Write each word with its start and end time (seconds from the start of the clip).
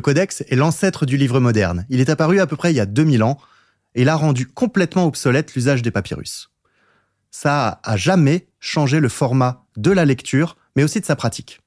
Le 0.00 0.02
codex 0.02 0.42
est 0.48 0.56
l'ancêtre 0.56 1.04
du 1.04 1.18
livre 1.18 1.40
moderne. 1.40 1.84
Il 1.90 2.00
est 2.00 2.08
apparu 2.08 2.40
à 2.40 2.46
peu 2.46 2.56
près 2.56 2.72
il 2.72 2.76
y 2.76 2.80
a 2.80 2.86
2000 2.86 3.22
ans 3.22 3.36
et 3.94 4.00
il 4.00 4.08
a 4.08 4.16
rendu 4.16 4.46
complètement 4.46 5.04
obsolète 5.04 5.54
l'usage 5.54 5.82
des 5.82 5.90
papyrus. 5.90 6.50
Ça 7.30 7.82
a 7.84 7.98
jamais 7.98 8.48
changé 8.60 8.98
le 8.98 9.10
format 9.10 9.66
de 9.76 9.90
la 9.90 10.06
lecture, 10.06 10.56
mais 10.74 10.84
aussi 10.84 11.02
de 11.02 11.04
sa 11.04 11.16
pratique. 11.16 11.60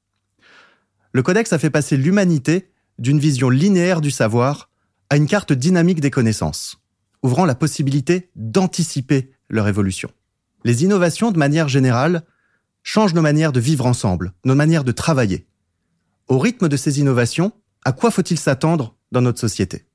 Le 1.11 1.21
codex 1.21 1.53
a 1.53 1.59
fait 1.59 1.69
passer 1.69 1.95
l'humanité 1.95 2.71
d'une 2.97 3.19
vision 3.19 3.51
linéaire 3.51 4.01
du 4.01 4.09
savoir 4.09 4.71
à 5.11 5.17
une 5.17 5.27
carte 5.27 5.53
dynamique 5.53 6.01
des 6.01 6.09
connaissances, 6.09 6.81
ouvrant 7.21 7.45
la 7.45 7.53
possibilité 7.53 8.31
d'anticiper 8.35 9.29
leur 9.47 9.67
évolution. 9.67 10.09
Les 10.63 10.83
innovations, 10.83 11.29
de 11.29 11.37
manière 11.37 11.67
générale, 11.67 12.23
changent 12.81 13.13
nos 13.13 13.21
manières 13.21 13.51
de 13.51 13.59
vivre 13.59 13.85
ensemble, 13.85 14.33
nos 14.43 14.55
manières 14.55 14.85
de 14.85 14.91
travailler. 14.91 15.45
Au 16.29 16.39
rythme 16.39 16.67
de 16.67 16.77
ces 16.77 16.99
innovations, 16.99 17.53
à 17.85 17.91
quoi 17.91 18.11
faut-il 18.11 18.39
s'attendre 18.39 18.95
dans 19.11 19.21
notre 19.21 19.39
société? 19.39 19.85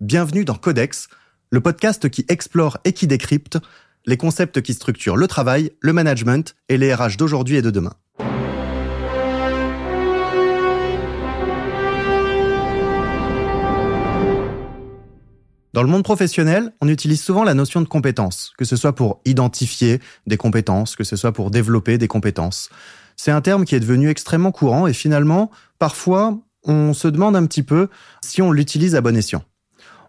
Bienvenue 0.00 0.44
dans 0.44 0.56
Codex, 0.56 1.08
le 1.50 1.60
podcast 1.60 2.10
qui 2.10 2.26
explore 2.28 2.78
et 2.84 2.92
qui 2.92 3.06
décrypte 3.06 3.58
les 4.06 4.18
concepts 4.18 4.60
qui 4.60 4.74
structurent 4.74 5.16
le 5.16 5.26
travail, 5.26 5.70
le 5.80 5.94
management 5.94 6.54
et 6.68 6.76
les 6.76 6.92
RH 6.92 7.16
d'aujourd'hui 7.16 7.56
et 7.56 7.62
de 7.62 7.70
demain. 7.70 7.94
Dans 15.72 15.82
le 15.82 15.88
monde 15.88 16.04
professionnel, 16.04 16.72
on 16.82 16.88
utilise 16.88 17.22
souvent 17.22 17.42
la 17.42 17.54
notion 17.54 17.80
de 17.80 17.88
compétence, 17.88 18.52
que 18.58 18.64
ce 18.64 18.76
soit 18.76 18.94
pour 18.94 19.22
identifier 19.24 20.00
des 20.26 20.36
compétences, 20.36 20.94
que 20.94 21.02
ce 21.04 21.16
soit 21.16 21.32
pour 21.32 21.50
développer 21.50 21.98
des 21.98 22.06
compétences. 22.06 22.68
C'est 23.16 23.30
un 23.30 23.40
terme 23.40 23.64
qui 23.64 23.74
est 23.74 23.80
devenu 23.80 24.08
extrêmement 24.08 24.52
courant 24.52 24.86
et 24.86 24.92
finalement, 24.92 25.50
parfois, 25.78 26.38
on 26.64 26.92
se 26.94 27.08
demande 27.08 27.36
un 27.36 27.46
petit 27.46 27.62
peu 27.62 27.88
si 28.22 28.42
on 28.42 28.52
l'utilise 28.52 28.94
à 28.94 29.00
bon 29.00 29.16
escient. 29.16 29.42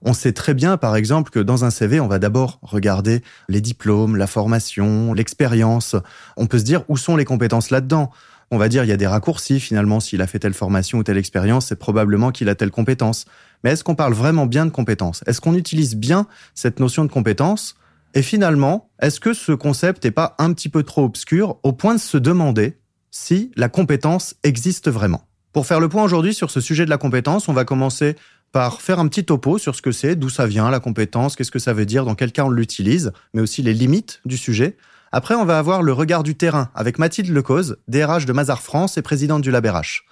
On 0.02 0.14
sait 0.14 0.34
très 0.34 0.54
bien, 0.54 0.78
par 0.78 0.96
exemple, 0.96 1.32
que 1.32 1.40
dans 1.40 1.66
un 1.66 1.70
CV, 1.70 2.00
on 2.00 2.08
va 2.08 2.20
d'abord 2.20 2.60
regarder 2.62 3.24
les 3.50 3.62
diplômes, 3.62 4.18
la 4.18 4.28
formation, 4.28 5.14
l'expérience. 5.14 5.96
On 6.38 6.46
peut 6.46 6.60
se 6.60 6.64
dire 6.64 6.84
où 6.90 6.98
sont 6.98 7.16
les 7.16 7.26
compétences 7.26 7.72
là-dedans? 7.72 8.12
On 8.52 8.58
va 8.58 8.70
dire 8.70 8.84
il 8.84 8.88
y 8.88 8.94
a 8.94 8.98
des 8.98 9.08
raccourcis 9.08 9.60
finalement. 9.60 10.00
S'il 10.00 10.22
a 10.22 10.28
fait 10.28 10.38
telle 10.38 10.54
formation 10.54 11.00
ou 11.00 11.04
telle 11.04 11.18
expérience, 11.18 11.68
c'est 11.68 11.76
probablement 11.76 12.32
qu'il 12.32 12.50
a 12.50 12.56
telle 12.56 12.72
compétence. 12.72 13.26
Mais 13.64 13.72
est-ce 13.72 13.84
qu'on 13.84 13.96
parle 13.96 14.14
vraiment 14.14 14.46
bien 14.46 14.66
de 14.66 14.72
compétences? 14.72 15.24
Est-ce 15.26 15.42
qu'on 15.42 15.56
utilise 15.56 15.96
bien 15.96 16.28
cette 16.54 16.80
notion 16.80 17.04
de 17.04 17.12
compétence? 17.12 17.76
Et 18.14 18.22
finalement, 18.22 18.92
est-ce 19.02 19.20
que 19.20 19.34
ce 19.34 19.52
concept 19.52 20.06
n'est 20.06 20.12
pas 20.12 20.36
un 20.38 20.54
petit 20.54 20.70
peu 20.70 20.84
trop 20.84 21.04
obscur 21.04 21.58
au 21.64 21.74
point 21.74 21.96
de 21.96 22.00
se 22.00 22.18
demander 22.18 22.78
si 23.10 23.52
la 23.56 23.70
compétence 23.70 24.36
existe 24.44 24.90
vraiment? 24.90 25.26
Pour 25.56 25.66
faire 25.66 25.80
le 25.80 25.88
point 25.88 26.04
aujourd'hui 26.04 26.34
sur 26.34 26.52
ce 26.52 26.60
sujet 26.60 26.84
de 26.84 26.90
la 26.90 26.98
compétence, 26.98 27.48
on 27.48 27.54
va 27.54 27.64
commencer 27.64 28.18
par 28.52 28.82
faire 28.82 29.00
un 29.00 29.08
petit 29.08 29.24
topo 29.24 29.58
sur 29.58 29.74
ce 29.74 29.82
que 29.82 29.94
c'est, 29.94 30.18
d'où 30.18 30.28
ça 30.28 30.48
vient, 30.48 30.70
la 30.70 30.82
compétence, 30.82 31.38
qu'est-ce 31.38 31.50
que 31.50 31.60
ça 31.60 31.72
veut 31.72 31.86
dire, 31.86 32.04
dans 32.04 32.14
quel 32.14 32.34
cas 32.34 32.44
on 32.44 32.50
l'utilise, 32.50 33.14
mais 33.34 33.42
aussi 33.42 33.62
les 33.62 33.74
limites 33.74 34.20
du 34.26 34.36
sujet. 34.36 34.76
Après, 35.14 35.34
on 35.34 35.46
va 35.46 35.58
avoir 35.58 35.82
le 35.82 35.94
regard 35.94 36.24
du 36.24 36.36
terrain 36.36 36.72
avec 36.76 37.00
Mathilde 37.00 37.30
Lecause, 37.30 37.78
DRH 37.88 38.26
de 38.26 38.34
Mazar 38.34 38.62
France 38.62 38.98
et 38.98 39.02
présidente 39.02 39.44
du 39.44 39.50
LabRH. 39.50 40.04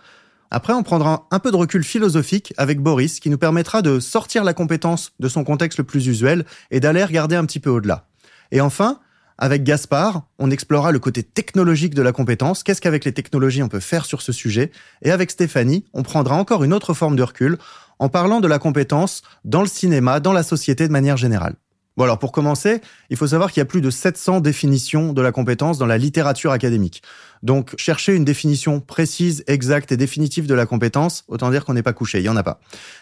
Après, 0.50 0.72
on 0.72 0.82
prendra 0.82 1.28
un 1.30 1.40
peu 1.40 1.52
de 1.52 1.58
recul 1.58 1.84
philosophique 1.84 2.53
avec 2.56 2.80
Boris 2.80 3.20
qui 3.20 3.30
nous 3.30 3.38
permettra 3.38 3.82
de 3.82 4.00
sortir 4.00 4.46
la 4.46 4.53
compétence 4.53 5.12
de 5.20 5.28
son 5.28 5.44
contexte 5.44 5.78
le 5.78 5.84
plus 5.84 6.08
usuel 6.08 6.46
et 6.72 6.80
d'aller 6.80 7.03
regarder 7.03 7.36
un 7.36 7.44
petit 7.44 7.59
peu 7.59 7.70
au-delà. 7.70 8.08
Et 8.53 8.62
enfin, 8.62 9.00
avec 9.38 9.64
Gaspard, 9.64 10.24
on 10.40 10.52
explorera 10.52 10.92
le 10.92 11.00
côté 11.00 11.24
technologique 11.24 11.96
de 11.96 12.02
la 12.02 12.12
compétence, 12.12 12.64
qu'est-ce 12.64 12.82
qu'avec 12.82 13.06
les 13.06 13.14
technologies 13.14 13.64
on 13.64 13.70
peut 13.70 13.80
faire 13.80 14.06
sur 14.06 14.22
ce 14.22 14.32
sujet? 14.32 14.72
Et 15.02 15.12
avec 15.12 15.32
Stéphanie, 15.32 15.86
on 15.94 16.04
prendra 16.04 16.36
encore 16.36 16.64
une 16.64 16.74
autre 16.74 16.94
forme 16.94 17.16
de 17.16 17.24
recul 17.24 17.58
en 18.00 18.10
parlant 18.10 18.42
de 18.42 18.48
la 18.48 18.60
compétence 18.60 19.22
dans 19.46 19.62
le 19.62 19.68
cinéma, 19.68 20.20
dans 20.20 20.34
la 20.34 20.44
société 20.44 20.88
de 20.88 20.92
manière 20.92 21.18
générale. 21.18 21.56
Bon 21.96 22.06
alors 22.06 22.18
pour 22.18 22.31
commencer, 22.31 22.81
il 23.12 23.18
faut 23.18 23.28
savoir 23.28 23.52
qu'il 23.52 23.62
y 23.62 23.64
a 23.64 23.66
plus 23.66 23.81
de 23.81 23.92
700 23.92 24.42
définitions 24.42 25.14
de 25.14 25.22
la 25.22 25.31
compétence 25.31 25.78
dans 25.78 25.86
la 25.86 26.00
littérature 26.00 26.52
académique. 26.52 27.04
Donc 27.44 27.76
chercher 27.78 28.16
une 28.16 28.26
définition 28.26 28.80
précise, 28.80 29.44
exacte 29.46 29.92
et 29.92 29.98
définitive 29.98 30.48
de 30.48 30.56
la 30.56 30.66
compétence, 30.66 31.24
autant 31.28 31.52
dire 31.52 31.66
qu'on 31.66 31.76
n'est 31.76 31.84
pas 31.84 31.94
couché, 31.94 32.20
il 32.20 32.24
y 32.24 32.30
en 32.30 32.36
a 32.36 32.42
pas. 32.42 32.59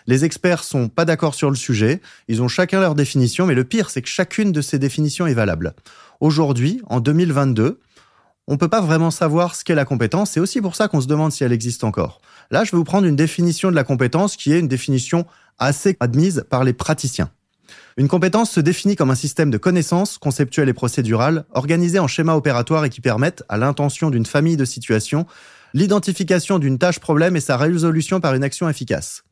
Les 0.08 0.26
experts 0.26 0.66
sont 0.66 0.90
pas 0.90 1.06
d'accord 1.06 1.36
sur 1.36 1.50
le 1.50 1.56
sujet, 1.56 2.02
ils 2.28 2.42
ont 2.42 2.50
chacun 2.50 2.82
leur 2.82 2.96
définition, 2.96 3.46
mais 3.46 3.56
le 3.56 3.64
pire 3.64 3.90
c'est 3.90 4.02
que 4.02 4.10
chacune 4.10 4.52
de 4.52 4.62
ces 4.62 4.78
définitions 4.78 5.26
est 5.26 5.34
valable. 5.34 5.74
Aujourd'hui, 6.20 6.82
en 6.88 7.00
2022, 7.00 7.80
on 8.48 8.58
peut 8.58 8.68
pas 8.68 8.82
vraiment 8.82 9.12
savoir 9.12 9.56
ce 9.56 9.64
qu'est 9.64 9.76
la 9.76 9.86
compétence, 9.86 10.32
c'est 10.32 10.42
aussi 10.42 10.60
pour 10.60 10.76
ça 10.76 10.90
qu'on 10.90 11.00
se 11.00 11.08
demande 11.08 11.32
si 11.32 11.46
elle 11.46 11.54
existe 11.54 11.86
encore. 11.86 12.20
Là, 12.50 12.66
je 12.66 12.72
vais 12.72 12.78
vous 12.78 12.84
prendre 12.84 13.08
une 13.08 13.16
définition 13.16 13.72
de 13.72 13.76
la 13.76 13.86
compétence 13.86 14.36
qui 14.36 14.52
est 14.52 14.60
une 14.60 14.68
définition 14.68 15.26
assez 15.60 15.96
admise 16.02 16.44
par 16.50 16.66
les 16.66 16.74
praticiens. 16.74 17.30
Une 17.98 18.08
compétence 18.08 18.52
se 18.52 18.60
définit 18.60 18.96
comme 18.96 19.12
un 19.12 19.16
système 19.16 19.52
de 19.52 19.58
connaissances 19.58 20.18
conceptuelles 20.18 20.70
et 20.70 20.74
procédurales 20.74 21.46
organisé 21.52 22.00
en 22.00 22.08
schémas 22.08 22.36
opératoires 22.36 22.86
et 22.86 22.90
qui 22.90 23.02
permettent, 23.02 23.44
à 23.50 23.58
l'intention 23.58 24.10
d'une 24.10 24.26
famille 24.26 24.58
de 24.58 24.66
situations, 24.66 25.26
l'identification 25.74 26.60
d'une 26.60 26.78
tâche 26.78 27.00
problème 27.00 27.36
et 27.36 27.42
sa 27.42 27.58
résolution 27.58 28.20
par 28.20 28.34
une 28.34 28.44
action 28.44 28.70
efficace. 28.70 29.24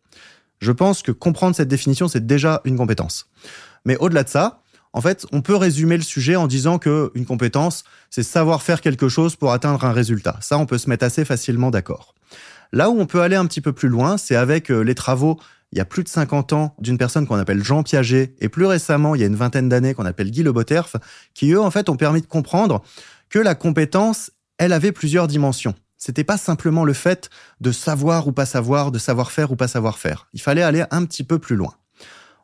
Je 0.60 0.72
pense 0.72 1.02
que 1.02 1.12
comprendre 1.12 1.56
cette 1.56 1.70
définition, 1.70 2.08
c'est 2.08 2.26
déjà 2.26 2.62
une 2.66 2.78
compétence. 2.78 3.30
Mais 3.86 3.98
au-delà 3.98 4.24
de 4.24 4.30
ça, 4.30 4.62
en 4.92 5.02
fait, 5.02 5.26
on 5.32 5.42
peut 5.42 5.56
résumer 5.56 5.98
le 5.98 6.04
sujet 6.04 6.36
en 6.36 6.48
disant 6.48 6.80
que 6.80 7.12
une 7.14 7.26
compétence, 7.26 7.84
c'est 8.10 8.24
savoir 8.24 8.62
faire 8.62 8.82
quelque 8.82 9.08
chose 9.08 9.36
pour 9.36 9.52
atteindre 9.54 9.86
un 9.86 9.94
résultat. 9.94 10.38
Ça, 10.42 10.58
on 10.58 10.66
peut 10.66 10.78
se 10.78 10.90
mettre 10.90 11.06
assez 11.06 11.26
facilement 11.26 11.70
d'accord. 11.70 12.16
Là 12.72 12.90
où 12.90 13.00
on 13.00 13.06
peut 13.06 13.22
aller 13.22 13.36
un 13.36 13.46
petit 13.46 13.62
peu 13.62 13.72
plus 13.72 13.90
loin, 13.90 14.18
c'est 14.18 14.36
avec 14.36 14.70
euh, 14.70 14.82
les 14.82 14.96
travaux 14.96 15.40
il 15.72 15.78
y 15.78 15.82
a 15.82 15.86
plus 15.86 16.04
de 16.04 16.10
50 16.10 16.54
ans 16.54 16.76
d'une 16.80 16.98
personne 16.98 17.28
qu'on 17.28 17.38
appelle 17.38 17.64
Jean 17.64 17.84
Piaget 17.84 18.34
et 18.40 18.50
plus 18.50 18.66
récemment, 18.66 19.16
il 19.16 19.22
y 19.22 19.24
a 19.24 19.28
une 19.28 19.36
vingtaine 19.36 19.70
d'années 19.70 19.94
qu'on 19.94 20.06
appelle 20.06 20.32
Guy 20.32 20.44
Le 20.44 20.52
Boterf, 20.52 20.96
qui 21.34 21.52
eux 21.52 21.62
en 21.62 21.72
fait 21.72 21.90
ont 21.90 21.96
permis 21.96 22.22
de 22.22 22.28
comprendre 22.28 22.82
que 23.30 23.40
la 23.40 23.56
compétence, 23.56 24.32
elle 24.58 24.74
avait 24.74 24.92
plusieurs 24.92 25.28
dimensions. 25.28 25.76
C'était 25.98 26.24
pas 26.24 26.38
simplement 26.38 26.86
le 26.86 26.94
fait 26.94 27.30
de 27.60 27.72
savoir 27.72 28.28
ou 28.28 28.32
pas 28.32 28.46
savoir, 28.46 28.92
de 28.92 28.98
savoir 28.98 29.32
faire 29.32 29.52
ou 29.52 29.56
pas 29.56 29.68
savoir 29.68 30.00
faire. 30.00 30.28
Il 30.34 30.42
fallait 30.42 30.64
aller 30.64 30.86
un 30.92 31.06
petit 31.06 31.24
peu 31.24 31.40
plus 31.40 31.56
loin. 31.56 31.74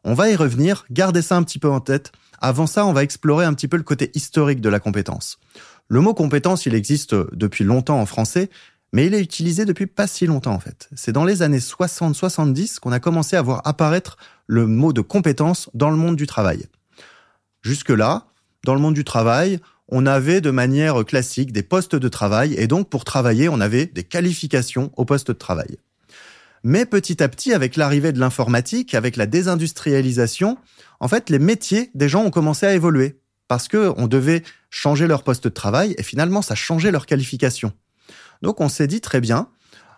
On 0.03 0.13
va 0.13 0.29
y 0.29 0.35
revenir, 0.35 0.85
gardez 0.91 1.23
ça 1.23 1.35
un 1.35 1.43
petit 1.43 1.57
peu 1.57 1.69
en 1.69 1.79
tête. 1.79 2.11
Avant 2.39 2.67
ça, 2.67 2.85
on 2.85 2.93
va 2.93 3.01
explorer 3.01 3.45
un 3.45 3.53
petit 3.53 3.67
peu 3.67 3.77
le 3.77 3.83
côté 3.83 4.11
historique 4.13 4.61
de 4.61 4.69
la 4.69 4.79
compétence. 4.79 5.39
Le 5.87 6.01
mot 6.01 6.13
compétence, 6.13 6.65
il 6.65 6.75
existe 6.75 7.15
depuis 7.33 7.63
longtemps 7.63 7.99
en 7.99 8.05
français, 8.05 8.49
mais 8.95 9.07
il 9.07 9.13
est 9.13 9.19
utilisé 9.19 9.65
depuis 9.65 9.87
pas 9.87 10.07
si 10.07 10.25
longtemps 10.25 10.53
en 10.53 10.59
fait. 10.59 10.87
C'est 10.95 11.11
dans 11.11 11.25
les 11.25 11.41
années 11.41 11.59
60-70 11.59 12.79
qu'on 12.79 12.93
a 12.93 13.01
commencé 13.01 13.35
à 13.35 13.41
voir 13.41 13.61
apparaître 13.65 14.15
le 14.47 14.67
mot 14.67 14.93
de 14.93 15.01
compétence 15.01 15.69
dans 15.73 15.89
le 15.89 15.97
monde 15.97 16.15
du 16.15 16.27
travail. 16.27 16.67
Jusque-là, 17.61 18.27
dans 18.63 18.73
le 18.73 18.79
monde 18.79 18.93
du 18.93 19.03
travail, 19.03 19.59
on 19.89 20.05
avait 20.05 20.39
de 20.39 20.49
manière 20.49 21.03
classique 21.03 21.51
des 21.51 21.61
postes 21.61 21.97
de 21.97 22.07
travail 22.07 22.53
et 22.53 22.67
donc 22.67 22.89
pour 22.89 23.03
travailler, 23.03 23.49
on 23.49 23.59
avait 23.59 23.85
des 23.85 24.05
qualifications 24.05 24.93
au 24.95 25.03
poste 25.03 25.27
de 25.27 25.33
travail. 25.33 25.75
Mais 26.63 26.85
petit 26.85 27.21
à 27.21 27.27
petit, 27.27 27.51
avec 27.51 27.75
l'arrivée 27.75 28.13
de 28.13 28.19
l'informatique, 28.21 28.93
avec 28.93 29.17
la 29.17 29.25
désindustrialisation, 29.25 30.57
en 31.01 31.09
fait, 31.09 31.29
les 31.29 31.39
métiers 31.39 31.91
des 31.95 32.07
gens 32.07 32.23
ont 32.23 32.31
commencé 32.31 32.65
à 32.65 32.73
évoluer 32.73 33.19
parce 33.49 33.67
que 33.67 33.93
on 33.97 34.07
devait 34.07 34.41
changer 34.69 35.05
leur 35.05 35.23
poste 35.23 35.43
de 35.43 35.49
travail 35.49 35.95
et 35.97 36.03
finalement, 36.03 36.41
ça 36.41 36.55
changeait 36.55 36.91
leur 36.91 37.05
qualification. 37.05 37.73
Donc 38.41 38.61
on 38.61 38.69
s'est 38.69 38.87
dit 38.87 39.01
très 39.01 39.21
bien, 39.21 39.49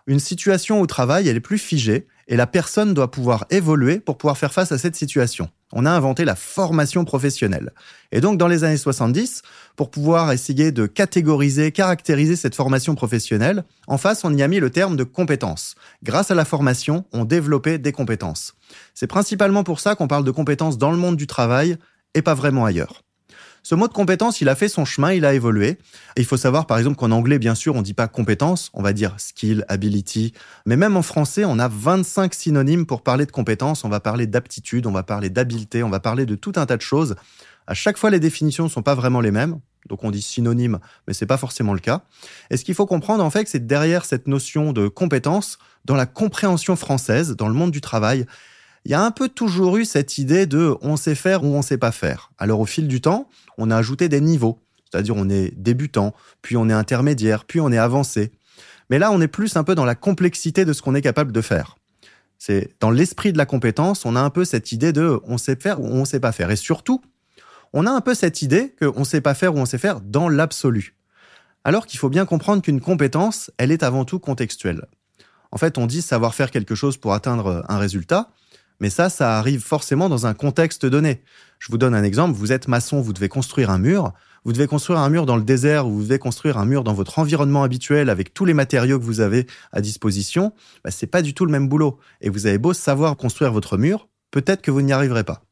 une 0.07 0.19
situation 0.19 0.80
au 0.80 0.88
travail, 0.88 1.28
elle 1.28 1.36
est 1.36 1.42
plus 1.42 1.57
figée 1.57 2.07
et 2.30 2.38
la 2.38 2.48
personne 2.48 2.94
doit 2.94 3.12
pouvoir 3.12 3.45
évoluer 3.50 4.00
pour 4.00 4.18
pouvoir 4.18 4.38
faire 4.38 4.54
face 4.54 4.72
à 4.72 4.78
cette 4.78 4.95
situation. 4.95 5.50
On 5.74 5.86
a 5.86 5.92
inventé 5.92 6.24
la 6.24 6.36
formation 6.36 7.04
professionnelle. 7.04 7.72
Et 8.13 8.22
donc 8.22 8.38
dans 8.38 8.48
les 8.48 8.63
années 8.63 8.78
70, 8.78 9.42
pour 9.75 9.92
pouvoir 9.92 10.31
essayer 10.31 10.72
de 10.72 10.86
catégoriser, 10.86 11.74
caractériser 11.74 12.38
cette 12.38 12.56
formation 12.56 12.95
professionnelle, 12.95 13.66
en 13.88 13.98
face, 13.98 14.24
on 14.24 14.34
y 14.34 14.44
a 14.44 14.48
mis 14.48 14.60
le 14.60 14.69
terme 14.69 14.95
de 14.95 15.04
compétences. 15.04 15.75
Grâce 16.04 16.31
à 16.31 16.36
la 16.36 16.45
formation, 16.45 17.06
on 17.12 17.25
développait 17.25 17.78
des 17.78 17.92
compétences. 17.92 18.56
C'est 18.94 19.07
principalement 19.07 19.63
pour 19.63 19.81
ça 19.81 19.95
qu'on 19.95 20.07
parle 20.07 20.24
de 20.24 20.31
compétences 20.31 20.78
dans 20.78 20.92
le 20.92 20.98
monde 20.98 21.18
du 21.18 21.28
travail 21.28 21.78
et 22.13 22.22
pas 22.22 22.34
vraiment 22.34 22.66
ailleurs. 22.66 23.04
Ce 23.67 23.75
mot 23.75 23.89
de 23.89 23.93
compétence, 23.93 24.39
il 24.39 24.47
a 24.47 24.55
fait 24.55 24.69
son 24.69 24.85
chemin, 24.85 25.11
il 25.11 25.25
a 25.25 25.33
évolué. 25.33 25.71
Et 26.15 26.21
il 26.21 26.23
faut 26.23 26.37
savoir, 26.37 26.67
par 26.67 26.77
exemple, 26.77 26.95
qu'en 26.95 27.11
anglais, 27.11 27.37
bien 27.37 27.53
sûr, 27.53 27.75
on 27.75 27.81
dit 27.81 27.93
pas 27.93 28.07
compétence, 28.07 28.71
on 28.73 28.81
va 28.81 28.93
dire 28.93 29.15
skill, 29.17 29.65
ability. 29.67 30.31
Mais 30.65 30.77
même 30.77 30.95
en 30.95 31.01
français, 31.01 31.43
on 31.43 31.59
a 31.59 31.67
25 31.67 32.33
synonymes 32.33 32.85
pour 32.85 33.01
parler 33.01 33.25
de 33.25 33.31
compétence. 33.31 33.83
On 33.83 33.89
va 33.89 33.99
parler 33.99 34.25
d'aptitude, 34.25 34.87
on 34.87 34.93
va 34.93 35.03
parler 35.03 35.29
d'habileté, 35.29 35.83
on 35.83 35.89
va 35.89 35.99
parler 35.99 36.25
de 36.25 36.35
tout 36.35 36.53
un 36.55 36.65
tas 36.65 36.77
de 36.77 36.81
choses. 36.81 37.17
À 37.67 37.73
chaque 37.73 37.97
fois, 37.97 38.09
les 38.09 38.21
définitions 38.21 38.63
ne 38.63 38.69
sont 38.69 38.83
pas 38.83 38.95
vraiment 38.95 39.19
les 39.19 39.31
mêmes. 39.31 39.59
Donc 39.89 40.05
on 40.05 40.11
dit 40.11 40.21
synonyme, 40.21 40.79
mais 41.05 41.13
c'est 41.13 41.25
pas 41.25 41.35
forcément 41.35 41.73
le 41.73 41.81
cas. 41.81 42.03
Et 42.49 42.55
ce 42.55 42.63
qu'il 42.63 42.73
faut 42.73 42.85
comprendre, 42.85 43.21
en 43.21 43.29
fait, 43.29 43.49
c'est 43.49 43.67
derrière 43.67 44.05
cette 44.05 44.29
notion 44.29 44.71
de 44.71 44.87
compétence, 44.87 45.57
dans 45.83 45.95
la 45.97 46.05
compréhension 46.05 46.77
française, 46.77 47.35
dans 47.35 47.49
le 47.49 47.53
monde 47.53 47.71
du 47.71 47.81
travail, 47.81 48.27
il 48.88 48.92
y 48.92 48.94
a 48.94 49.04
un 49.04 49.12
peu 49.12 49.28
toujours 49.28 49.75
eu 49.75 49.84
cette 49.84 50.18
idée 50.18 50.45
de 50.45 50.78
on 50.80 50.95
sait 50.95 51.13
faire 51.13 51.44
ou 51.44 51.48
on 51.48 51.62
sait 51.62 51.78
pas 51.78 51.92
faire. 51.92 52.31
Alors 52.38 52.62
au 52.62 52.66
fil 52.66 52.88
du 52.88 53.01
temps, 53.01 53.28
on 53.57 53.69
a 53.69 53.75
ajouté 53.75 54.07
des 54.07 54.22
niveaux. 54.22 54.60
C'est-à-dire 54.89 55.13
on 55.18 55.30
est 55.30 55.54
débutant, 55.57 56.16
puis 56.42 56.56
on 56.56 56.69
est 56.69 56.74
intermédiaire, 56.74 57.44
puis 57.44 57.60
on 57.60 57.69
est 57.69 57.78
avancé. 57.78 58.31
Mais 58.89 58.98
là, 58.98 59.12
on 59.12 59.19
est 59.19 59.28
plus 59.28 59.57
un 59.57 59.66
peu 59.66 59.75
dans 59.75 59.84
la 59.84 59.95
complexité 59.95 60.63
de 60.63 60.72
ce 60.72 60.81
qu'on 60.81 60.95
est 60.95 61.01
capable 61.01 61.34
de 61.34 61.42
faire. 61.42 61.75
C'est 62.39 62.69
dans 62.80 62.89
l'esprit 62.89 63.34
de 63.34 63.38
la 63.38 63.45
compétence, 63.45 64.06
on 64.06 64.16
a 64.16 64.22
un 64.22 64.30
peu 64.30 64.45
cette 64.45 64.72
idée 64.72 64.94
de 64.94 65.19
on 65.25 65.38
sait 65.38 65.57
faire 65.57 65.81
ou 65.81 65.88
on 65.88 66.06
sait 66.06 66.22
pas 66.22 66.31
faire. 66.31 66.50
Et 66.50 66.56
surtout, 66.56 67.01
on 67.74 67.86
a 67.88 67.92
un 67.92 68.00
peu 68.00 68.13
cette 68.13 68.42
idée 68.42 68.74
qu'on 68.81 69.04
sait 69.04 69.19
pas 69.19 69.34
faire 69.34 69.54
ou 69.54 69.57
on 69.57 69.66
sait 69.66 69.78
faire 69.78 70.00
dans 70.00 70.30
l'absolu. 70.30 70.95
Alors 71.66 71.88
qu'il 71.88 72.00
faut 72.00 72.07
bien 72.07 72.25
comprendre 72.25 72.62
qu'une 72.62 72.80
compétence, 72.80 73.51
elle 73.57 73.74
est 73.74 73.84
avant 73.84 74.06
tout 74.06 74.19
contextuelle. 74.19 74.86
En 75.51 75.57
fait, 75.57 75.78
on 75.78 75.88
dit 75.88 76.01
savoir 76.01 76.34
faire 76.34 76.51
quelque 76.51 76.75
chose 76.75 76.95
pour 76.95 77.13
atteindre 77.13 77.66
un 77.68 77.80
résultat, 77.80 78.31
mais 78.79 78.89
ça, 78.89 79.09
ça 79.09 79.38
arrive 79.38 79.62
forcément 79.62 80.09
dans 80.09 80.25
un 80.25 80.33
contexte 80.33 80.85
donné. 80.85 81.21
Je 81.59 81.71
vous 81.71 81.77
donne 81.77 81.95
un 81.95 82.03
exemple, 82.03 82.38
vous 82.38 82.51
êtes 82.51 82.68
maçon, 82.68 83.01
vous 83.01 83.13
devez 83.13 83.29
construire 83.29 83.69
un 83.69 83.79
mur, 83.79 84.13
vous 84.45 84.53
devez 84.53 84.68
construire 84.68 85.00
un 85.00 85.09
mur 85.09 85.25
dans 85.25 85.35
le 85.35 85.44
désert 85.44 85.88
ou 85.88 85.91
vous 85.91 86.03
devez 86.03 86.19
construire 86.19 86.57
un 86.57 86.65
mur 86.65 86.83
dans 86.83 86.94
votre 86.94 87.19
environnement 87.19 87.63
habituel 87.63 88.09
avec 88.09 88.33
tous 88.33 88.45
les 88.45 88.53
matériaux 88.53 89.00
que 89.00 89.03
vous 89.03 89.19
avez 89.19 89.47
à 89.71 89.81
disposition, 89.81 90.53
bah, 90.83 90.91
c'est 90.91 91.07
pas 91.07 91.21
du 91.21 91.33
tout 91.33 91.45
le 91.45 91.51
même 91.51 91.68
boulot. 91.68 92.00
Et 92.21 92.29
vous 92.29 92.45
avez 92.45 92.57
beau 92.57 92.74
savoir 92.74 93.18
construire 93.18 93.51
votre 93.51 93.77
mur, 93.77 94.07
peut-être 94.31 94.62
que 94.62 94.71
vous 94.71 94.81
n'y 94.81 94.94
arriverez 94.94 95.24
pas. 95.24 95.44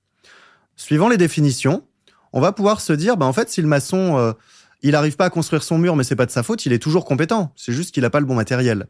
Suivant 0.76 1.10
les 1.10 1.18
définitions, 1.18 1.84
on 2.32 2.42
va 2.42 2.52
pouvoir 2.52 2.82
se 2.82 2.94
dire, 2.94 3.18
bah, 3.18 3.26
en 3.26 3.34
fait, 3.34 3.50
si 3.50 3.62
le 3.62 3.68
maçon, 3.68 4.18
euh, 4.18 4.34
il 4.82 4.92
n'arrive 4.92 5.16
pas 5.16 5.26
à 5.26 5.30
construire 5.30 5.64
son 5.64 5.78
mur, 5.78 5.96
mais 5.96 6.04
c'est 6.04 6.16
pas 6.16 6.26
de 6.26 6.32
sa 6.32 6.44
faute, 6.44 6.66
il 6.66 6.74
est 6.74 6.80
toujours 6.80 7.06
compétent. 7.06 7.54
C'est 7.56 7.74
juste 7.74 7.94
qu'il 7.94 8.04
n'a 8.04 8.10
pas 8.10 8.20
le 8.20 8.26
bon 8.26 8.36
matériel. 8.36 8.88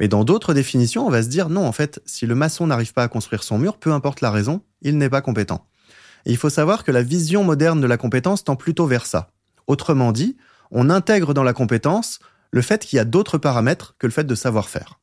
Mais 0.00 0.08
dans 0.08 0.24
d'autres 0.24 0.54
définitions, 0.54 1.06
on 1.06 1.10
va 1.10 1.22
se 1.22 1.28
dire 1.28 1.50
non, 1.50 1.66
en 1.66 1.72
fait, 1.72 2.00
si 2.06 2.26
le 2.26 2.34
maçon 2.34 2.66
n'arrive 2.66 2.94
pas 2.94 3.04
à 3.04 3.08
construire 3.08 3.42
son 3.42 3.58
mur, 3.58 3.76
peu 3.76 3.92
importe 3.92 4.22
la 4.22 4.30
raison, 4.30 4.62
il 4.80 4.96
n'est 4.96 5.10
pas 5.10 5.20
compétent. 5.20 5.66
Et 6.24 6.30
il 6.30 6.38
faut 6.38 6.50
savoir 6.50 6.84
que 6.84 6.90
la 6.90 7.02
vision 7.02 7.44
moderne 7.44 7.80
de 7.80 7.86
la 7.86 7.98
compétence 7.98 8.42
tend 8.42 8.56
plutôt 8.56 8.86
vers 8.86 9.04
ça. 9.04 9.30
Autrement 9.66 10.12
dit, 10.12 10.38
on 10.70 10.88
intègre 10.88 11.34
dans 11.34 11.42
la 11.42 11.52
compétence 11.52 12.18
le 12.50 12.62
fait 12.62 12.84
qu'il 12.84 12.96
y 12.96 13.00
a 13.00 13.04
d'autres 13.04 13.38
paramètres 13.38 13.94
que 13.98 14.06
le 14.06 14.12
fait 14.12 14.24
de 14.24 14.34
savoir 14.34 14.70
faire. 14.70 14.98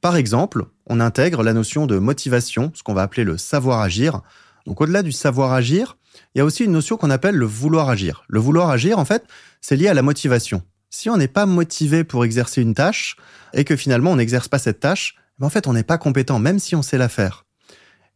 Par 0.00 0.16
exemple, 0.16 0.66
on 0.86 1.00
intègre 1.00 1.42
la 1.42 1.52
notion 1.52 1.86
de 1.86 1.98
motivation, 1.98 2.72
ce 2.74 2.82
qu'on 2.82 2.94
va 2.94 3.02
appeler 3.02 3.24
le 3.24 3.36
savoir 3.36 3.80
agir. 3.80 4.22
Donc 4.66 4.80
au-delà 4.80 5.02
du 5.02 5.12
savoir 5.12 5.52
agir, 5.52 5.98
il 6.34 6.38
y 6.38 6.40
a 6.40 6.44
aussi 6.44 6.64
une 6.64 6.72
notion 6.72 6.96
qu'on 6.96 7.10
appelle 7.10 7.36
le 7.36 7.46
vouloir 7.46 7.90
agir. 7.90 8.24
Le 8.28 8.40
vouloir 8.40 8.70
agir, 8.70 8.98
en 8.98 9.04
fait, 9.04 9.24
c'est 9.60 9.76
lié 9.76 9.88
à 9.88 9.94
la 9.94 10.02
motivation. 10.02 10.62
Si 10.96 11.10
on 11.10 11.16
n'est 11.16 11.26
pas 11.26 11.44
motivé 11.44 12.04
pour 12.04 12.24
exercer 12.24 12.62
une 12.62 12.72
tâche 12.72 13.16
et 13.52 13.64
que 13.64 13.74
finalement 13.74 14.12
on 14.12 14.16
n'exerce 14.16 14.46
pas 14.46 14.60
cette 14.60 14.78
tâche, 14.78 15.16
ben, 15.40 15.48
en 15.48 15.50
fait 15.50 15.66
on 15.66 15.72
n'est 15.72 15.82
pas 15.82 15.98
compétent 15.98 16.38
même 16.38 16.60
si 16.60 16.76
on 16.76 16.82
sait 16.82 16.98
la 16.98 17.08
faire. 17.08 17.46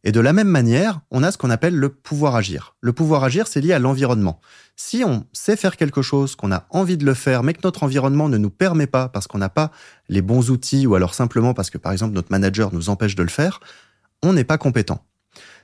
Et 0.05 0.13
de 0.13 0.21
la 0.21 0.31
même 0.31 0.47
manière, 0.47 1.01
on 1.11 1.21
a 1.21 1.33
ce 1.33 1.37
qu'on 1.37 1.49
appelle 1.49 1.75
le 1.75 1.89
pouvoir 1.89 2.37
agir. 2.37 2.77
Le 2.79 2.93
pouvoir 2.93 3.25
agir, 3.25 3.47
c'est 3.47 3.59
lié 3.59 3.73
à 3.73 3.79
l'environnement. 3.79 4.39
Si 4.77 5.03
on 5.03 5.27
sait 5.33 5.57
faire 5.57 5.75
quelque 5.75 6.01
chose, 6.01 6.37
qu'on 6.37 6.53
a 6.53 6.67
envie 6.69 6.95
de 6.95 7.03
le 7.03 7.15
faire, 7.15 7.43
mais 7.43 7.53
que 7.53 7.59
notre 7.65 7.83
environnement 7.83 8.29
ne 8.29 8.37
nous 8.37 8.49
permet 8.49 8.87
pas 8.87 9.09
parce 9.09 9.27
qu'on 9.27 9.39
n'a 9.39 9.49
pas 9.49 9.71
les 10.07 10.21
bons 10.21 10.49
outils 10.49 10.87
ou 10.87 10.95
alors 10.95 11.15
simplement 11.15 11.53
parce 11.53 11.69
que 11.69 11.77
par 11.77 11.91
exemple 11.91 12.13
notre 12.13 12.31
manager 12.31 12.73
nous 12.73 12.87
empêche 12.87 13.15
de 13.15 13.23
le 13.23 13.29
faire, 13.29 13.59
on 14.23 14.31
n'est 14.31 14.45
pas 14.45 14.57
compétent. 14.57 15.03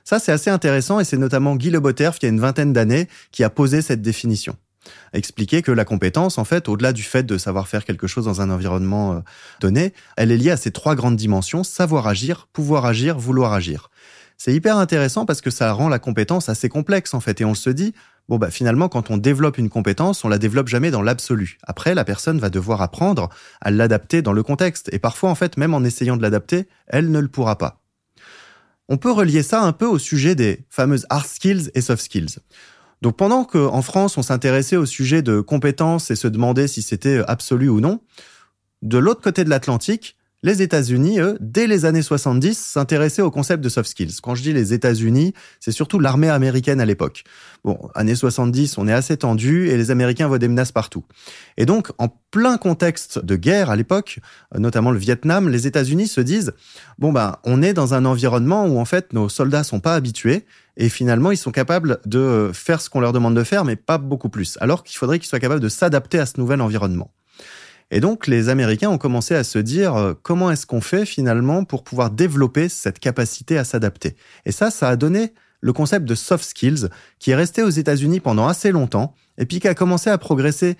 Ça, 0.04 0.18
c'est 0.18 0.32
assez 0.32 0.50
intéressant 0.50 1.00
et 1.00 1.04
c'est 1.04 1.16
notamment 1.16 1.56
Guy 1.56 1.70
Leboterf, 1.70 2.18
qui 2.18 2.26
a 2.26 2.28
une 2.28 2.40
vingtaine 2.40 2.74
d'années, 2.74 3.08
qui 3.32 3.42
a 3.42 3.48
posé 3.48 3.80
cette 3.80 4.02
définition 4.02 4.58
expliquer 5.12 5.62
que 5.62 5.72
la 5.72 5.84
compétence, 5.84 6.38
en 6.38 6.44
fait, 6.44 6.68
au-delà 6.68 6.92
du 6.92 7.02
fait 7.02 7.24
de 7.24 7.38
savoir 7.38 7.68
faire 7.68 7.84
quelque 7.84 8.06
chose 8.06 8.24
dans 8.24 8.40
un 8.40 8.50
environnement 8.50 9.14
euh, 9.14 9.20
donné, 9.60 9.92
elle 10.16 10.32
est 10.32 10.36
liée 10.36 10.50
à 10.50 10.56
ces 10.56 10.70
trois 10.70 10.94
grandes 10.94 11.16
dimensions, 11.16 11.64
savoir 11.64 12.06
agir, 12.06 12.48
pouvoir 12.52 12.84
agir, 12.84 13.18
vouloir 13.18 13.52
agir. 13.52 13.90
C'est 14.38 14.52
hyper 14.52 14.76
intéressant 14.76 15.24
parce 15.24 15.40
que 15.40 15.50
ça 15.50 15.72
rend 15.72 15.88
la 15.88 15.98
compétence 15.98 16.48
assez 16.48 16.68
complexe, 16.68 17.14
en 17.14 17.20
fait, 17.20 17.40
et 17.40 17.44
on 17.44 17.54
se 17.54 17.70
dit, 17.70 17.94
bon, 18.28 18.38
bah, 18.38 18.50
finalement, 18.50 18.88
quand 18.88 19.10
on 19.10 19.16
développe 19.16 19.56
une 19.56 19.70
compétence, 19.70 20.24
on 20.24 20.28
la 20.28 20.38
développe 20.38 20.68
jamais 20.68 20.90
dans 20.90 21.02
l'absolu. 21.02 21.58
Après, 21.62 21.94
la 21.94 22.04
personne 22.04 22.38
va 22.38 22.50
devoir 22.50 22.82
apprendre 22.82 23.30
à 23.60 23.70
l'adapter 23.70 24.20
dans 24.20 24.32
le 24.32 24.42
contexte, 24.42 24.92
et 24.92 24.98
parfois, 24.98 25.30
en 25.30 25.34
fait, 25.34 25.56
même 25.56 25.74
en 25.74 25.82
essayant 25.84 26.16
de 26.16 26.22
l'adapter, 26.22 26.68
elle 26.86 27.10
ne 27.10 27.18
le 27.18 27.28
pourra 27.28 27.56
pas. 27.56 27.80
On 28.88 28.98
peut 28.98 29.10
relier 29.10 29.42
ça 29.42 29.62
un 29.62 29.72
peu 29.72 29.86
au 29.86 29.98
sujet 29.98 30.34
des 30.34 30.64
fameuses 30.68 31.06
hard 31.10 31.26
skills 31.26 31.70
et 31.74 31.80
soft 31.80 32.04
skills. 32.04 32.38
Donc 33.02 33.16
pendant 33.16 33.44
qu'en 33.44 33.82
France, 33.82 34.16
on 34.18 34.22
s'intéressait 34.22 34.76
au 34.76 34.86
sujet 34.86 35.22
de 35.22 35.40
compétences 35.40 36.10
et 36.10 36.16
se 36.16 36.28
demandait 36.28 36.68
si 36.68 36.82
c'était 36.82 37.22
absolu 37.26 37.68
ou 37.68 37.80
non, 37.80 38.00
de 38.82 38.98
l'autre 38.98 39.22
côté 39.22 39.44
de 39.44 39.50
l'Atlantique, 39.50 40.16
les 40.42 40.62
États-Unis, 40.62 41.18
eux, 41.18 41.38
dès 41.40 41.66
les 41.66 41.86
années 41.86 42.02
70, 42.02 42.56
s'intéressaient 42.56 43.22
au 43.22 43.30
concept 43.30 43.64
de 43.64 43.68
soft 43.68 43.88
skills. 43.88 44.20
Quand 44.22 44.34
je 44.34 44.42
dis 44.42 44.52
les 44.52 44.74
États-Unis, 44.74 45.32
c'est 45.60 45.72
surtout 45.72 45.98
l'armée 45.98 46.28
américaine 46.28 46.80
à 46.80 46.84
l'époque. 46.84 47.24
Bon, 47.64 47.88
années 47.94 48.14
70, 48.14 48.76
on 48.78 48.86
est 48.86 48.92
assez 48.92 49.16
tendu 49.16 49.68
et 49.68 49.76
les 49.76 49.90
Américains 49.90 50.28
voient 50.28 50.38
des 50.38 50.46
menaces 50.46 50.72
partout. 50.72 51.04
Et 51.56 51.66
donc, 51.66 51.90
en 51.98 52.08
plein 52.30 52.58
contexte 52.58 53.18
de 53.18 53.34
guerre 53.34 53.70
à 53.70 53.76
l'époque, 53.76 54.20
notamment 54.54 54.90
le 54.90 54.98
Vietnam, 54.98 55.48
les 55.48 55.66
États-Unis 55.66 56.06
se 56.06 56.20
disent, 56.20 56.52
bon 56.98 57.12
ben, 57.12 57.38
on 57.44 57.62
est 57.62 57.72
dans 57.72 57.94
un 57.94 58.04
environnement 58.04 58.66
où 58.66 58.78
en 58.78 58.84
fait 58.84 59.14
nos 59.14 59.28
soldats 59.28 59.64
sont 59.64 59.80
pas 59.80 59.94
habitués 59.94 60.44
et 60.76 60.88
finalement 60.88 61.30
ils 61.30 61.36
sont 61.36 61.52
capables 61.52 61.98
de 62.04 62.50
faire 62.52 62.80
ce 62.80 62.90
qu'on 62.90 63.00
leur 63.00 63.12
demande 63.12 63.34
de 63.34 63.44
faire, 63.44 63.64
mais 63.64 63.76
pas 63.76 63.98
beaucoup 63.98 64.28
plus. 64.28 64.58
Alors 64.60 64.84
qu'il 64.84 64.96
faudrait 64.96 65.18
qu'ils 65.18 65.28
soient 65.28 65.40
capables 65.40 65.60
de 65.60 65.68
s'adapter 65.68 66.18
à 66.18 66.26
ce 66.26 66.38
nouvel 66.38 66.60
environnement. 66.60 67.10
Et 67.90 68.00
donc 68.00 68.26
les 68.26 68.48
Américains 68.48 68.90
ont 68.90 68.98
commencé 68.98 69.34
à 69.34 69.44
se 69.44 69.58
dire 69.58 69.94
euh, 69.94 70.14
comment 70.20 70.50
est-ce 70.50 70.66
qu'on 70.66 70.80
fait 70.80 71.06
finalement 71.06 71.64
pour 71.64 71.84
pouvoir 71.84 72.10
développer 72.10 72.68
cette 72.68 72.98
capacité 72.98 73.58
à 73.58 73.64
s'adapter? 73.64 74.16
Et 74.44 74.52
ça, 74.52 74.70
ça 74.70 74.88
a 74.88 74.96
donné 74.96 75.32
le 75.60 75.72
concept 75.72 76.04
de 76.04 76.14
soft 76.14 76.44
skills 76.44 76.88
qui 77.18 77.30
est 77.30 77.36
resté 77.36 77.62
aux 77.62 77.70
États-Unis 77.70 78.20
pendant 78.20 78.48
assez 78.48 78.72
longtemps 78.72 79.14
et 79.38 79.46
puis 79.46 79.60
qui 79.60 79.68
a 79.68 79.74
commencé 79.74 80.10
à 80.10 80.18
progresser 80.18 80.76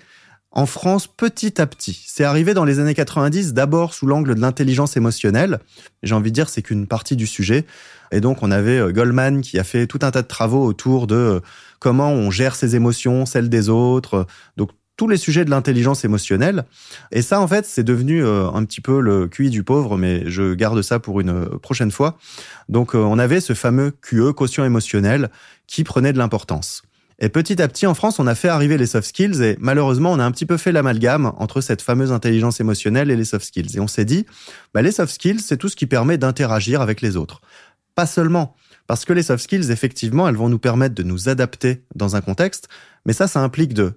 en 0.51 0.65
France 0.65 1.07
petit 1.07 1.61
à 1.61 1.67
petit. 1.67 2.03
C'est 2.07 2.23
arrivé 2.23 2.53
dans 2.53 2.65
les 2.65 2.79
années 2.79 2.93
90, 2.93 3.53
d'abord 3.53 3.93
sous 3.93 4.07
l'angle 4.07 4.35
de 4.35 4.41
l'intelligence 4.41 4.97
émotionnelle. 4.97 5.59
J'ai 6.03 6.15
envie 6.15 6.31
de 6.31 6.35
dire 6.35 6.49
c'est 6.49 6.61
qu'une 6.61 6.87
partie 6.87 7.15
du 7.15 7.27
sujet. 7.27 7.65
Et 8.11 8.21
donc 8.21 8.43
on 8.43 8.51
avait 8.51 8.79
euh, 8.79 8.91
Goldman 8.91 9.41
qui 9.41 9.59
a 9.59 9.63
fait 9.63 9.87
tout 9.87 9.99
un 10.01 10.11
tas 10.11 10.21
de 10.21 10.27
travaux 10.27 10.65
autour 10.65 11.07
de 11.07 11.15
euh, 11.15 11.39
comment 11.79 12.11
on 12.11 12.31
gère 12.31 12.55
ses 12.55 12.75
émotions, 12.75 13.25
celles 13.25 13.49
des 13.49 13.69
autres. 13.69 14.25
Donc 14.55 14.71
tous 14.97 15.07
les 15.07 15.17
sujets 15.17 15.45
de 15.45 15.51
l'intelligence 15.51 16.03
émotionnelle. 16.03 16.65
Et 17.11 17.21
ça, 17.21 17.39
en 17.39 17.47
fait, 17.47 17.65
c'est 17.65 17.83
devenu 17.83 18.25
euh, 18.25 18.49
un 18.49 18.65
petit 18.65 18.81
peu 18.81 18.99
le 18.99 19.27
QI 19.27 19.51
du 19.51 19.63
pauvre, 19.63 19.95
mais 19.95 20.23
je 20.29 20.55
garde 20.55 20.81
ça 20.81 20.99
pour 20.99 21.21
une 21.21 21.29
euh, 21.29 21.57
prochaine 21.59 21.91
fois. 21.91 22.17
Donc, 22.67 22.95
euh, 22.95 22.97
on 22.97 23.19
avait 23.19 23.39
ce 23.39 23.53
fameux 23.53 23.91
QE, 23.91 24.33
quotient 24.33 24.65
émotionnel, 24.65 25.29
qui 25.67 25.83
prenait 25.83 26.13
de 26.13 26.17
l'importance. 26.17 26.81
Et 27.19 27.29
petit 27.29 27.61
à 27.61 27.67
petit, 27.67 27.87
en 27.87 27.95
France, 27.95 28.19
on 28.19 28.27
a 28.27 28.35
fait 28.35 28.47
arriver 28.47 28.77
les 28.77 28.85
soft 28.85 29.07
skills 29.07 29.41
et 29.41 29.57
malheureusement, 29.59 30.11
on 30.11 30.19
a 30.19 30.23
un 30.23 30.31
petit 30.31 30.45
peu 30.45 30.57
fait 30.57 30.71
l'amalgame 30.71 31.33
entre 31.37 31.61
cette 31.61 31.81
fameuse 31.81 32.11
intelligence 32.11 32.59
émotionnelle 32.59 33.09
et 33.09 33.15
les 33.15 33.25
soft 33.25 33.45
skills. 33.45 33.75
Et 33.75 33.79
on 33.79 33.87
s'est 33.87 34.05
dit, 34.05 34.25
bah, 34.73 34.83
les 34.83 34.91
soft 34.91 35.11
skills, 35.11 35.39
c'est 35.39 35.57
tout 35.57 35.69
ce 35.69 35.75
qui 35.75 35.87
permet 35.87 36.19
d'interagir 36.19 36.81
avec 36.81 37.01
les 37.01 37.17
autres. 37.17 37.41
Pas 37.95 38.05
seulement. 38.05 38.55
Parce 38.85 39.03
que 39.03 39.13
les 39.13 39.23
soft 39.23 39.43
skills, 39.43 39.71
effectivement, 39.71 40.27
elles 40.27 40.35
vont 40.35 40.49
nous 40.49 40.59
permettre 40.59 40.93
de 40.93 41.03
nous 41.03 41.27
adapter 41.27 41.83
dans 41.95 42.15
un 42.15 42.21
contexte, 42.21 42.69
mais 43.05 43.13
ça, 43.13 43.27
ça 43.27 43.41
implique 43.41 43.73
de 43.73 43.93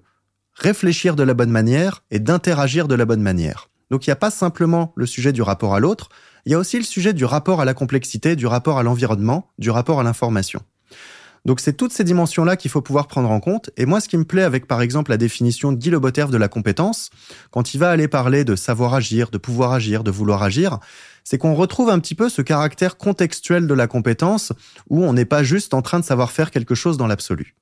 réfléchir 0.55 1.15
de 1.15 1.23
la 1.23 1.35
bonne 1.35 1.51
manière 1.51 2.03
et 2.11 2.19
d'interagir 2.19 2.89
de 2.89 2.95
la 2.95 3.05
bonne 3.05 3.23
manière. 3.23 3.69
Donc 3.91 4.07
il 4.07 4.11
n'y 4.11 4.13
a 4.13 4.17
pas 4.17 4.31
simplement 4.31 4.93
le 4.97 5.07
sujet 5.07 5.33
du 5.33 5.43
rapport 5.43 5.75
à 5.75 5.81
l'autre, 5.81 6.09
il 6.47 6.53
y 6.53 6.55
a 6.55 6.59
aussi 6.59 6.79
le 6.79 6.85
sujet 6.85 7.13
du 7.13 7.25
rapport 7.25 7.61
à 7.61 7.65
la 7.65 7.75
complexité, 7.75 8.37
du 8.37 8.47
rapport 8.47 8.79
à 8.79 8.83
l'environnement, 8.83 9.51
du 9.59 9.71
rapport 9.71 10.01
à 10.01 10.03
l'information. 10.03 10.63
Donc 11.45 11.61
c'est 11.61 11.73
toutes 11.73 11.93
ces 11.93 12.05
dimensions-là 12.05 12.57
qu'il 12.57 12.71
faut 12.71 12.83
pouvoir 12.83 13.07
prendre 13.07 13.31
en 13.31 13.41
compte. 13.41 13.71
Et 13.77 13.87
moi, 13.87 14.01
ce 14.01 14.09
qui 14.09 14.17
me 14.19 14.25
plaît 14.25 14.43
avec, 14.43 14.67
par 14.67 14.83
exemple, 14.83 15.11
la 15.11 15.17
définition 15.17 15.73
de 15.73 15.79
Guy 15.79 15.91
de 15.91 16.37
la 16.37 16.49
compétence, 16.49 17.11
quand 17.51 17.75
il 17.75 17.79
va 17.79 17.91
aller 17.91 18.09
parler 18.09 18.45
de 18.45 18.57
savoir 18.57 18.95
agir, 18.95 19.31
de 19.31 19.39
pouvoir 19.39 19.73
agir, 19.73 20.05
de 20.05 20.11
vouloir 20.11 20.43
agir, 20.43 20.79
c'est 21.25 21.39
qu'on 21.39 21.55
retrouve 21.55 21.91
un 21.91 21.99
petit 21.99 22.15
peu 22.15 22.29
ce 22.29 22.43
caractère 22.43 22.97
contextuel 22.97 23.67
de 23.67 23.75
la 23.75 23.87
compétence 23.87 24.53
où 24.89 25.05
on 25.05 25.13
n'est 25.13 25.25
pas 25.25 25.43
juste 25.43 25.75
en 25.75 25.83
train 25.83 26.01
de 26.01 26.05
savoir 26.05 26.31
faire 26.31 26.51
quelque 26.51 26.75
chose 26.75 26.97
dans 26.97 27.07
l'absolu. 27.07 27.57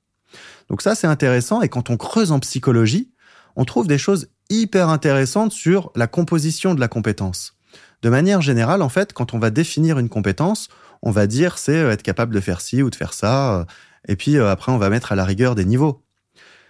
Donc 0.68 0.82
ça, 0.82 0.94
c'est 0.94 1.06
intéressant. 1.06 1.62
Et 1.62 1.68
quand 1.68 1.90
on 1.90 1.96
creuse 1.96 2.32
en 2.32 2.40
psychologie, 2.40 3.12
on 3.56 3.64
trouve 3.64 3.86
des 3.86 3.98
choses 3.98 4.28
hyper 4.50 4.88
intéressantes 4.88 5.52
sur 5.52 5.90
la 5.96 6.06
composition 6.06 6.74
de 6.74 6.80
la 6.80 6.88
compétence. 6.88 7.54
De 8.02 8.10
manière 8.10 8.40
générale, 8.40 8.82
en 8.82 8.88
fait, 8.88 9.12
quand 9.12 9.34
on 9.34 9.38
va 9.38 9.50
définir 9.50 9.98
une 9.98 10.08
compétence, 10.08 10.68
on 11.02 11.10
va 11.10 11.26
dire 11.26 11.58
c'est 11.58 11.76
euh, 11.76 11.90
être 11.90 12.02
capable 12.02 12.34
de 12.34 12.40
faire 12.40 12.60
ci 12.60 12.82
ou 12.82 12.90
de 12.90 12.94
faire 12.94 13.12
ça, 13.12 13.60
euh, 13.60 13.64
et 14.06 14.16
puis 14.16 14.36
euh, 14.36 14.50
après 14.50 14.72
on 14.72 14.78
va 14.78 14.90
mettre 14.90 15.12
à 15.12 15.16
la 15.16 15.24
rigueur 15.24 15.54
des 15.54 15.64
niveaux. 15.64 16.02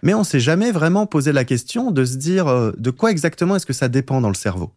Mais 0.03 0.15
on 0.15 0.23
s'est 0.23 0.41
jamais 0.41 0.71
vraiment 0.71 1.07
posé 1.07 1.33
la 1.33 1.45
question 1.45 1.91
de 1.91 2.05
se 2.05 2.17
dire 2.17 2.73
de 2.77 2.91
quoi 2.91 3.11
exactement 3.11 3.57
est-ce 3.57 3.67
que 3.67 3.73
ça 3.73 3.89
dépend 3.89 4.21
dans 4.21 4.29
le 4.29 4.35
cerveau. 4.35 4.73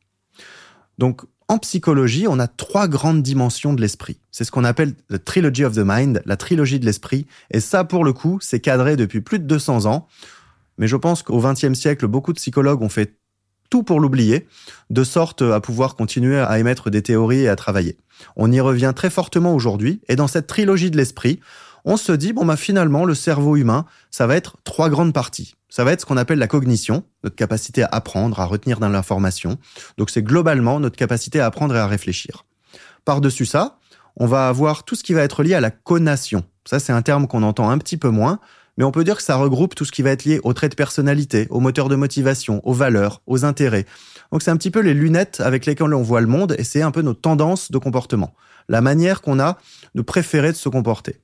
Donc 0.97 1.21
en 1.47 1.59
psychologie, 1.59 2.27
on 2.27 2.39
a 2.39 2.47
trois 2.47 2.87
grandes 2.87 3.21
dimensions 3.21 3.73
de 3.73 3.81
l'esprit. 3.81 4.19
C'est 4.31 4.45
ce 4.45 4.51
qu'on 4.51 4.63
appelle 4.63 4.93
the 5.11 5.23
trilogy 5.23 5.65
of 5.65 5.75
the 5.75 5.83
mind, 5.83 6.23
la 6.25 6.37
trilogie 6.37 6.79
de 6.79 6.85
l'esprit. 6.85 7.27
Et 7.51 7.59
ça, 7.59 7.83
pour 7.83 8.05
le 8.05 8.13
coup, 8.13 8.39
c'est 8.41 8.61
cadré 8.61 8.95
depuis 8.95 9.19
plus 9.19 9.37
de 9.37 9.43
200 9.43 9.85
ans. 9.85 10.07
Mais 10.77 10.87
je 10.87 10.95
pense 10.95 11.23
qu'au 11.23 11.41
XXe 11.41 11.73
siècle, 11.73 12.07
beaucoup 12.07 12.31
de 12.31 12.37
psychologues 12.37 12.81
ont 12.81 12.89
fait 12.89 13.19
tout 13.71 13.81
pour 13.81 13.99
l'oublier, 13.99 14.47
de 14.91 15.03
sorte 15.03 15.41
à 15.41 15.59
pouvoir 15.59 15.95
continuer 15.95 16.39
à 16.39 16.59
émettre 16.59 16.91
des 16.91 17.01
théories 17.01 17.41
et 17.41 17.49
à 17.49 17.55
travailler. 17.55 17.97
On 18.35 18.51
y 18.51 18.59
revient 18.59 18.93
très 18.95 19.09
fortement 19.09 19.55
aujourd'hui, 19.55 20.01
et 20.07 20.15
dans 20.15 20.27
cette 20.27 20.45
trilogie 20.45 20.91
de 20.91 20.97
l'esprit, 20.97 21.39
on 21.85 21.97
se 21.97 22.11
dit, 22.11 22.33
bon, 22.33 22.45
bah, 22.45 22.57
finalement, 22.57 23.05
le 23.05 23.15
cerveau 23.15 23.55
humain, 23.55 23.85
ça 24.11 24.27
va 24.27 24.35
être 24.35 24.57
trois 24.63 24.89
grandes 24.89 25.13
parties. 25.13 25.55
Ça 25.69 25.83
va 25.83 25.93
être 25.93 26.01
ce 26.01 26.05
qu'on 26.05 26.17
appelle 26.17 26.37
la 26.37 26.47
cognition, 26.47 27.03
notre 27.23 27.35
capacité 27.35 27.81
à 27.81 27.89
apprendre, 27.91 28.39
à 28.39 28.45
retenir 28.45 28.79
dans 28.79 28.89
l'information. 28.89 29.57
Donc, 29.97 30.11
c'est 30.11 30.21
globalement 30.21 30.79
notre 30.79 30.97
capacité 30.97 31.39
à 31.39 31.47
apprendre 31.47 31.75
et 31.75 31.79
à 31.79 31.87
réfléchir. 31.87 32.45
Par-dessus 33.05 33.45
ça, 33.45 33.79
on 34.17 34.27
va 34.27 34.47
avoir 34.47 34.83
tout 34.83 34.95
ce 34.95 35.03
qui 35.03 35.13
va 35.13 35.21
être 35.21 35.43
lié 35.43 35.55
à 35.55 35.61
la 35.61 35.71
conation. 35.71 36.43
Ça, 36.65 36.79
c'est 36.79 36.93
un 36.93 37.01
terme 37.01 37.27
qu'on 37.27 37.41
entend 37.41 37.69
un 37.69 37.77
petit 37.77 37.97
peu 37.97 38.09
moins, 38.09 38.39
mais 38.77 38.83
on 38.83 38.91
peut 38.91 39.03
dire 39.03 39.17
que 39.17 39.23
ça 39.23 39.35
regroupe 39.35 39.75
tout 39.75 39.85
ce 39.85 39.91
qui 39.91 40.01
va 40.01 40.11
être 40.11 40.25
lié 40.25 40.39
aux 40.43 40.53
traits 40.53 40.71
de 40.71 40.75
personnalité, 40.75 41.47
aux 41.49 41.59
moteurs 41.59 41.89
de 41.89 41.95
motivation, 41.95 42.61
aux 42.63 42.73
valeurs, 42.73 43.21
aux 43.27 43.45
intérêts. 43.45 43.85
Donc 44.31 44.41
c'est 44.41 44.51
un 44.51 44.57
petit 44.57 44.71
peu 44.71 44.79
les 44.79 44.93
lunettes 44.93 45.41
avec 45.41 45.65
lesquelles 45.65 45.93
on 45.93 46.01
voit 46.01 46.21
le 46.21 46.27
monde 46.27 46.55
et 46.57 46.63
c'est 46.63 46.81
un 46.81 46.91
peu 46.91 47.01
nos 47.01 47.13
tendances 47.13 47.71
de 47.71 47.77
comportement, 47.77 48.33
la 48.69 48.81
manière 48.81 49.21
qu'on 49.21 49.39
a 49.39 49.57
de 49.95 50.01
préférer 50.01 50.51
de 50.51 50.57
se 50.57 50.69
comporter. 50.69 51.21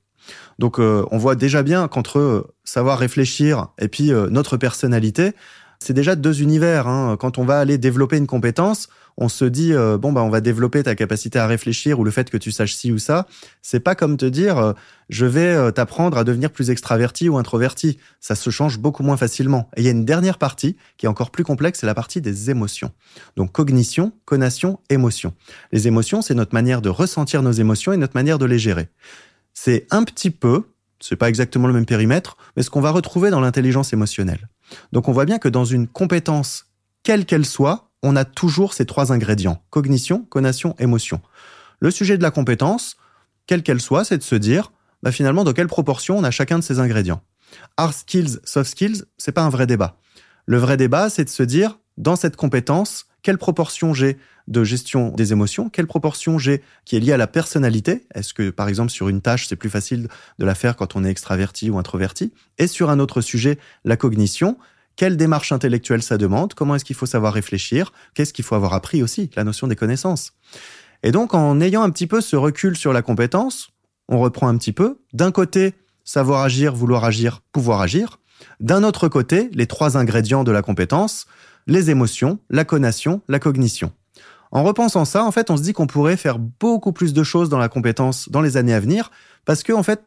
Donc 0.58 0.78
euh, 0.78 1.04
on 1.10 1.18
voit 1.18 1.34
déjà 1.34 1.62
bien 1.62 1.88
qu'entre 1.88 2.18
euh, 2.18 2.54
savoir 2.64 2.98
réfléchir 2.98 3.68
et 3.78 3.88
puis 3.88 4.12
euh, 4.12 4.28
notre 4.28 4.56
personnalité, 4.56 5.32
c'est 5.78 5.94
déjà 5.94 6.16
deux 6.16 6.42
univers. 6.42 6.88
Hein. 6.88 7.16
Quand 7.18 7.38
on 7.38 7.44
va 7.44 7.60
aller 7.60 7.78
développer 7.78 8.16
une 8.16 8.26
compétence, 8.26 8.88
on 9.18 9.28
se 9.28 9.44
dit 9.44 9.72
bon 9.72 10.12
bah 10.12 10.22
on 10.22 10.30
va 10.30 10.40
développer 10.40 10.82
ta 10.82 10.94
capacité 10.94 11.38
à 11.38 11.46
réfléchir 11.46 11.98
ou 12.00 12.04
le 12.04 12.10
fait 12.10 12.30
que 12.30 12.36
tu 12.36 12.50
saches 12.50 12.74
ci 12.74 12.92
ou 12.92 12.98
ça. 12.98 13.26
C'est 13.60 13.80
pas 13.80 13.94
comme 13.94 14.16
te 14.16 14.24
dire 14.24 14.74
je 15.10 15.26
vais 15.26 15.72
t'apprendre 15.72 16.16
à 16.16 16.24
devenir 16.24 16.50
plus 16.50 16.70
extraverti 16.70 17.28
ou 17.28 17.36
introverti. 17.36 17.98
Ça 18.20 18.34
se 18.34 18.50
change 18.50 18.78
beaucoup 18.78 19.02
moins 19.02 19.16
facilement. 19.16 19.68
Et 19.76 19.80
il 19.80 19.84
y 19.84 19.88
a 19.88 19.92
une 19.92 20.04
dernière 20.04 20.38
partie 20.38 20.76
qui 20.96 21.06
est 21.06 21.08
encore 21.08 21.30
plus 21.30 21.44
complexe, 21.44 21.80
c'est 21.80 21.86
la 21.86 21.94
partie 21.94 22.20
des 22.20 22.50
émotions. 22.50 22.92
Donc 23.36 23.52
cognition, 23.52 24.12
conation, 24.24 24.78
émotion. 24.88 25.34
Les 25.72 25.88
émotions, 25.88 26.22
c'est 26.22 26.34
notre 26.34 26.54
manière 26.54 26.80
de 26.80 26.88
ressentir 26.88 27.42
nos 27.42 27.52
émotions 27.52 27.92
et 27.92 27.96
notre 27.96 28.14
manière 28.14 28.38
de 28.38 28.46
les 28.46 28.58
gérer 28.58 28.88
c'est 29.60 29.88
un 29.90 30.04
petit 30.04 30.30
peu, 30.30 30.62
c'est 31.00 31.16
pas 31.16 31.28
exactement 31.28 31.66
le 31.66 31.72
même 31.72 31.84
périmètre, 31.84 32.36
mais 32.56 32.62
ce 32.62 32.70
qu'on 32.70 32.80
va 32.80 32.92
retrouver 32.92 33.30
dans 33.30 33.40
l'intelligence 33.40 33.92
émotionnelle. 33.92 34.48
Donc 34.92 35.08
on 35.08 35.12
voit 35.12 35.24
bien 35.24 35.40
que 35.40 35.48
dans 35.48 35.64
une 35.64 35.88
compétence, 35.88 36.66
quelle 37.02 37.26
qu'elle 37.26 37.44
soit, 37.44 37.87
on 38.02 38.16
a 38.16 38.24
toujours 38.24 38.74
ces 38.74 38.86
trois 38.86 39.12
ingrédients, 39.12 39.62
cognition, 39.70 40.24
conation, 40.24 40.74
émotion. 40.78 41.20
Le 41.80 41.90
sujet 41.90 42.18
de 42.18 42.22
la 42.22 42.30
compétence, 42.30 42.96
quelle 43.46 43.62
qu'elle 43.62 43.80
soit, 43.80 44.04
c'est 44.04 44.18
de 44.18 44.22
se 44.22 44.34
dire, 44.34 44.72
bah 45.02 45.12
finalement, 45.12 45.44
dans 45.44 45.52
quelle 45.52 45.68
proportion 45.68 46.18
on 46.18 46.24
a 46.24 46.30
chacun 46.30 46.58
de 46.58 46.64
ces 46.64 46.80
ingrédients. 46.80 47.22
Hard 47.76 47.94
skills, 47.94 48.38
soft 48.44 48.70
skills, 48.70 49.04
c'est 49.16 49.32
pas 49.32 49.42
un 49.42 49.48
vrai 49.48 49.66
débat. 49.66 49.96
Le 50.46 50.58
vrai 50.58 50.76
débat, 50.76 51.10
c'est 51.10 51.24
de 51.24 51.30
se 51.30 51.42
dire, 51.42 51.78
dans 51.96 52.16
cette 52.16 52.36
compétence, 52.36 53.06
quelle 53.22 53.38
proportion 53.38 53.94
j'ai 53.94 54.16
de 54.46 54.64
gestion 54.64 55.10
des 55.10 55.32
émotions, 55.32 55.68
quelle 55.68 55.86
proportion 55.86 56.38
j'ai 56.38 56.62
qui 56.84 56.96
est 56.96 57.00
liée 57.00 57.12
à 57.12 57.16
la 57.16 57.26
personnalité. 57.26 58.06
Est-ce 58.14 58.32
que, 58.32 58.50
par 58.50 58.68
exemple, 58.68 58.90
sur 58.90 59.08
une 59.08 59.20
tâche, 59.20 59.46
c'est 59.46 59.56
plus 59.56 59.68
facile 59.68 60.08
de 60.38 60.44
la 60.44 60.54
faire 60.54 60.76
quand 60.76 60.96
on 60.96 61.04
est 61.04 61.10
extraverti 61.10 61.68
ou 61.68 61.78
introverti? 61.78 62.32
Et 62.58 62.66
sur 62.66 62.90
un 62.90 62.98
autre 62.98 63.20
sujet, 63.20 63.58
la 63.84 63.96
cognition, 63.96 64.56
quelle 64.98 65.16
démarche 65.16 65.52
intellectuelle 65.52 66.02
ça 66.02 66.18
demande? 66.18 66.54
Comment 66.54 66.74
est-ce 66.74 66.84
qu'il 66.84 66.96
faut 66.96 67.06
savoir 67.06 67.32
réfléchir? 67.32 67.92
Qu'est-ce 68.14 68.32
qu'il 68.32 68.44
faut 68.44 68.56
avoir 68.56 68.74
appris 68.74 69.00
aussi? 69.00 69.30
La 69.36 69.44
notion 69.44 69.68
des 69.68 69.76
connaissances. 69.76 70.32
Et 71.04 71.12
donc, 71.12 71.34
en 71.34 71.60
ayant 71.60 71.84
un 71.84 71.90
petit 71.90 72.08
peu 72.08 72.20
ce 72.20 72.34
recul 72.34 72.76
sur 72.76 72.92
la 72.92 73.00
compétence, 73.00 73.70
on 74.08 74.18
reprend 74.18 74.48
un 74.48 74.58
petit 74.58 74.72
peu. 74.72 74.98
D'un 75.12 75.30
côté, 75.30 75.74
savoir 76.04 76.42
agir, 76.42 76.74
vouloir 76.74 77.04
agir, 77.04 77.42
pouvoir 77.52 77.80
agir. 77.80 78.18
D'un 78.58 78.82
autre 78.82 79.06
côté, 79.06 79.50
les 79.52 79.66
trois 79.66 79.96
ingrédients 79.96 80.42
de 80.42 80.50
la 80.50 80.62
compétence, 80.62 81.26
les 81.68 81.90
émotions, 81.90 82.40
la 82.50 82.64
conation, 82.64 83.22
la 83.28 83.38
cognition. 83.38 83.92
En 84.50 84.64
repensant 84.64 85.04
ça, 85.04 85.24
en 85.24 85.30
fait, 85.30 85.48
on 85.50 85.56
se 85.56 85.62
dit 85.62 85.74
qu'on 85.74 85.86
pourrait 85.86 86.16
faire 86.16 86.40
beaucoup 86.40 86.92
plus 86.92 87.12
de 87.12 87.22
choses 87.22 87.48
dans 87.48 87.58
la 87.58 87.68
compétence 87.68 88.30
dans 88.30 88.40
les 88.40 88.56
années 88.56 88.74
à 88.74 88.80
venir, 88.80 89.12
parce 89.44 89.62
que, 89.62 89.72
en 89.72 89.84
fait, 89.84 90.02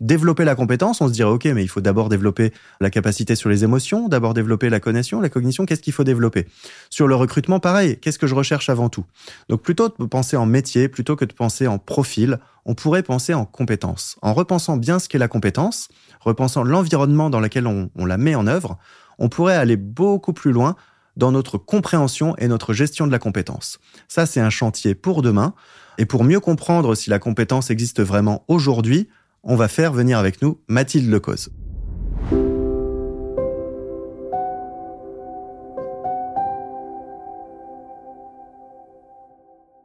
développer 0.00 0.44
la 0.44 0.54
compétence, 0.54 1.00
on 1.00 1.08
se 1.08 1.12
dirait, 1.12 1.30
OK, 1.30 1.44
mais 1.44 1.62
il 1.62 1.68
faut 1.68 1.80
d'abord 1.80 2.08
développer 2.08 2.52
la 2.80 2.90
capacité 2.90 3.36
sur 3.36 3.48
les 3.48 3.64
émotions, 3.64 4.08
d'abord 4.08 4.34
développer 4.34 4.70
la 4.70 4.80
conation, 4.80 5.20
la 5.20 5.28
cognition, 5.28 5.66
qu'est-ce 5.66 5.82
qu'il 5.82 5.92
faut 5.92 6.04
développer? 6.04 6.46
Sur 6.88 7.06
le 7.06 7.14
recrutement, 7.14 7.60
pareil, 7.60 7.98
qu'est-ce 8.00 8.18
que 8.18 8.26
je 8.26 8.34
recherche 8.34 8.68
avant 8.68 8.88
tout? 8.88 9.04
Donc 9.48 9.62
plutôt 9.62 9.88
de 9.88 10.04
penser 10.06 10.36
en 10.36 10.46
métier, 10.46 10.88
plutôt 10.88 11.16
que 11.16 11.24
de 11.24 11.32
penser 11.32 11.66
en 11.66 11.78
profil, 11.78 12.38
on 12.64 12.74
pourrait 12.74 13.02
penser 13.02 13.34
en 13.34 13.44
compétence. 13.44 14.16
En 14.22 14.32
repensant 14.32 14.76
bien 14.76 14.98
ce 14.98 15.08
qu'est 15.08 15.18
la 15.18 15.28
compétence, 15.28 15.88
repensant 16.20 16.64
l'environnement 16.64 17.30
dans 17.30 17.40
lequel 17.40 17.66
on, 17.66 17.90
on 17.96 18.06
la 18.06 18.16
met 18.16 18.34
en 18.34 18.46
œuvre, 18.46 18.78
on 19.18 19.28
pourrait 19.28 19.56
aller 19.56 19.76
beaucoup 19.76 20.32
plus 20.32 20.52
loin 20.52 20.76
dans 21.16 21.32
notre 21.32 21.58
compréhension 21.58 22.34
et 22.38 22.48
notre 22.48 22.72
gestion 22.72 23.06
de 23.06 23.12
la 23.12 23.18
compétence. 23.18 23.78
Ça, 24.08 24.26
c'est 24.26 24.40
un 24.40 24.50
chantier 24.50 24.94
pour 24.94 25.22
demain. 25.22 25.54
Et 25.98 26.06
pour 26.06 26.24
mieux 26.24 26.40
comprendre 26.40 26.94
si 26.94 27.10
la 27.10 27.18
compétence 27.18 27.70
existe 27.70 28.00
vraiment 28.00 28.44
aujourd'hui, 28.48 29.08
on 29.42 29.56
va 29.56 29.68
faire 29.68 29.92
venir 29.92 30.18
avec 30.18 30.42
nous 30.42 30.60
Mathilde 30.68 31.10
Lecause. 31.10 31.50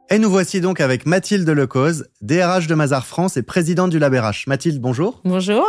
Et 0.08 0.18
nous 0.18 0.30
voici 0.30 0.60
donc 0.60 0.80
avec 0.80 1.04
Mathilde 1.04 1.48
Lecause, 1.48 2.08
DRH 2.22 2.68
de 2.68 2.74
Mazar 2.74 3.04
France 3.06 3.36
et 3.36 3.42
présidente 3.42 3.90
du 3.90 3.98
LabRH. 3.98 4.46
Mathilde, 4.46 4.80
bonjour. 4.80 5.20
Bonjour. 5.24 5.68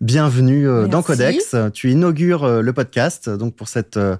Bienvenue 0.00 0.68
euh, 0.68 0.86
dans 0.86 1.02
Codex. 1.02 1.56
Tu 1.74 1.90
inaugures 1.90 2.44
euh, 2.44 2.62
le 2.62 2.72
podcast 2.72 3.28
donc 3.28 3.56
pour 3.56 3.68
cette 3.68 3.96
euh, 3.96 4.16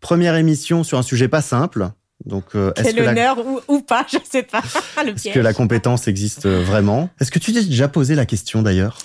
Première 0.00 0.36
émission 0.36 0.84
sur 0.84 0.98
un 0.98 1.02
sujet 1.02 1.28
pas 1.28 1.40
simple. 1.40 1.88
Donc, 2.26 2.44
euh, 2.54 2.72
est-ce 2.76 2.94
que 2.94 3.02
honneur 3.02 3.38
ou, 3.68 3.80
pas, 3.80 4.04
je 4.10 4.18
sais 4.28 4.42
pas. 4.42 4.62
est-ce 5.06 5.32
que 5.32 5.40
la 5.40 5.54
compétence 5.54 6.08
existe 6.08 6.46
euh, 6.46 6.62
vraiment? 6.62 7.08
Est-ce 7.20 7.30
que 7.30 7.38
tu 7.38 7.52
t'es 7.52 7.62
déjà 7.62 7.88
posé 7.88 8.14
la 8.14 8.26
question 8.26 8.62
d'ailleurs? 8.62 8.98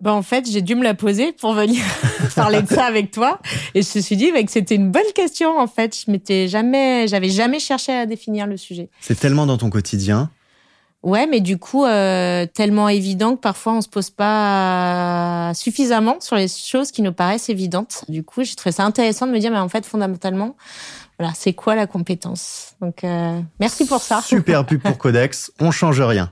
Ben 0.00 0.12
en 0.12 0.22
fait, 0.22 0.50
j'ai 0.50 0.62
dû 0.62 0.74
me 0.74 0.82
la 0.82 0.94
poser 0.94 1.32
pour 1.32 1.54
venir 1.54 1.82
parler 2.34 2.62
de 2.62 2.68
ça 2.68 2.84
avec 2.84 3.10
toi. 3.10 3.40
Et 3.74 3.82
je 3.82 3.98
me 3.98 4.02
suis 4.02 4.16
dit 4.16 4.32
bah, 4.32 4.42
que 4.42 4.50
c'était 4.50 4.74
une 4.74 4.90
bonne 4.90 5.02
question, 5.14 5.58
en 5.58 5.66
fait. 5.66 5.96
Je 6.06 6.10
m'étais 6.10 6.48
jamais, 6.48 7.06
j'avais 7.08 7.28
jamais 7.28 7.60
cherché 7.60 7.92
à 7.92 8.06
définir 8.06 8.46
le 8.46 8.56
sujet. 8.56 8.88
C'est 9.00 9.18
tellement 9.18 9.46
dans 9.46 9.58
ton 9.58 9.70
quotidien. 9.70 10.30
Ouais, 11.02 11.26
mais 11.26 11.40
du 11.40 11.58
coup, 11.58 11.84
euh, 11.84 12.46
tellement 12.46 12.88
évident 12.88 13.34
que 13.34 13.40
parfois 13.40 13.72
on 13.72 13.80
se 13.80 13.88
pose 13.88 14.10
pas 14.10 15.52
suffisamment 15.54 16.20
sur 16.20 16.36
les 16.36 16.46
choses 16.46 16.92
qui 16.92 17.02
nous 17.02 17.12
paraissent 17.12 17.48
évidentes. 17.48 18.04
Du 18.08 18.22
coup, 18.22 18.44
j'ai 18.44 18.54
trouvé 18.54 18.70
ça 18.72 18.84
intéressant 18.84 19.26
de 19.26 19.32
me 19.32 19.38
dire, 19.40 19.50
mais 19.50 19.58
en 19.58 19.68
fait, 19.68 19.84
fondamentalement, 19.84 20.56
voilà, 21.18 21.34
c'est 21.34 21.54
quoi 21.54 21.74
la 21.74 21.88
compétence? 21.88 22.74
Donc, 22.80 23.02
euh, 23.02 23.40
merci 23.58 23.84
pour 23.84 24.00
ça. 24.00 24.20
Super 24.20 24.64
pub 24.64 24.80
pour 24.80 24.96
Codex, 24.98 25.50
on 25.60 25.72
change 25.72 26.00
rien. 26.00 26.30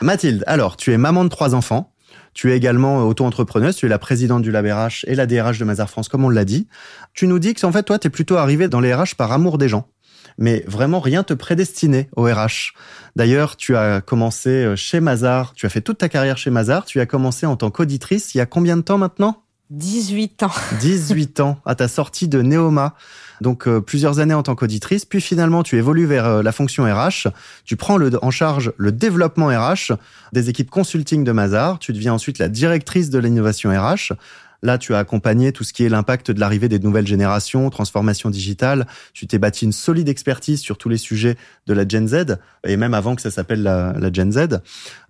Mathilde, 0.00 0.42
alors, 0.48 0.76
tu 0.76 0.92
es 0.92 0.98
maman 0.98 1.22
de 1.22 1.28
trois 1.28 1.54
enfants. 1.54 1.92
Tu 2.34 2.52
es 2.52 2.56
également 2.56 3.04
auto-entrepreneuse, 3.04 3.74
tu 3.76 3.86
es 3.86 3.88
la 3.88 3.98
présidente 3.98 4.42
du 4.42 4.52
LabRH 4.52 5.04
et 5.08 5.14
la 5.14 5.26
DRH 5.26 5.58
de 5.58 5.64
Mazar 5.64 5.90
France, 5.90 6.08
comme 6.08 6.24
on 6.24 6.28
l'a 6.28 6.44
dit. 6.44 6.68
Tu 7.14 7.26
nous 7.26 7.38
dis 7.38 7.54
que, 7.54 7.64
en 7.66 7.72
fait, 7.72 7.82
toi, 7.82 7.98
tu 7.98 8.08
es 8.08 8.10
plutôt 8.10 8.36
arrivé 8.36 8.68
dans 8.68 8.80
les 8.80 8.94
RH 8.94 9.16
par 9.16 9.32
amour 9.32 9.58
des 9.58 9.68
gens 9.68 9.88
mais 10.36 10.64
vraiment 10.66 11.00
rien 11.00 11.22
te 11.22 11.34
prédestinait 11.34 12.08
au 12.16 12.24
RH. 12.24 12.74
D'ailleurs, 13.16 13.56
tu 13.56 13.76
as 13.76 14.00
commencé 14.00 14.50
euh, 14.50 14.76
chez 14.76 15.00
Mazar, 15.00 15.54
tu 15.54 15.66
as 15.66 15.68
fait 15.68 15.80
toute 15.80 15.98
ta 15.98 16.08
carrière 16.08 16.38
chez 16.38 16.50
Mazar, 16.50 16.84
tu 16.84 17.00
as 17.00 17.06
commencé 17.06 17.46
en 17.46 17.56
tant 17.56 17.70
qu'auditrice 17.70 18.34
il 18.34 18.38
y 18.38 18.40
a 18.40 18.46
combien 18.46 18.76
de 18.76 18.82
temps 18.82 18.98
maintenant? 18.98 19.42
18 19.70 20.42
ans. 20.44 20.50
18 20.80 21.40
ans 21.40 21.58
à 21.64 21.74
ta 21.74 21.88
sortie 21.88 22.28
de 22.28 22.42
Neoma. 22.42 22.94
Donc 23.40 23.68
euh, 23.68 23.80
plusieurs 23.80 24.18
années 24.18 24.34
en 24.34 24.42
tant 24.42 24.54
qu'auditrice, 24.54 25.04
puis 25.04 25.20
finalement 25.20 25.62
tu 25.62 25.76
évolues 25.76 26.06
vers 26.06 26.26
euh, 26.26 26.42
la 26.42 26.52
fonction 26.52 26.84
RH, 26.84 27.28
tu 27.64 27.76
prends 27.76 27.96
le, 27.96 28.10
en 28.22 28.30
charge 28.30 28.72
le 28.76 28.90
développement 28.90 29.46
RH 29.46 29.92
des 30.32 30.50
équipes 30.50 30.70
consulting 30.70 31.22
de 31.22 31.32
Mazar, 31.32 31.78
tu 31.78 31.92
deviens 31.92 32.14
ensuite 32.14 32.38
la 32.38 32.48
directrice 32.48 33.10
de 33.10 33.18
l'innovation 33.18 33.70
RH, 33.70 34.12
Là, 34.62 34.76
tu 34.76 34.92
as 34.94 34.98
accompagné 34.98 35.52
tout 35.52 35.62
ce 35.62 35.72
qui 35.72 35.84
est 35.84 35.88
l'impact 35.88 36.32
de 36.32 36.40
l'arrivée 36.40 36.68
des 36.68 36.80
nouvelles 36.80 37.06
générations, 37.06 37.70
transformation 37.70 38.28
digitale. 38.28 38.88
Tu 39.12 39.28
t'es 39.28 39.38
bâti 39.38 39.64
une 39.64 39.72
solide 39.72 40.08
expertise 40.08 40.60
sur 40.60 40.78
tous 40.78 40.88
les 40.88 40.96
sujets 40.96 41.36
de 41.66 41.74
la 41.74 41.86
Gen 41.86 42.08
Z, 42.08 42.38
et 42.66 42.76
même 42.76 42.92
avant 42.92 43.14
que 43.14 43.22
ça 43.22 43.30
s'appelle 43.30 43.62
la, 43.62 44.12
Gen 44.12 44.32
Z. 44.32 44.60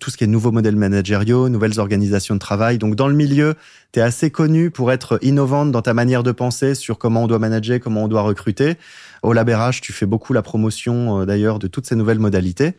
Tout 0.00 0.10
ce 0.10 0.18
qui 0.18 0.24
est 0.24 0.26
nouveaux 0.26 0.52
modèles 0.52 0.76
managériaux, 0.76 1.48
nouvelles 1.48 1.80
organisations 1.80 2.34
de 2.34 2.40
travail. 2.40 2.76
Donc, 2.76 2.94
dans 2.94 3.08
le 3.08 3.14
milieu, 3.14 3.54
tu 3.92 4.00
es 4.00 4.02
assez 4.02 4.30
connu 4.30 4.70
pour 4.70 4.92
être 4.92 5.18
innovante 5.22 5.72
dans 5.72 5.82
ta 5.82 5.94
manière 5.94 6.22
de 6.22 6.32
penser 6.32 6.74
sur 6.74 6.98
comment 6.98 7.24
on 7.24 7.26
doit 7.26 7.38
manager, 7.38 7.80
comment 7.80 8.04
on 8.04 8.08
doit 8.08 8.22
recruter. 8.22 8.76
Au 9.22 9.32
LabRH, 9.32 9.80
tu 9.80 9.94
fais 9.94 10.06
beaucoup 10.06 10.34
la 10.34 10.42
promotion, 10.42 11.22
euh, 11.22 11.24
d'ailleurs, 11.24 11.58
de 11.58 11.68
toutes 11.68 11.86
ces 11.86 11.96
nouvelles 11.96 12.18
modalités. 12.18 12.74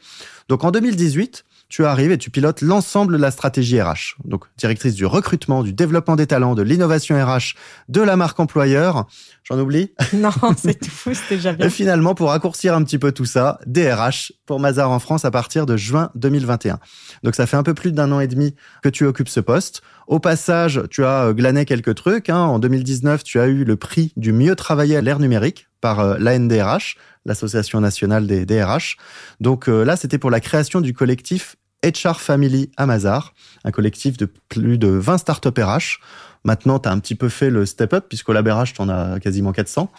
Donc, 0.49 0.63
en 0.63 0.71
2018, 0.71 1.45
tu 1.69 1.85
arrives 1.85 2.11
et 2.11 2.17
tu 2.17 2.31
pilotes 2.31 2.61
l'ensemble 2.61 3.13
de 3.13 3.21
la 3.21 3.29
stratégie 3.29 3.79
RH. 3.79 4.17
Donc, 4.25 4.45
directrice 4.57 4.95
du 4.95 5.05
recrutement, 5.05 5.61
du 5.61 5.71
développement 5.71 6.15
des 6.15 6.25
talents, 6.25 6.55
de 6.55 6.63
l'innovation 6.63 7.15
RH, 7.15 7.55
de 7.88 8.01
la 8.01 8.15
marque 8.15 8.39
employeur. 8.39 9.05
J'en 9.43 9.59
oublie 9.59 9.93
Non, 10.13 10.31
c'est 10.57 10.79
tout, 10.79 11.13
c'était 11.13 11.35
déjà 11.35 11.53
bien. 11.53 11.67
Et 11.67 11.69
finalement, 11.69 12.15
pour 12.15 12.29
raccourcir 12.29 12.73
un 12.73 12.83
petit 12.83 12.97
peu 12.97 13.11
tout 13.11 13.25
ça, 13.25 13.59
DRH 13.67 14.33
pour 14.47 14.59
Mazar 14.59 14.89
en 14.89 14.99
France 14.99 15.25
à 15.25 15.31
partir 15.31 15.67
de 15.67 15.77
juin 15.77 16.09
2021. 16.15 16.79
Donc, 17.23 17.35
ça 17.35 17.45
fait 17.45 17.57
un 17.57 17.63
peu 17.63 17.75
plus 17.75 17.91
d'un 17.91 18.11
an 18.11 18.19
et 18.19 18.27
demi 18.27 18.55
que 18.81 18.89
tu 18.89 19.05
occupes 19.05 19.29
ce 19.29 19.39
poste. 19.39 19.83
Au 20.07 20.19
passage, 20.19 20.81
tu 20.89 21.05
as 21.05 21.25
euh, 21.25 21.33
glané 21.33 21.65
quelques 21.65 21.93
trucs. 21.93 22.31
Hein. 22.31 22.39
En 22.39 22.57
2019, 22.57 23.23
tu 23.23 23.39
as 23.39 23.45
eu 23.45 23.63
le 23.63 23.75
prix 23.75 24.11
du 24.17 24.33
mieux 24.33 24.55
travailler 24.55 24.97
à 24.97 25.01
l'ère 25.01 25.19
numérique 25.19 25.67
par 25.81 25.99
euh, 25.99 26.17
l'ANDRH, 26.17 26.97
l'Association 27.25 27.79
nationale 27.79 28.25
des 28.25 28.45
DRH. 28.45 28.97
Donc 29.39 29.69
euh, 29.69 29.83
là, 29.83 29.95
c'était 29.95 30.17
pour 30.17 30.31
la 30.31 30.39
création 30.39 30.81
du 30.81 30.93
collectif 30.93 31.57
HR 31.83 32.19
Family 32.19 32.71
Amazar, 32.77 33.33
un 33.63 33.71
collectif 33.71 34.17
de 34.17 34.27
plus 34.50 34.77
de 34.77 34.88
20 34.88 35.17
startups 35.17 35.62
RH. 35.62 36.00
Maintenant, 36.45 36.79
tu 36.79 36.88
as 36.88 36.91
un 36.91 37.00
petit 37.00 37.15
peu 37.15 37.29
fait 37.29 37.50
le 37.50 37.65
step-up, 37.65 38.05
puisqu'au 38.07 38.33
LabRH, 38.33 38.74
tu 38.74 38.81
en 38.81 38.89
as 38.89 39.19
quasiment 39.19 39.51
400. 39.51 39.91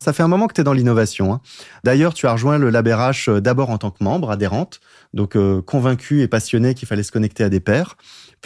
Ça 0.00 0.12
fait 0.12 0.22
un 0.22 0.28
moment 0.28 0.48
que 0.48 0.54
tu 0.54 0.60
es 0.60 0.64
dans 0.64 0.72
l'innovation. 0.72 1.32
Hein. 1.32 1.40
D'ailleurs, 1.84 2.14
tu 2.14 2.26
as 2.26 2.32
rejoint 2.32 2.58
le 2.58 2.70
LabRH 2.70 3.28
euh, 3.28 3.40
d'abord 3.40 3.70
en 3.70 3.78
tant 3.78 3.90
que 3.90 4.02
membre 4.02 4.30
adhérente, 4.30 4.80
donc 5.14 5.36
euh, 5.36 5.62
convaincu 5.62 6.22
et 6.22 6.28
passionné 6.28 6.74
qu'il 6.74 6.88
fallait 6.88 7.04
se 7.04 7.12
connecter 7.12 7.44
à 7.44 7.48
des 7.48 7.60
pairs, 7.60 7.96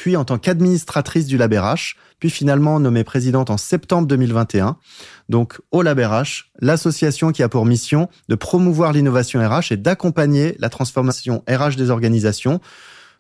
puis 0.01 0.17
en 0.17 0.25
tant 0.25 0.39
qu'administratrice 0.39 1.27
du 1.27 1.37
LabRH, 1.37 1.95
puis 2.21 2.31
finalement 2.31 2.81
nommée 2.81 3.05
présidente 3.05 3.51
en 3.51 3.59
septembre 3.59 4.09
2021. 4.09 4.79
Donc 5.29 5.61
au 5.73 5.83
LabRH, 5.83 6.53
l'association 6.59 7.33
qui 7.33 7.43
a 7.43 7.51
pour 7.51 7.67
mission 7.67 8.09
de 8.31 8.35
promouvoir 8.35 8.95
l'innovation 8.95 9.47
RH 9.47 9.73
et 9.73 9.77
d'accompagner 9.77 10.57
la 10.59 10.71
transformation 10.71 11.45
RH 11.47 11.77
des 11.77 11.91
organisations. 11.91 12.63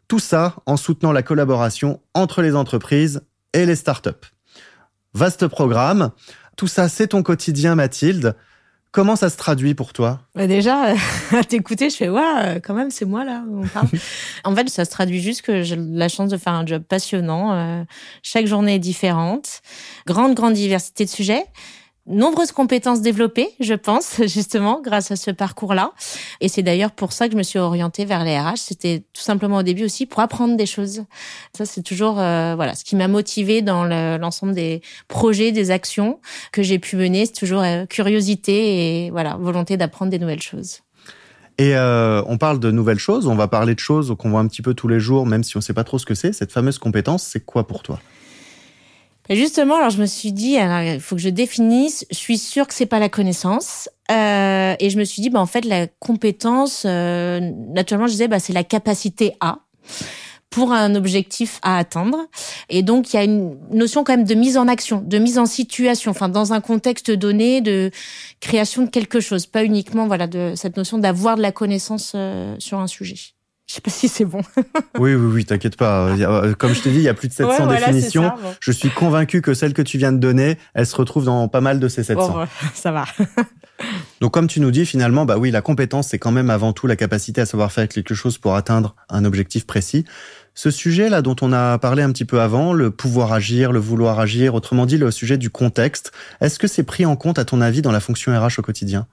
Tout 0.08 0.20
ça 0.20 0.56
en 0.64 0.78
soutenant 0.78 1.12
la 1.12 1.22
collaboration 1.22 2.00
entre 2.14 2.40
les 2.40 2.56
entreprises 2.56 3.20
et 3.52 3.66
les 3.66 3.76
startups. 3.76 4.32
Vaste 5.12 5.48
programme. 5.48 6.12
Tout 6.56 6.66
ça, 6.66 6.88
c'est 6.88 7.08
ton 7.08 7.22
quotidien, 7.22 7.74
Mathilde. 7.74 8.36
Comment 8.92 9.14
ça 9.14 9.30
se 9.30 9.36
traduit 9.36 9.74
pour 9.74 9.92
toi? 9.92 10.20
Bah 10.34 10.48
Déjà, 10.48 10.94
à 11.30 11.44
t'écouter, 11.44 11.90
je 11.90 11.96
fais 11.96 12.08
ouais, 12.08 12.22
euh, 12.22 12.60
quand 12.60 12.74
même, 12.74 12.90
c'est 12.90 13.04
moi 13.04 13.24
là. 13.24 13.44
On 13.48 13.66
parle. 13.66 13.88
en 14.44 14.54
fait, 14.54 14.68
ça 14.68 14.84
se 14.84 14.90
traduit 14.90 15.20
juste 15.20 15.42
que 15.42 15.62
j'ai 15.62 15.76
la 15.76 16.08
chance 16.08 16.28
de 16.30 16.36
faire 16.36 16.54
un 16.54 16.66
job 16.66 16.82
passionnant. 16.82 17.52
Euh, 17.52 17.84
chaque 18.22 18.46
journée 18.46 18.76
est 18.76 18.80
différente, 18.80 19.62
grande 20.06 20.34
grande 20.34 20.54
diversité 20.54 21.04
de 21.04 21.10
sujets 21.10 21.44
nombreuses 22.10 22.52
compétences 22.52 23.00
développées, 23.00 23.48
je 23.60 23.74
pense, 23.74 24.20
justement, 24.26 24.80
grâce 24.82 25.10
à 25.10 25.16
ce 25.16 25.30
parcours-là. 25.30 25.92
Et 26.40 26.48
c'est 26.48 26.62
d'ailleurs 26.62 26.90
pour 26.90 27.12
ça 27.12 27.26
que 27.26 27.32
je 27.32 27.38
me 27.38 27.42
suis 27.42 27.58
orientée 27.58 28.04
vers 28.04 28.24
les 28.24 28.38
RH. 28.38 28.56
C'était 28.56 29.04
tout 29.12 29.22
simplement 29.22 29.58
au 29.58 29.62
début 29.62 29.84
aussi 29.84 30.06
pour 30.06 30.20
apprendre 30.20 30.56
des 30.56 30.66
choses. 30.66 31.04
Ça, 31.56 31.64
c'est 31.64 31.82
toujours 31.82 32.20
euh, 32.20 32.54
voilà 32.56 32.74
ce 32.74 32.84
qui 32.84 32.96
m'a 32.96 33.08
motivée 33.08 33.62
dans 33.62 33.84
l'ensemble 33.84 34.54
des 34.54 34.82
projets, 35.08 35.52
des 35.52 35.70
actions 35.70 36.20
que 36.52 36.62
j'ai 36.62 36.78
pu 36.78 36.96
mener. 36.96 37.26
C'est 37.26 37.32
toujours 37.32 37.62
euh, 37.62 37.86
curiosité 37.86 39.06
et 39.06 39.10
voilà 39.10 39.36
volonté 39.36 39.76
d'apprendre 39.76 40.10
des 40.10 40.18
nouvelles 40.18 40.42
choses. 40.42 40.80
Et 41.58 41.76
euh, 41.76 42.22
on 42.26 42.38
parle 42.38 42.58
de 42.58 42.70
nouvelles 42.70 42.98
choses. 42.98 43.26
On 43.26 43.34
va 43.34 43.46
parler 43.46 43.74
de 43.74 43.80
choses 43.80 44.14
qu'on 44.18 44.30
voit 44.30 44.40
un 44.40 44.46
petit 44.46 44.62
peu 44.62 44.72
tous 44.72 44.88
les 44.88 44.98
jours, 44.98 45.26
même 45.26 45.44
si 45.44 45.56
on 45.56 45.60
ne 45.60 45.62
sait 45.62 45.74
pas 45.74 45.84
trop 45.84 45.98
ce 45.98 46.06
que 46.06 46.14
c'est. 46.14 46.32
Cette 46.32 46.52
fameuse 46.52 46.78
compétence, 46.78 47.22
c'est 47.22 47.44
quoi 47.44 47.66
pour 47.66 47.82
toi? 47.82 48.00
Et 49.30 49.36
justement, 49.36 49.76
alors 49.76 49.90
je 49.90 50.00
me 50.00 50.06
suis 50.06 50.32
dit, 50.32 50.56
il 50.58 51.00
faut 51.00 51.14
que 51.14 51.22
je 51.22 51.28
définisse. 51.28 52.04
Je 52.10 52.16
suis 52.16 52.36
sûre 52.36 52.66
que 52.66 52.74
c'est 52.74 52.84
pas 52.84 52.98
la 52.98 53.08
connaissance. 53.08 53.88
Euh, 54.10 54.74
et 54.80 54.90
je 54.90 54.98
me 54.98 55.04
suis 55.04 55.22
dit, 55.22 55.30
bah 55.30 55.40
en 55.40 55.46
fait, 55.46 55.64
la 55.64 55.86
compétence, 55.86 56.82
euh, 56.84 57.38
naturellement, 57.68 58.08
je 58.08 58.12
disais, 58.12 58.26
bah 58.26 58.40
c'est 58.40 58.52
la 58.52 58.64
capacité 58.64 59.36
à 59.38 59.60
pour 60.50 60.72
un 60.72 60.96
objectif 60.96 61.60
à 61.62 61.78
atteindre. 61.78 62.26
Et 62.70 62.82
donc, 62.82 63.12
il 63.12 63.16
y 63.16 63.18
a 63.20 63.22
une 63.22 63.56
notion 63.70 64.02
quand 64.02 64.16
même 64.16 64.26
de 64.26 64.34
mise 64.34 64.58
en 64.58 64.66
action, 64.66 65.00
de 65.00 65.18
mise 65.18 65.38
en 65.38 65.46
situation, 65.46 66.10
enfin, 66.10 66.28
dans 66.28 66.52
un 66.52 66.60
contexte 66.60 67.12
donné, 67.12 67.60
de 67.60 67.92
création 68.40 68.82
de 68.82 68.90
quelque 68.90 69.20
chose, 69.20 69.46
pas 69.46 69.64
uniquement, 69.64 70.08
voilà, 70.08 70.26
de 70.26 70.54
cette 70.56 70.76
notion 70.76 70.98
d'avoir 70.98 71.36
de 71.36 71.42
la 71.42 71.52
connaissance 71.52 72.14
euh, 72.16 72.56
sur 72.58 72.80
un 72.80 72.88
sujet. 72.88 73.34
Je 73.70 73.76
sais 73.76 73.80
pas 73.80 73.90
si 73.92 74.08
c'est 74.08 74.24
bon. 74.24 74.42
oui, 74.98 75.14
oui, 75.14 75.32
oui, 75.32 75.44
t'inquiète 75.44 75.76
pas. 75.76 76.08
Euh, 76.08 76.54
comme 76.54 76.74
je 76.74 76.82
t'ai 76.82 76.90
dit, 76.90 76.96
il 76.96 77.02
y 77.02 77.08
a 77.08 77.14
plus 77.14 77.28
de 77.28 77.32
700 77.32 77.68
définitions. 77.68 78.32
Je 78.58 78.72
suis 78.72 78.90
convaincu 78.90 79.42
que 79.42 79.54
celle 79.54 79.74
que 79.74 79.82
tu 79.82 79.96
viens 79.96 80.10
de 80.10 80.18
donner, 80.18 80.58
elle 80.74 80.86
se 80.86 80.96
retrouve 80.96 81.26
dans 81.26 81.46
pas 81.46 81.60
mal 81.60 81.78
de 81.78 81.86
ces 81.86 82.02
700. 82.02 82.32
Bon, 82.32 82.46
ça 82.74 82.90
va. 82.90 83.04
Donc, 84.20 84.32
comme 84.32 84.48
tu 84.48 84.58
nous 84.58 84.72
dis, 84.72 84.84
finalement, 84.84 85.24
bah 85.24 85.38
oui, 85.38 85.52
la 85.52 85.62
compétence, 85.62 86.08
c'est 86.08 86.18
quand 86.18 86.32
même 86.32 86.50
avant 86.50 86.72
tout 86.72 86.88
la 86.88 86.96
capacité 86.96 87.42
à 87.42 87.46
savoir 87.46 87.70
faire 87.70 87.86
quelque 87.86 88.12
chose 88.12 88.38
pour 88.38 88.56
atteindre 88.56 88.96
un 89.08 89.24
objectif 89.24 89.68
précis. 89.68 90.04
Ce 90.54 90.72
sujet-là 90.72 91.22
dont 91.22 91.36
on 91.40 91.52
a 91.52 91.78
parlé 91.78 92.02
un 92.02 92.10
petit 92.10 92.24
peu 92.24 92.40
avant, 92.40 92.72
le 92.72 92.90
pouvoir 92.90 93.32
agir, 93.32 93.70
le 93.70 93.78
vouloir 93.78 94.18
agir, 94.18 94.56
autrement 94.56 94.84
dit, 94.84 94.98
le 94.98 95.12
sujet 95.12 95.38
du 95.38 95.48
contexte, 95.48 96.10
est-ce 96.40 96.58
que 96.58 96.66
c'est 96.66 96.82
pris 96.82 97.06
en 97.06 97.14
compte, 97.14 97.38
à 97.38 97.44
ton 97.44 97.60
avis, 97.60 97.82
dans 97.82 97.92
la 97.92 98.00
fonction 98.00 98.36
RH 98.36 98.58
au 98.58 98.62
quotidien? 98.62 99.06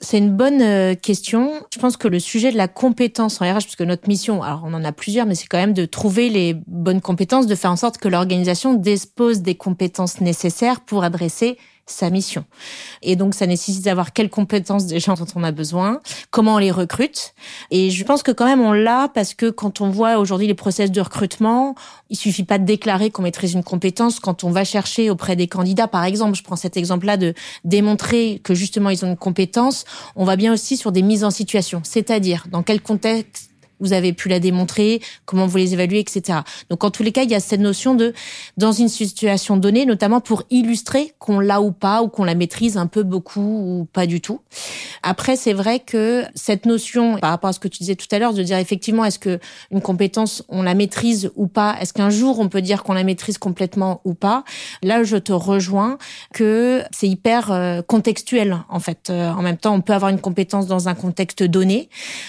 C'est 0.00 0.18
une 0.18 0.36
bonne 0.36 0.62
euh, 0.62 0.94
question. 0.94 1.52
Je 1.72 1.78
pense 1.78 1.96
que 1.96 2.06
le 2.06 2.20
sujet 2.20 2.52
de 2.52 2.56
la 2.56 2.68
compétence 2.68 3.40
en 3.40 3.52
RH, 3.52 3.62
puisque 3.62 3.82
notre 3.82 4.08
mission, 4.08 4.42
alors 4.42 4.62
on 4.64 4.72
en 4.72 4.84
a 4.84 4.92
plusieurs, 4.92 5.26
mais 5.26 5.34
c'est 5.34 5.48
quand 5.48 5.58
même 5.58 5.74
de 5.74 5.86
trouver 5.86 6.28
les 6.28 6.54
bonnes 6.66 7.00
compétences, 7.00 7.46
de 7.46 7.54
faire 7.54 7.72
en 7.72 7.76
sorte 7.76 7.98
que 7.98 8.08
l'organisation 8.08 8.74
dispose 8.74 9.42
des 9.42 9.56
compétences 9.56 10.20
nécessaires 10.20 10.80
pour 10.80 11.02
adresser 11.02 11.58
sa 11.88 12.10
mission. 12.10 12.44
Et 13.02 13.16
donc, 13.16 13.34
ça 13.34 13.46
nécessite 13.46 13.84
d'avoir 13.84 14.12
quelles 14.12 14.30
compétences 14.30 14.86
des 14.86 15.00
gens 15.00 15.14
dont 15.14 15.26
on 15.34 15.42
a 15.42 15.52
besoin, 15.52 16.00
comment 16.30 16.54
on 16.54 16.58
les 16.58 16.70
recrute. 16.70 17.34
Et 17.70 17.90
je 17.90 18.04
pense 18.04 18.22
que 18.22 18.30
quand 18.30 18.44
même, 18.44 18.60
on 18.60 18.72
l'a 18.72 19.08
parce 19.12 19.34
que 19.34 19.50
quand 19.50 19.80
on 19.80 19.90
voit 19.90 20.18
aujourd'hui 20.18 20.46
les 20.46 20.54
process 20.54 20.90
de 20.90 21.00
recrutement, 21.00 21.74
il 22.10 22.16
suffit 22.16 22.44
pas 22.44 22.58
de 22.58 22.64
déclarer 22.64 23.10
qu'on 23.10 23.22
maîtrise 23.22 23.54
une 23.54 23.64
compétence. 23.64 24.20
Quand 24.20 24.44
on 24.44 24.50
va 24.50 24.64
chercher 24.64 25.10
auprès 25.10 25.36
des 25.36 25.48
candidats, 25.48 25.88
par 25.88 26.04
exemple, 26.04 26.36
je 26.36 26.42
prends 26.42 26.56
cet 26.56 26.76
exemple-là 26.76 27.16
de 27.16 27.34
démontrer 27.64 28.40
que 28.44 28.54
justement 28.54 28.90
ils 28.90 29.04
ont 29.04 29.08
une 29.08 29.16
compétence, 29.16 29.84
on 30.16 30.24
va 30.24 30.36
bien 30.36 30.52
aussi 30.52 30.76
sur 30.76 30.92
des 30.92 31.02
mises 31.02 31.24
en 31.24 31.30
situation. 31.30 31.80
C'est-à-dire, 31.84 32.46
dans 32.50 32.62
quel 32.62 32.80
contexte 32.80 33.47
vous 33.80 33.92
avez 33.92 34.12
pu 34.12 34.28
la 34.28 34.40
démontrer, 34.40 35.00
comment 35.24 35.46
vous 35.46 35.56
les 35.56 35.74
évaluez, 35.74 36.00
etc. 36.00 36.40
Donc 36.70 36.84
en 36.84 36.90
tous 36.90 37.02
les 37.02 37.12
cas, 37.12 37.22
il 37.22 37.30
y 37.30 37.34
a 37.34 37.40
cette 37.40 37.60
notion 37.60 37.94
de 37.94 38.12
dans 38.56 38.72
une 38.72 38.88
situation 38.88 39.56
donnée, 39.56 39.86
notamment 39.86 40.20
pour 40.20 40.44
illustrer 40.50 41.14
qu'on 41.18 41.40
l'a 41.40 41.60
ou 41.60 41.72
pas, 41.72 42.02
ou 42.02 42.08
qu'on 42.08 42.24
la 42.24 42.34
maîtrise 42.34 42.76
un 42.76 42.86
peu 42.86 43.02
beaucoup 43.02 43.40
ou 43.40 43.84
pas 43.92 44.06
du 44.06 44.20
tout. 44.20 44.40
Après, 45.02 45.36
c'est 45.36 45.52
vrai 45.52 45.80
que 45.80 46.24
cette 46.34 46.66
notion, 46.66 47.18
par 47.18 47.30
rapport 47.30 47.50
à 47.50 47.52
ce 47.52 47.60
que 47.60 47.68
tu 47.68 47.78
disais 47.78 47.96
tout 47.96 48.06
à 48.10 48.18
l'heure, 48.18 48.34
de 48.34 48.42
dire 48.42 48.58
effectivement, 48.58 49.04
est-ce 49.04 49.18
que 49.18 49.38
une 49.70 49.80
compétence, 49.80 50.42
on 50.48 50.62
la 50.62 50.74
maîtrise 50.74 51.30
ou 51.36 51.46
pas? 51.46 51.76
Est-ce 51.80 51.92
qu'un 51.92 52.10
jour 52.10 52.40
on 52.40 52.48
peut 52.48 52.62
dire 52.62 52.82
qu'on 52.82 52.94
la 52.94 53.04
maîtrise 53.04 53.38
complètement 53.38 54.00
ou 54.04 54.14
pas? 54.14 54.44
Là, 54.82 55.04
je 55.04 55.16
te 55.16 55.32
rejoins 55.32 55.98
que 56.32 56.82
c'est 56.90 57.08
hyper 57.08 57.52
euh, 57.52 57.82
contextuel 57.82 58.58
en 58.68 58.80
fait. 58.80 59.10
Euh, 59.10 59.30
en 59.30 59.42
même 59.42 59.56
temps, 59.56 59.74
on 59.74 59.80
peut 59.80 59.92
avoir 59.92 60.10
une 60.10 60.20
compétence 60.20 60.66
dans 60.66 60.88
un 60.88 60.94
contexte 60.94 61.42
donné. 61.42 61.88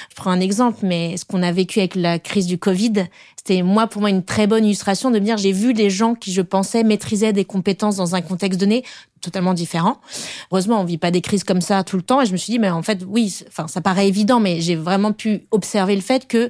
Je 0.09 0.15
prends 0.15 0.31
un 0.31 0.39
exemple, 0.39 0.79
mais 0.83 1.17
ce 1.17 1.25
qu'on 1.25 1.38
a 1.41 1.52
vécu 1.52 1.80
avec 1.80 1.95
la 1.95 2.19
crise 2.19 2.45
du 2.45 2.58
Covid, 2.58 3.06
c'était 3.36 3.62
moi 3.62 3.88
pour 3.88 4.02
moi 4.02 4.10
une 4.10 4.23
très 4.23 4.47
bonne 4.47 4.65
illustration 4.65 5.12
de 5.12 5.19
me 5.19 5.25
dire 5.25 5.38
j'ai 5.38 5.52
vu 5.52 5.73
des 5.73 5.89
gens 5.89 6.15
qui 6.15 6.32
je 6.32 6.41
pensais 6.41 6.84
maîtrisaient 6.84 7.34
des 7.34 7.45
compétences 7.45 7.95
dans 7.95 8.15
un 8.15 8.21
contexte 8.21 8.60
donné 8.60 8.84
totalement 9.21 9.54
différent. 9.54 9.97
Heureusement, 10.52 10.80
on 10.80 10.86
vit 10.86 10.97
pas 10.97 11.12
des 11.12 11.21
crises 11.21 11.43
comme 11.43 11.62
ça 11.62 11.84
tout 11.84 11.97
le 11.97 12.04
temps 12.04 12.21
et 12.21 12.25
je 12.25 12.32
me 12.32 12.38
suis 12.38 12.52
dit 12.52 12.60
mais 12.60 12.69
en 12.69 12.84
fait 12.84 13.04
oui, 13.08 13.43
enfin 13.47 13.67
ça 13.67 13.82
paraît 13.82 14.08
évident 14.08 14.39
mais 14.39 14.62
j'ai 14.62 14.75
vraiment 14.75 15.13
pu 15.13 15.47
observer 15.52 15.95
le 15.95 16.02
fait 16.02 16.28
que 16.28 16.49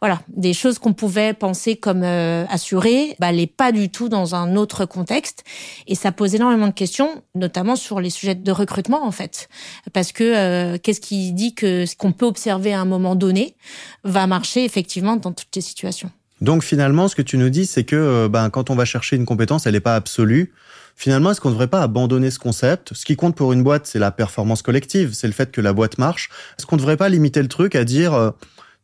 voilà, 0.00 0.20
des 0.28 0.52
choses 0.52 0.78
qu'on 0.78 0.92
pouvait 0.92 1.32
penser 1.32 1.76
comme 1.76 2.02
euh, 2.02 2.44
assurées, 2.48 3.16
bah, 3.18 3.32
les 3.32 3.46
pas 3.46 3.72
du 3.72 3.90
tout 3.90 4.08
dans 4.08 4.34
un 4.34 4.56
autre 4.56 4.84
contexte. 4.84 5.44
Et 5.86 5.94
ça 5.94 6.12
pose 6.12 6.34
énormément 6.34 6.68
de 6.68 6.72
questions, 6.72 7.22
notamment 7.34 7.76
sur 7.76 8.00
les 8.00 8.10
sujets 8.10 8.34
de 8.34 8.52
recrutement 8.52 9.04
en 9.04 9.12
fait, 9.12 9.48
parce 9.92 10.12
que 10.12 10.24
euh, 10.24 10.78
qu'est-ce 10.82 11.00
qui 11.00 11.32
dit 11.32 11.54
que 11.54 11.86
ce 11.86 11.96
qu'on 11.96 12.12
peut 12.12 12.26
observer 12.26 12.72
à 12.72 12.80
un 12.80 12.84
moment 12.84 13.14
donné 13.14 13.56
va 14.04 14.26
marcher 14.26 14.64
effectivement 14.64 15.16
dans 15.16 15.32
toutes 15.32 15.54
les 15.54 15.62
situations? 15.62 16.10
Donc 16.40 16.62
finalement, 16.62 17.08
ce 17.08 17.16
que 17.16 17.22
tu 17.22 17.38
nous 17.38 17.48
dis, 17.48 17.66
c'est 17.66 17.84
que 17.84 17.96
euh, 17.96 18.28
ben, 18.28 18.50
quand 18.50 18.70
on 18.70 18.74
va 18.74 18.84
chercher 18.84 19.16
une 19.16 19.24
compétence, 19.24 19.66
elle 19.66 19.72
n'est 19.72 19.80
pas 19.80 19.96
absolue. 19.96 20.52
Finalement, 20.94 21.30
est-ce 21.30 21.40
qu'on 21.40 21.48
ne 21.48 21.54
devrait 21.54 21.68
pas 21.68 21.82
abandonner 21.82 22.30
ce 22.30 22.38
concept? 22.38 22.94
Ce 22.94 23.04
qui 23.04 23.16
compte 23.16 23.36
pour 23.36 23.52
une 23.52 23.62
boîte, 23.62 23.86
c'est 23.86 23.98
la 23.98 24.10
performance 24.10 24.62
collective, 24.62 25.12
c'est 25.12 25.26
le 25.26 25.32
fait 25.32 25.50
que 25.50 25.60
la 25.60 25.72
boîte 25.72 25.98
marche. 25.98 26.30
Est-ce 26.58 26.66
qu'on 26.66 26.76
ne 26.76 26.80
devrait 26.80 26.96
pas 26.96 27.08
limiter 27.08 27.42
le 27.42 27.48
truc 27.48 27.74
à 27.74 27.84
dire 27.84 28.14
euh, 28.14 28.30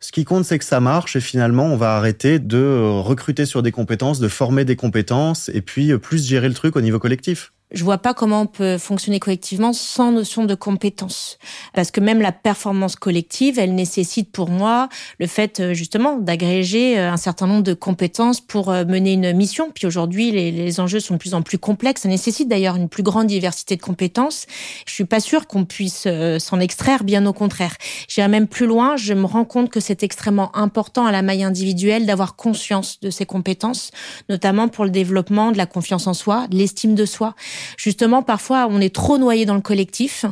ce 0.02 0.10
qui 0.10 0.24
compte, 0.24 0.44
c'est 0.44 0.58
que 0.58 0.64
ça 0.64 0.80
marche 0.80 1.14
et 1.14 1.20
finalement, 1.20 1.66
on 1.66 1.76
va 1.76 1.96
arrêter 1.96 2.40
de 2.40 2.58
euh, 2.58 3.00
recruter 3.00 3.46
sur 3.46 3.62
des 3.62 3.70
compétences, 3.70 4.18
de 4.18 4.26
former 4.26 4.64
des 4.64 4.74
compétences 4.74 5.48
et 5.54 5.62
puis 5.62 5.96
plus 5.96 6.26
gérer 6.26 6.48
le 6.48 6.54
truc 6.54 6.74
au 6.74 6.80
niveau 6.80 6.98
collectif 6.98 7.52
je 7.72 7.84
vois 7.84 7.98
pas 7.98 8.14
comment 8.14 8.42
on 8.42 8.46
peut 8.46 8.78
fonctionner 8.78 9.18
collectivement 9.18 9.72
sans 9.72 10.12
notion 10.12 10.44
de 10.44 10.54
compétence. 10.54 11.38
Parce 11.74 11.90
que 11.90 12.00
même 12.00 12.20
la 12.20 12.32
performance 12.32 12.96
collective, 12.96 13.58
elle 13.58 13.74
nécessite 13.74 14.30
pour 14.30 14.50
moi 14.50 14.88
le 15.18 15.26
fait 15.26 15.60
euh, 15.60 15.74
justement 15.74 16.18
d'agréger 16.18 16.98
euh, 16.98 17.10
un 17.10 17.16
certain 17.16 17.46
nombre 17.46 17.62
de 17.62 17.74
compétences 17.74 18.40
pour 18.40 18.70
euh, 18.70 18.84
mener 18.84 19.12
une 19.12 19.32
mission. 19.32 19.70
Puis 19.74 19.86
aujourd'hui, 19.86 20.30
les, 20.30 20.50
les, 20.50 20.80
enjeux 20.80 21.00
sont 21.00 21.14
de 21.14 21.18
plus 21.18 21.34
en 21.34 21.42
plus 21.42 21.58
complexes. 21.58 22.02
Ça 22.02 22.08
nécessite 22.08 22.48
d'ailleurs 22.48 22.76
une 22.76 22.88
plus 22.88 23.02
grande 23.02 23.26
diversité 23.26 23.76
de 23.76 23.82
compétences. 23.82 24.46
Je 24.86 24.92
suis 24.92 25.04
pas 25.04 25.20
sûre 25.20 25.46
qu'on 25.46 25.64
puisse 25.64 26.06
s'en 26.38 26.60
extraire, 26.60 27.04
bien 27.04 27.24
au 27.26 27.32
contraire. 27.32 27.76
J'irai 28.08 28.28
même 28.28 28.46
plus 28.46 28.66
loin. 28.66 28.96
Je 28.96 29.14
me 29.14 29.26
rends 29.26 29.44
compte 29.44 29.70
que 29.70 29.80
c'est 29.80 30.02
extrêmement 30.02 30.54
important 30.56 31.06
à 31.06 31.12
la 31.12 31.22
maille 31.22 31.44
individuelle 31.44 32.06
d'avoir 32.06 32.36
conscience 32.36 33.00
de 33.00 33.10
ces 33.10 33.26
compétences, 33.26 33.90
notamment 34.28 34.68
pour 34.68 34.84
le 34.84 34.90
développement 34.90 35.52
de 35.52 35.56
la 35.56 35.66
confiance 35.66 36.06
en 36.06 36.14
soi, 36.14 36.46
de 36.48 36.56
l'estime 36.56 36.94
de 36.94 37.06
soi 37.06 37.34
justement, 37.76 38.22
parfois, 38.22 38.66
on 38.70 38.80
est 38.80 38.94
trop 38.94 39.18
noyé 39.18 39.46
dans 39.46 39.54
le 39.54 39.60
collectif 39.60 40.24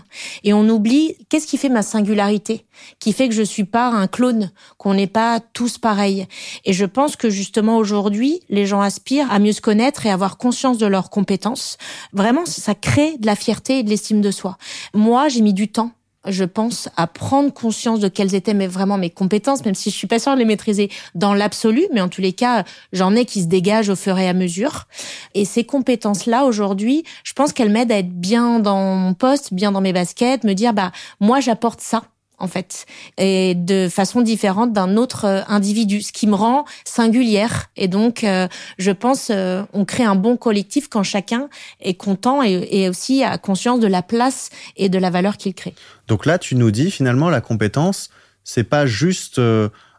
et 0.45 0.53
on 0.53 0.69
oublie 0.69 1.17
qu'est-ce 1.29 1.47
qui 1.47 1.59
fait 1.59 1.69
ma 1.69 1.83
singularité, 1.83 2.65
qui 2.99 3.13
fait 3.13 3.29
que 3.29 3.35
je 3.35 3.43
suis 3.43 3.65
pas 3.65 3.89
un 3.89 4.07
clone, 4.07 4.51
qu'on 4.79 4.95
n'est 4.95 5.07
pas 5.07 5.41
tous 5.41 5.79
pareils. 5.79 6.27
Et 6.65 6.73
je 6.73 6.85
pense 6.85 7.17
que 7.17 7.31
justement 7.31 7.77
aujourd'hui, 7.77 8.41
les 8.49 8.67
gens 8.67 8.81
aspirent 8.81 9.31
à 9.31 9.39
mieux 9.39 9.53
se 9.53 9.61
connaître 9.61 10.07
et 10.07 10.11
avoir 10.11 10.39
conscience 10.39 10.79
de 10.79 10.87
leurs 10.87 11.11
compétences. 11.11 11.79
Vraiment, 12.13 12.47
ça 12.47 12.75
crée 12.75 13.17
de 13.19 13.27
la 13.27 13.37
fierté 13.37 13.79
et 13.79 13.83
de 13.83 13.91
l'estime 13.91 14.21
de 14.21 14.31
soi. 14.31 14.57
Moi, 14.95 15.29
j'ai 15.29 15.41
mis 15.41 15.55
du 15.55 15.69
temps 15.69 15.93
je 16.27 16.45
pense, 16.45 16.89
à 16.97 17.07
prendre 17.07 17.53
conscience 17.53 18.01
de 18.01 18.09
quelles 18.09 18.35
étaient 18.35 18.55
mes, 18.55 18.67
vraiment 18.67 18.99
mes 18.99 19.11
compétences, 19.11 19.65
même 19.65 19.75
si 19.75 19.91
je 19.91 19.97
suis 19.97 20.07
pas 20.07 20.19
sûre 20.19 20.35
de 20.35 20.39
les 20.39 20.45
maîtriser 20.45 20.91
dans 21.15 21.35
l'absolu, 21.35 21.87
mais 21.93 22.01
en 22.01 22.09
tous 22.09 22.21
les 22.21 22.33
cas, 22.33 22.65
j'en 22.93 23.15
ai 23.15 23.25
qui 23.25 23.43
se 23.43 23.47
dégagent 23.47 23.89
au 23.89 23.97
fur 23.97 24.19
et 24.19 24.29
à 24.29 24.35
mesure. 24.35 24.87
Et 25.35 25.45
ces 25.45 25.65
compétences-là, 25.65 26.45
aujourd'hui, 26.45 27.05
je 27.25 27.33
pense 27.33 27.53
qu'elles 27.53 27.71
m'aident 27.71 27.93
à 27.93 27.99
être 27.99 28.13
bien 28.13 28.61
dans 28.61 28.97
mon 28.97 29.15
poste, 29.15 29.55
bien 29.55 29.73
dans 29.73 29.81
mes 29.81 29.93
baskets, 29.93 30.45
me 30.45 30.53
dire, 30.53 30.75
bah, 30.75 30.93
moi, 31.21 31.41
j'apporte 31.41 31.81
ça 31.81 32.03
en 32.41 32.49
fait, 32.49 32.87
et 33.19 33.55
de 33.55 33.89
façon 33.89 34.23
différente 34.23 34.73
d'un 34.73 34.97
autre 34.97 35.27
euh, 35.27 35.43
individu, 35.47 36.03
ce 36.03 36.13
qui 36.13 36.27
me 36.27 36.35
rend 36.35 36.65
singulière. 36.85 37.67
Et 37.77 37.87
donc, 37.87 38.25
euh, 38.25 38.49
je 38.79 38.91
pense, 38.91 39.29
euh, 39.31 39.63
on 39.73 39.85
crée 39.85 40.05
un 40.05 40.17
bon 40.17 40.37
collectif 40.37 40.89
quand 40.89 41.03
chacun 41.03 41.49
est 41.81 41.95
content 41.95 42.43
et, 42.43 42.67
et, 42.71 42.89
aussi 42.89 43.23
a 43.23 43.39
conscience 43.39 43.79
de 43.81 43.87
la 43.87 44.03
place 44.03 44.51
et 44.77 44.89
de 44.89 44.99
la 44.99 45.11
valeur 45.11 45.37
qu'il 45.37 45.55
crée. 45.55 45.75
Donc 46.09 46.27
là, 46.27 46.39
tu 46.39 46.57
nous 46.57 46.71
dis 46.71 46.91
finalement 46.91 47.29
la 47.31 47.41
compétence, 47.41 48.11
c'est 48.43 48.65
pas 48.65 48.87
juste 48.87 49.41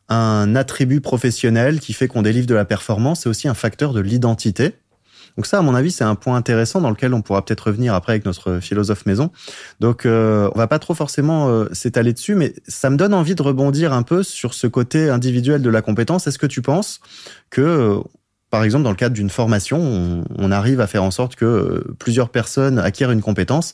un 0.09 0.55
attribut 0.55 0.99
professionnel 0.99 1.79
qui 1.79 1.93
fait 1.93 2.07
qu'on 2.07 2.21
délivre 2.21 2.47
de 2.47 2.55
la 2.55 2.65
performance, 2.65 3.21
c'est 3.21 3.29
aussi 3.29 3.47
un 3.47 3.53
facteur 3.53 3.93
de 3.93 4.01
l'identité. 4.01 4.73
Donc 5.41 5.47
ça, 5.47 5.57
à 5.57 5.63
mon 5.63 5.73
avis, 5.73 5.89
c'est 5.89 6.03
un 6.03 6.13
point 6.13 6.35
intéressant 6.35 6.81
dans 6.81 6.91
lequel 6.91 7.15
on 7.15 7.23
pourra 7.23 7.43
peut-être 7.43 7.61
revenir 7.61 7.95
après 7.95 8.13
avec 8.13 8.25
notre 8.25 8.59
philosophe 8.59 9.07
maison. 9.07 9.31
Donc, 9.79 10.05
euh, 10.05 10.51
on 10.53 10.57
va 10.59 10.67
pas 10.67 10.77
trop 10.77 10.93
forcément 10.93 11.49
euh, 11.49 11.65
s'étaler 11.71 12.13
dessus, 12.13 12.35
mais 12.35 12.53
ça 12.67 12.91
me 12.91 12.95
donne 12.95 13.11
envie 13.11 13.33
de 13.33 13.41
rebondir 13.41 13.91
un 13.91 14.03
peu 14.03 14.21
sur 14.21 14.53
ce 14.53 14.67
côté 14.67 15.09
individuel 15.09 15.63
de 15.63 15.69
la 15.71 15.81
compétence. 15.81 16.27
Est-ce 16.27 16.37
que 16.37 16.45
tu 16.45 16.61
penses 16.61 16.99
que, 17.49 17.59
euh, 17.59 17.99
par 18.51 18.63
exemple, 18.63 18.83
dans 18.83 18.91
le 18.91 18.95
cadre 18.95 19.15
d'une 19.15 19.31
formation, 19.31 20.23
on, 20.37 20.51
arrive 20.51 20.79
à 20.79 20.85
faire 20.85 21.03
en 21.03 21.09
sorte 21.09 21.35
que 21.35 21.91
plusieurs 21.97 22.29
personnes 22.29 22.77
acquièrent 22.77 23.09
une 23.09 23.23
compétence? 23.23 23.73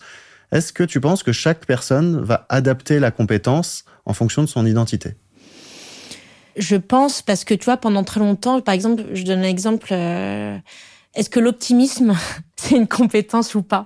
Est-ce 0.53 0.71
que 0.71 0.85
tu 0.85 1.01
penses 1.01 1.21
que 1.21 1.33
chaque 1.33 1.65
personne 1.65 2.21
va 2.21 2.45
adapter 2.47 2.97
la 2.97 3.11
compétence 3.11 3.83
en 4.05 4.13
fonction 4.13 4.41
de 4.41 4.47
son 4.47 4.65
identité? 4.65 5.15
Je 6.55 6.77
pense 6.77 7.21
parce 7.21 7.43
que 7.43 7.53
tu 7.53 7.65
vois 7.65 7.75
pendant 7.75 8.05
très 8.05 8.21
longtemps 8.21 8.61
par 8.61 8.73
exemple 8.73 9.03
je 9.13 9.23
donne 9.23 9.39
un 9.39 9.43
exemple 9.43 9.93
est-ce 11.17 11.29
que 11.29 11.39
l'optimisme, 11.39 12.15
c'est 12.55 12.75
une 12.75 12.87
compétence 12.87 13.55
ou 13.55 13.63
pas? 13.63 13.85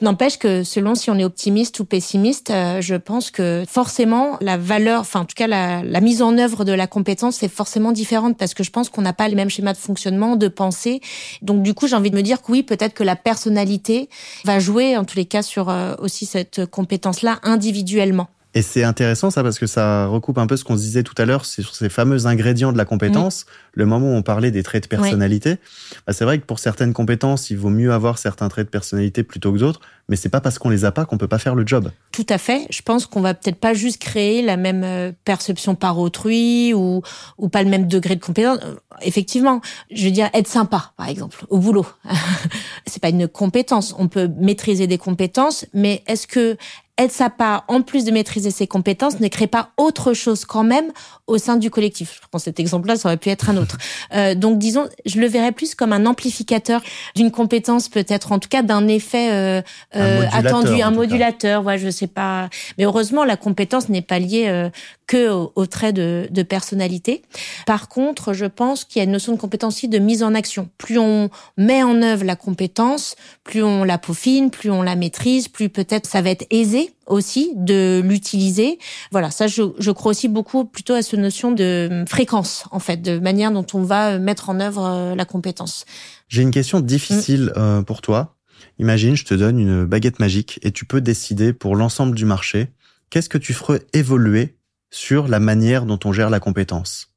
N'empêche 0.00 0.38
que 0.38 0.62
selon 0.62 0.94
si 0.94 1.10
on 1.10 1.18
est 1.18 1.24
optimiste 1.24 1.80
ou 1.80 1.84
pessimiste, 1.84 2.50
euh, 2.50 2.80
je 2.80 2.94
pense 2.94 3.32
que 3.32 3.64
forcément 3.66 4.36
la 4.40 4.56
valeur, 4.56 5.00
enfin 5.00 5.20
en 5.20 5.24
tout 5.24 5.34
cas 5.34 5.48
la, 5.48 6.00
mise 6.00 6.22
en 6.22 6.38
œuvre 6.38 6.64
de 6.64 6.70
la 6.70 6.86
compétence 6.86 7.42
est 7.42 7.48
forcément 7.48 7.90
différente 7.90 8.38
parce 8.38 8.54
que 8.54 8.62
je 8.62 8.70
pense 8.70 8.90
qu'on 8.90 9.02
n'a 9.02 9.12
pas 9.12 9.26
les 9.26 9.34
mêmes 9.34 9.50
schémas 9.50 9.72
de 9.72 9.78
fonctionnement, 9.78 10.36
de 10.36 10.46
pensée. 10.46 11.00
Donc 11.42 11.62
du 11.64 11.74
coup, 11.74 11.88
j'ai 11.88 11.96
envie 11.96 12.12
de 12.12 12.16
me 12.16 12.22
dire 12.22 12.42
que 12.42 12.52
oui, 12.52 12.62
peut-être 12.62 12.94
que 12.94 13.02
la 13.02 13.16
personnalité 13.16 14.08
va 14.44 14.60
jouer 14.60 14.96
en 14.96 15.04
tous 15.04 15.16
les 15.16 15.26
cas 15.26 15.42
sur 15.42 15.68
euh, 15.68 15.96
aussi 15.98 16.26
cette 16.26 16.66
compétence-là 16.66 17.40
individuellement. 17.42 18.28
Et 18.54 18.62
c'est 18.62 18.82
intéressant 18.82 19.30
ça 19.30 19.42
parce 19.42 19.58
que 19.58 19.66
ça 19.66 20.06
recoupe 20.06 20.38
un 20.38 20.46
peu 20.46 20.56
ce 20.56 20.64
qu'on 20.64 20.76
se 20.76 20.82
disait 20.82 21.02
tout 21.02 21.14
à 21.18 21.26
l'heure 21.26 21.44
sur 21.44 21.74
ces 21.74 21.90
fameux 21.90 22.26
ingrédients 22.26 22.72
de 22.72 22.78
la 22.78 22.86
compétence. 22.86 23.44
Mmh. 23.44 23.48
Le 23.74 23.86
moment 23.86 24.06
où 24.08 24.14
on 24.14 24.22
parlait 24.22 24.50
des 24.50 24.62
traits 24.62 24.84
de 24.84 24.88
personnalité, 24.88 25.50
oui. 25.50 25.98
bah 26.06 26.12
c'est 26.12 26.24
vrai 26.24 26.38
que 26.38 26.46
pour 26.46 26.58
certaines 26.58 26.94
compétences, 26.94 27.50
il 27.50 27.58
vaut 27.58 27.68
mieux 27.68 27.92
avoir 27.92 28.18
certains 28.18 28.48
traits 28.48 28.66
de 28.66 28.70
personnalité 28.70 29.22
plutôt 29.22 29.52
que 29.52 29.58
d'autres, 29.58 29.80
mais 30.08 30.16
c'est 30.16 30.30
pas 30.30 30.40
parce 30.40 30.58
qu'on 30.58 30.70
les 30.70 30.86
a 30.86 30.92
pas 30.92 31.04
qu'on 31.04 31.18
peut 31.18 31.28
pas 31.28 31.38
faire 31.38 31.54
le 31.54 31.66
job. 31.66 31.90
Tout 32.10 32.26
à 32.30 32.38
fait. 32.38 32.66
Je 32.70 32.80
pense 32.80 33.04
qu'on 33.06 33.20
va 33.20 33.34
peut-être 33.34 33.60
pas 33.60 33.74
juste 33.74 34.00
créer 34.00 34.40
la 34.40 34.56
même 34.56 34.82
euh, 34.82 35.12
perception 35.24 35.74
par 35.74 35.98
autrui 35.98 36.72
ou 36.72 37.02
ou 37.36 37.48
pas 37.48 37.62
le 37.62 37.68
même 37.68 37.86
degré 37.86 38.16
de 38.16 38.24
compétence. 38.24 38.58
Euh, 38.64 38.76
effectivement, 39.02 39.60
je 39.92 40.06
veux 40.06 40.10
dire 40.10 40.30
être 40.32 40.48
sympa 40.48 40.92
par 40.96 41.08
exemple 41.08 41.44
au 41.50 41.58
boulot. 41.58 41.86
c'est 42.86 43.00
pas 43.00 43.10
une 43.10 43.28
compétence. 43.28 43.94
On 43.98 44.08
peut 44.08 44.28
maîtriser 44.38 44.86
des 44.86 44.98
compétences, 44.98 45.66
mais 45.74 46.02
est-ce 46.06 46.26
que 46.26 46.56
être 46.98 47.12
sympa, 47.12 47.64
en 47.68 47.80
plus 47.82 48.04
de 48.04 48.10
maîtriser 48.10 48.50
ses 48.50 48.66
compétences, 48.66 49.20
ne 49.20 49.28
crée 49.28 49.46
pas 49.46 49.70
autre 49.76 50.12
chose 50.12 50.44
quand 50.44 50.64
même 50.64 50.92
au 51.28 51.38
sein 51.38 51.56
du 51.56 51.70
collectif. 51.70 52.20
Je 52.22 52.28
prends 52.28 52.38
cet 52.38 52.58
exemple-là, 52.58 52.96
ça 52.96 53.08
aurait 53.08 53.16
pu 53.16 53.30
être 53.30 53.50
un 53.50 53.56
autre. 53.56 53.76
Euh, 54.14 54.34
donc, 54.34 54.58
disons, 54.58 54.88
je 55.04 55.20
le 55.20 55.26
verrais 55.26 55.52
plus 55.52 55.74
comme 55.74 55.92
un 55.92 56.06
amplificateur 56.06 56.80
d'une 57.14 57.30
compétence, 57.30 57.88
peut-être 57.90 58.32
en 58.32 58.38
tout 58.38 58.48
cas 58.48 58.62
d'un 58.62 58.88
effet 58.88 59.30
euh, 59.30 59.60
euh, 59.96 60.22
un 60.32 60.38
attendu, 60.38 60.80
un 60.80 60.90
modulateur. 60.90 61.64
Ouais, 61.64 61.78
je 61.78 61.90
sais 61.90 62.06
pas. 62.06 62.48
Mais 62.78 62.84
heureusement, 62.84 63.24
la 63.24 63.36
compétence 63.36 63.90
n'est 63.90 64.02
pas 64.02 64.18
liée 64.18 64.46
euh, 64.48 64.70
que 65.06 65.30
au, 65.30 65.52
au 65.56 65.66
trait 65.66 65.92
de, 65.92 66.28
de, 66.30 66.42
personnalité. 66.42 67.22
Par 67.66 67.88
contre, 67.88 68.32
je 68.32 68.46
pense 68.46 68.84
qu'il 68.84 69.00
y 69.00 69.02
a 69.02 69.04
une 69.04 69.12
notion 69.12 69.32
de 69.32 69.38
compétence 69.38 69.76
aussi 69.76 69.88
de 69.88 69.98
mise 69.98 70.22
en 70.22 70.34
action. 70.34 70.68
Plus 70.78 70.98
on 70.98 71.28
met 71.56 71.82
en 71.82 72.00
œuvre 72.00 72.24
la 72.24 72.36
compétence, 72.36 73.16
plus 73.44 73.62
on 73.62 73.84
la 73.84 73.98
peaufine, 73.98 74.50
plus 74.50 74.70
on 74.70 74.82
la 74.82 74.96
maîtrise, 74.96 75.48
plus 75.48 75.68
peut-être 75.68 76.06
ça 76.06 76.22
va 76.22 76.30
être 76.30 76.46
aisé 76.50 76.87
aussi 77.06 77.52
de 77.56 78.02
l'utiliser. 78.04 78.78
Voilà, 79.10 79.30
ça 79.30 79.46
je, 79.46 79.62
je, 79.78 79.90
crois 79.90 80.10
aussi 80.10 80.28
beaucoup 80.28 80.64
plutôt 80.64 80.94
à 80.94 81.02
cette 81.02 81.18
notion 81.18 81.52
de 81.52 82.04
fréquence 82.08 82.64
en 82.70 82.78
fait, 82.78 82.98
de 82.98 83.18
manière 83.18 83.50
dont 83.50 83.66
on 83.74 83.82
va 83.82 84.18
mettre 84.18 84.50
en 84.50 84.60
œuvre 84.60 84.84
euh, 84.84 85.14
la 85.14 85.24
compétence. 85.24 85.84
J'ai 86.28 86.42
une 86.42 86.50
question 86.50 86.80
difficile 86.80 87.52
mmh. 87.54 87.58
euh, 87.58 87.82
pour 87.82 88.02
toi. 88.02 88.36
Imagine, 88.78 89.16
je 89.16 89.24
te 89.24 89.34
donne 89.34 89.58
une 89.58 89.84
baguette 89.84 90.18
magique 90.18 90.58
et 90.62 90.70
tu 90.70 90.84
peux 90.84 91.00
décider 91.00 91.52
pour 91.52 91.76
l'ensemble 91.76 92.14
du 92.14 92.24
marché, 92.24 92.68
qu'est-ce 93.10 93.28
que 93.28 93.38
tu 93.38 93.52
ferais 93.52 93.80
évoluer 93.92 94.56
sur 94.90 95.28
la 95.28 95.40
manière 95.40 95.84
dont 95.84 95.98
on 96.04 96.12
gère 96.12 96.30
la 96.30 96.40
compétence? 96.40 97.12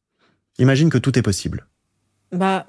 Imagine 0.60 0.89
que 0.89 0.97
tout 0.97 1.17
est 1.17 1.21
possible. 1.21 1.67
Bah, 2.31 2.65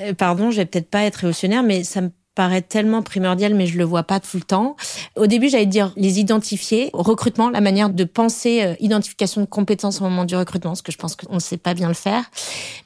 euh, 0.00 0.14
pardon, 0.14 0.50
je 0.50 0.58
vais 0.58 0.66
peut-être 0.66 0.90
pas 0.90 1.02
être 1.02 1.16
révolutionnaire, 1.16 1.62
mais 1.62 1.84
ça 1.84 2.00
me 2.00 2.10
paraît 2.34 2.62
tellement 2.62 3.02
primordial, 3.02 3.54
mais 3.54 3.66
je 3.66 3.76
le 3.76 3.84
vois 3.84 4.04
pas 4.04 4.20
tout 4.20 4.36
le 4.36 4.42
temps. 4.42 4.76
Au 5.16 5.26
début, 5.26 5.48
j'allais 5.48 5.66
dire 5.66 5.92
les 5.96 6.18
identifier, 6.18 6.90
recrutement, 6.94 7.50
la 7.50 7.60
manière 7.60 7.90
de 7.90 8.04
penser 8.04 8.62
euh, 8.62 8.74
identification 8.80 9.42
de 9.42 9.46
compétences 9.46 10.00
au 10.00 10.04
moment 10.04 10.24
du 10.24 10.34
recrutement, 10.34 10.70
parce 10.70 10.82
que 10.82 10.92
je 10.92 10.98
pense 10.98 11.14
qu'on 11.14 11.34
ne 11.34 11.40
sait 11.40 11.58
pas 11.58 11.74
bien 11.74 11.88
le 11.88 11.94
faire. 11.94 12.24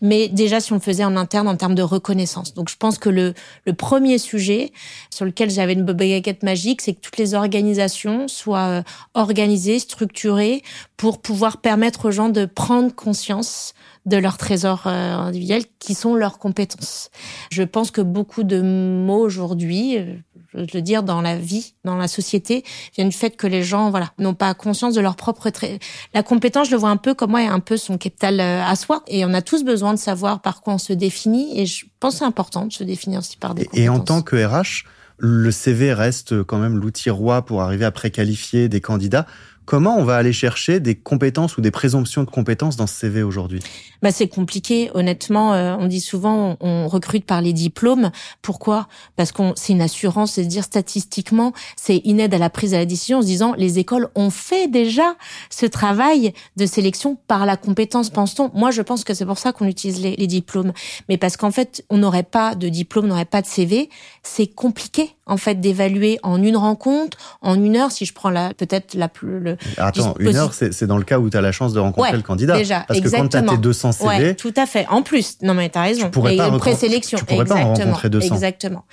Mais 0.03 0.29
déjà, 0.29 0.61
si 0.61 0.73
on 0.73 0.77
le 0.77 0.81
faisait 0.81 1.05
en 1.05 1.17
interne, 1.17 1.47
en 1.47 1.57
termes 1.57 1.77
de 1.77 1.83
reconnaissance. 1.83 2.55
Donc, 2.55 2.69
je 2.69 2.77
pense 2.77 2.99
que 2.99 3.09
le, 3.09 3.35
le 3.65 3.73
premier 3.73 4.19
sujet 4.19 4.73
sur 5.11 5.25
lequel 5.25 5.51
j'avais 5.51 5.75
une 5.75 5.85
baguette 5.85 6.43
magique, 6.43 6.83
c'est 6.83 6.95
que 6.95 7.01
toutes 7.01 7.19
les 7.19 7.35
organisations 7.35 8.27
soient 8.27 8.67
euh, 8.67 8.83
organisées, 9.15 9.79
structurées, 9.79 10.63
pour 10.97 11.21
pouvoir 11.21 11.59
permettre 11.59 12.07
aux 12.07 12.11
gens 12.11 12.31
de 12.31 12.47
prendre 12.47 12.95
conscience 12.95 13.75
de 14.07 14.17
leur 14.17 14.39
trésor 14.39 14.85
euh, 14.87 15.15
individuel 15.15 15.65
qui 15.79 15.95
sont 15.95 16.15
leurs 16.15 16.39
compétences. 16.39 17.11
Je 17.51 17.65
pense 17.65 17.91
que 17.91 18.01
beaucoup 18.01 18.45
de 18.45 18.63
mots 18.63 19.21
aujourd'hui, 19.21 19.99
euh, 19.99 20.15
je 20.55 20.77
veux 20.77 20.83
dire 20.83 21.03
dans 21.03 21.21
la 21.21 21.37
vie, 21.37 21.75
dans 21.85 21.97
la 21.97 22.09
société, 22.09 22.65
viennent 22.95 23.09
du 23.09 23.17
fait 23.17 23.37
que 23.37 23.49
les 23.49 23.65
gens 23.65 23.91
voilà 23.91 24.13
n'ont 24.19 24.35
pas 24.35 24.55
conscience 24.55 24.95
de 24.95 25.01
leur 25.01 25.17
propre 25.17 25.51
trait. 25.51 25.81
La 26.15 26.23
compétence, 26.23 26.69
je 26.69 26.73
le 26.73 26.79
vois 26.79 26.91
un 26.91 26.97
peu 26.97 27.15
comme 27.15 27.33
moi, 27.33 27.41
un 27.41 27.61
peu 27.61 27.77
son 27.77 27.99
capital 27.99 28.41
euh, 28.41 28.63
à 28.63 28.77
soi. 28.77 29.03
Et 29.09 29.25
on 29.25 29.35
a 29.35 29.43
tous 29.43 29.65
besoin 29.65 29.93
de 29.93 29.99
savoir 29.99 30.41
par 30.41 30.63
quoi 30.63 30.75
on 30.75 30.79
se 30.79 30.93
définit. 30.93 31.61
Et 31.61 31.67
je 31.67 31.87
pense 31.99 32.15
que 32.15 32.19
c'est 32.21 32.25
important 32.25 32.67
de 32.67 32.73
se 32.73 32.85
définir 32.85 33.19
aussi 33.19 33.37
par 33.37 33.55
des 33.55 33.65
compétences. 33.65 33.85
Et 33.85 33.89
en 33.89 33.99
tant 33.99 34.23
que 34.23 34.37
RH, 34.37 34.85
le 35.19 35.51
CV 35.51 35.93
reste 35.93 36.43
quand 36.45 36.59
même 36.59 36.77
l'outil 36.77 37.11
roi 37.11 37.45
pour 37.45 37.63
arriver 37.63 37.85
à 37.85 37.91
préqualifier 37.91 38.69
des 38.69 38.81
candidats. 38.81 39.27
Comment 39.67 39.99
on 39.99 40.05
va 40.05 40.17
aller 40.17 40.33
chercher 40.33 40.79
des 40.79 40.95
compétences 40.95 41.57
ou 41.57 41.61
des 41.61 41.73
présomptions 41.73 42.23
de 42.23 42.31
compétences 42.31 42.77
dans 42.77 42.87
ce 42.87 42.95
CV 42.95 43.25
aujourd'hui? 43.25 43.61
Bah 44.01 44.13
c'est 44.13 44.29
compliqué, 44.29 44.93
honnêtement. 44.95 45.55
Euh, 45.55 45.75
on 45.77 45.87
dit 45.87 46.01
souvent 46.01 46.57
on, 46.61 46.87
recrute 46.87 47.25
par 47.25 47.41
les 47.41 47.53
diplômes. 47.53 48.13
Pourquoi? 48.43 48.87
Parce 49.17 49.33
qu'on 49.33 49.55
c'est 49.57 49.73
une 49.73 49.83
assurance, 49.83 50.35
c'est 50.35 50.45
dire 50.45 50.63
statistiquement, 50.63 51.53
c'est 51.75 51.97
une 52.05 52.21
aide 52.21 52.33
à 52.33 52.39
la 52.39 52.49
prise 52.49 52.71
de 52.71 52.77
la 52.77 52.87
décision 52.87 53.19
en 53.19 53.23
se 53.23 53.27
disant 53.27 53.55
les 53.57 53.81
écoles 53.81 54.09
ont 54.15 54.31
fait 54.31 54.69
déjà 54.69 55.17
ce 55.51 55.67
travail 55.67 56.33
de 56.57 56.65
sélection 56.65 57.19
par 57.27 57.45
la 57.45 57.57
compétence, 57.57 58.11
pense-t-on. 58.11 58.53
Moi, 58.55 58.71
je 58.71 58.83
pense 58.83 59.03
que 59.03 59.15
c'est 59.15 59.27
pour 59.27 59.39
ça 59.39 59.53
qu'on 59.53 59.67
utilise 59.67 60.01
les, 60.01 60.15
les, 60.15 60.29
diplômes, 60.29 60.73
mais 61.09 61.19
parce 61.19 61.37
qu'en 61.37 61.51
fait, 61.51 61.85
on 61.91 61.99
n'aurait 61.99 62.23
pas 62.23 62.55
de 62.55 62.69
diplôme, 62.69 63.07
on 63.07 63.09
n'aurait 63.09 63.25
pas 63.25 63.43
de 63.43 63.47
CV. 63.47 63.91
C'est 64.23 64.47
compliqué 64.47 65.16
en 65.27 65.37
fait 65.37 65.61
d'évaluer 65.61 66.19
en 66.23 66.43
une 66.43 66.57
rencontre, 66.57 67.39
en 67.43 67.55
une 67.55 67.77
heure. 67.77 67.91
Si 67.91 68.07
je 68.07 68.15
prends 68.15 68.31
la 68.31 68.55
peut-être 68.55 68.95
la 68.95 69.09
plus 69.09 69.41
le 69.41 69.57
Attends, 69.77 70.15
une 70.19 70.37
heure, 70.37 70.55
c'est 70.55 70.87
dans 70.87 70.99
le 70.99 71.05
cas 71.05 71.19
où 71.19 71.29
tu 71.29 71.37
as 71.37 71.41
la 71.41 71.53
chance 71.53 71.73
de 71.73 71.81
rencontrer 71.81 72.13
ouais, 72.13 72.17
le 72.17 72.23
candidat. 72.23 72.57
Déjà, 72.57 72.85
Parce 72.87 72.99
exactement. 72.99 73.29
que 73.29 73.37
quand 73.37 73.47
tu 73.47 73.53
as 73.53 73.57
tes 73.57 73.63
200 73.63 73.93
CV... 73.93 74.07
Ouais, 74.07 74.35
tout 74.35 74.55
à 74.57 74.67
fait. 74.67 74.87
En 74.89 75.03
plus, 75.03 75.39
non 75.43 75.55
mais 75.55 75.69
tu 75.69 75.79
as 75.79 75.83
raison. 75.83 76.05
Tu 76.05 76.11
pourrais 76.11 76.37
pas 76.37 76.51
présélection. 76.59 77.19
Tu 77.19 77.25
pourrais 77.25 77.43
exactement. 77.43 77.75
pas 77.75 77.81
en 77.81 77.85
rencontrer 77.85 78.11
200. 78.11 78.35
Exactement. 78.35 78.85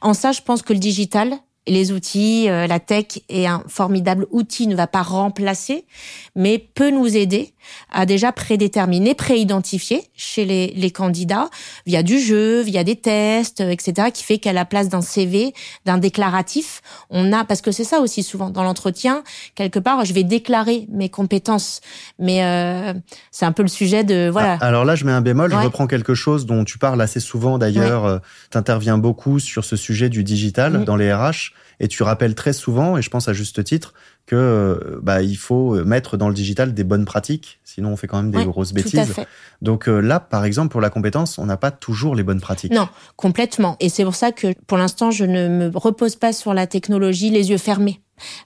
En 0.00 0.14
ça, 0.14 0.32
je 0.32 0.40
pense 0.40 0.62
que 0.62 0.72
le 0.72 0.78
digital, 0.78 1.34
les 1.66 1.92
outils, 1.92 2.48
euh, 2.48 2.66
la 2.66 2.80
tech 2.80 3.20
est 3.28 3.46
un 3.46 3.62
formidable 3.68 4.26
outil, 4.30 4.66
ne 4.66 4.74
va 4.74 4.86
pas 4.86 5.02
remplacer, 5.02 5.84
mais 6.34 6.58
peut 6.58 6.90
nous 6.90 7.16
aider 7.16 7.54
à 7.90 8.06
déjà 8.06 8.32
prédéterminer, 8.32 9.14
préidentifier 9.14 10.02
chez 10.16 10.44
les, 10.44 10.68
les 10.76 10.90
candidats 10.90 11.50
via 11.86 12.02
du 12.02 12.18
jeu, 12.18 12.60
via 12.62 12.84
des 12.84 12.96
tests, 12.96 13.60
etc., 13.60 14.08
qui 14.12 14.24
fait 14.24 14.38
qu'à 14.38 14.52
la 14.52 14.64
place 14.64 14.88
d'un 14.88 15.02
CV, 15.02 15.52
d'un 15.84 15.98
déclaratif, 15.98 16.82
on 17.10 17.32
a, 17.32 17.44
parce 17.44 17.60
que 17.60 17.72
c'est 17.72 17.84
ça 17.84 18.00
aussi 18.00 18.22
souvent 18.22 18.50
dans 18.50 18.62
l'entretien, 18.62 19.22
quelque 19.54 19.78
part, 19.78 20.04
je 20.04 20.12
vais 20.12 20.24
déclarer 20.24 20.86
mes 20.90 21.08
compétences, 21.08 21.80
mais 22.18 22.44
euh, 22.44 22.94
c'est 23.30 23.46
un 23.46 23.52
peu 23.52 23.62
le 23.62 23.68
sujet 23.68 24.04
de 24.04 24.28
voilà. 24.30 24.58
Ah, 24.60 24.66
alors 24.66 24.84
là, 24.84 24.94
je 24.94 25.04
mets 25.04 25.12
un 25.12 25.20
bémol, 25.20 25.50
ouais. 25.52 25.58
je 25.58 25.64
reprends 25.64 25.86
quelque 25.86 26.14
chose 26.14 26.46
dont 26.46 26.64
tu 26.64 26.78
parles 26.78 27.00
assez 27.00 27.20
souvent 27.20 27.58
d'ailleurs, 27.58 28.04
ouais. 28.04 28.10
euh, 28.10 28.18
tu 28.50 28.58
interviens 28.58 28.98
beaucoup 28.98 29.38
sur 29.38 29.64
ce 29.64 29.76
sujet 29.76 30.08
du 30.08 30.24
digital 30.24 30.78
mmh. 30.78 30.84
dans 30.84 30.96
les 30.96 31.12
RH 31.12 31.52
et 31.80 31.88
tu 31.88 32.02
rappelles 32.02 32.34
très 32.34 32.52
souvent, 32.52 32.96
et 32.96 33.02
je 33.02 33.10
pense 33.10 33.28
à 33.28 33.32
juste 33.32 33.62
titre, 33.64 33.92
que 34.26 34.36
euh, 34.36 35.00
bah, 35.02 35.22
il 35.22 35.36
faut 35.36 35.84
mettre 35.84 36.16
dans 36.16 36.28
le 36.28 36.34
digital 36.34 36.74
des 36.74 36.84
bonnes 36.84 37.04
pratiques, 37.04 37.60
sinon 37.64 37.90
on 37.90 37.96
fait 37.96 38.06
quand 38.06 38.22
même 38.22 38.30
des 38.30 38.44
grosses 38.44 38.72
bêtises. 38.72 39.14
Donc 39.60 39.88
euh, 39.88 40.00
là, 40.00 40.20
par 40.20 40.44
exemple, 40.44 40.70
pour 40.70 40.80
la 40.80 40.90
compétence, 40.90 41.38
on 41.38 41.46
n'a 41.46 41.56
pas 41.56 41.70
toujours 41.70 42.14
les 42.14 42.22
bonnes 42.22 42.40
pratiques. 42.40 42.72
Non, 42.72 42.88
complètement. 43.16 43.76
Et 43.80 43.88
c'est 43.88 44.04
pour 44.04 44.14
ça 44.14 44.32
que 44.32 44.54
pour 44.66 44.78
l'instant, 44.78 45.10
je 45.10 45.24
ne 45.24 45.48
me 45.48 45.70
repose 45.74 46.16
pas 46.16 46.32
sur 46.32 46.54
la 46.54 46.66
technologie 46.66 47.30
les 47.30 47.50
yeux 47.50 47.58
fermés. 47.58 48.00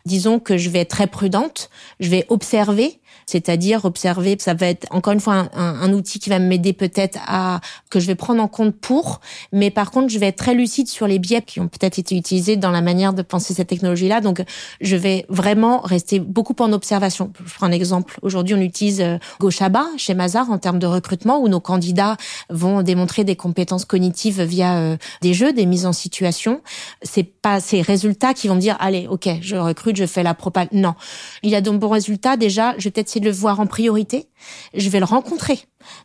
Disons 0.04 0.38
que 0.38 0.56
je 0.56 0.70
vais 0.70 0.80
être 0.80 0.90
très 0.90 1.06
prudente, 1.06 1.70
je 2.00 2.08
vais 2.08 2.24
observer, 2.28 3.00
c'est-à-dire 3.26 3.84
observer, 3.84 4.36
ça 4.38 4.54
va 4.54 4.68
être 4.68 4.86
encore 4.90 5.12
une 5.12 5.20
fois 5.20 5.48
un, 5.52 5.92
outil 5.92 6.20
qui 6.20 6.30
va 6.30 6.38
m'aider 6.38 6.72
peut-être 6.72 7.18
à 7.26 7.60
que 7.90 7.98
je 7.98 8.06
vais 8.06 8.14
prendre 8.14 8.40
en 8.40 8.46
compte 8.46 8.76
pour, 8.76 9.20
mais 9.52 9.70
par 9.70 9.90
contre 9.90 10.10
je 10.10 10.18
vais 10.20 10.26
être 10.26 10.36
très 10.36 10.54
lucide 10.54 10.86
sur 10.86 11.08
les 11.08 11.18
biais 11.18 11.42
qui 11.42 11.58
ont 11.58 11.66
peut-être 11.66 11.98
été 11.98 12.16
utilisés 12.16 12.56
dans 12.56 12.70
la 12.70 12.82
manière 12.82 13.12
de 13.12 13.22
penser 13.22 13.52
cette 13.52 13.66
technologie-là. 13.66 14.20
Donc 14.20 14.44
je 14.80 14.94
vais 14.94 15.26
vraiment 15.28 15.80
rester 15.80 16.20
beaucoup 16.20 16.54
en 16.60 16.72
observation. 16.72 17.32
Je 17.44 17.54
prends 17.54 17.66
un 17.66 17.72
exemple. 17.72 18.18
Aujourd'hui 18.22 18.54
on 18.54 18.60
utilise 18.60 19.00
euh, 19.00 19.18
Goshaba 19.40 19.84
chez 19.96 20.14
Mazar 20.14 20.48
en 20.50 20.58
termes 20.58 20.78
de 20.78 20.86
recrutement 20.86 21.40
où 21.40 21.48
nos 21.48 21.60
candidats 21.60 22.16
vont 22.48 22.82
démontrer 22.82 23.24
des 23.24 23.34
compétences 23.34 23.84
cognitives 23.84 24.40
via 24.42 24.76
euh, 24.76 24.96
des 25.22 25.34
jeux, 25.34 25.52
des 25.52 25.66
mises 25.66 25.86
en 25.86 25.92
situation. 25.92 26.60
C'est 27.02 27.24
pas 27.24 27.58
ces 27.58 27.82
résultats 27.82 28.34
qui 28.34 28.46
vont 28.46 28.54
me 28.54 28.60
dire 28.60 28.76
allez 28.78 29.08
ok 29.10 29.28
je 29.40 29.56
recrute, 29.56 29.96
je 29.96 30.06
fais 30.06 30.22
la 30.22 30.34
propale. 30.34 30.68
Non, 30.70 30.94
il 31.42 31.50
y 31.50 31.56
a 31.56 31.60
de 31.60 31.70
bons 31.70 31.88
résultats. 31.88 32.36
Déjà, 32.36 32.74
je 32.78 32.84
vais 32.84 32.90
peut-être 32.90 33.15
de 33.20 33.26
le 33.26 33.32
voir 33.32 33.60
en 33.60 33.66
priorité. 33.66 34.28
Je 34.74 34.88
vais 34.88 34.98
le 34.98 35.04
rencontrer. 35.04 35.60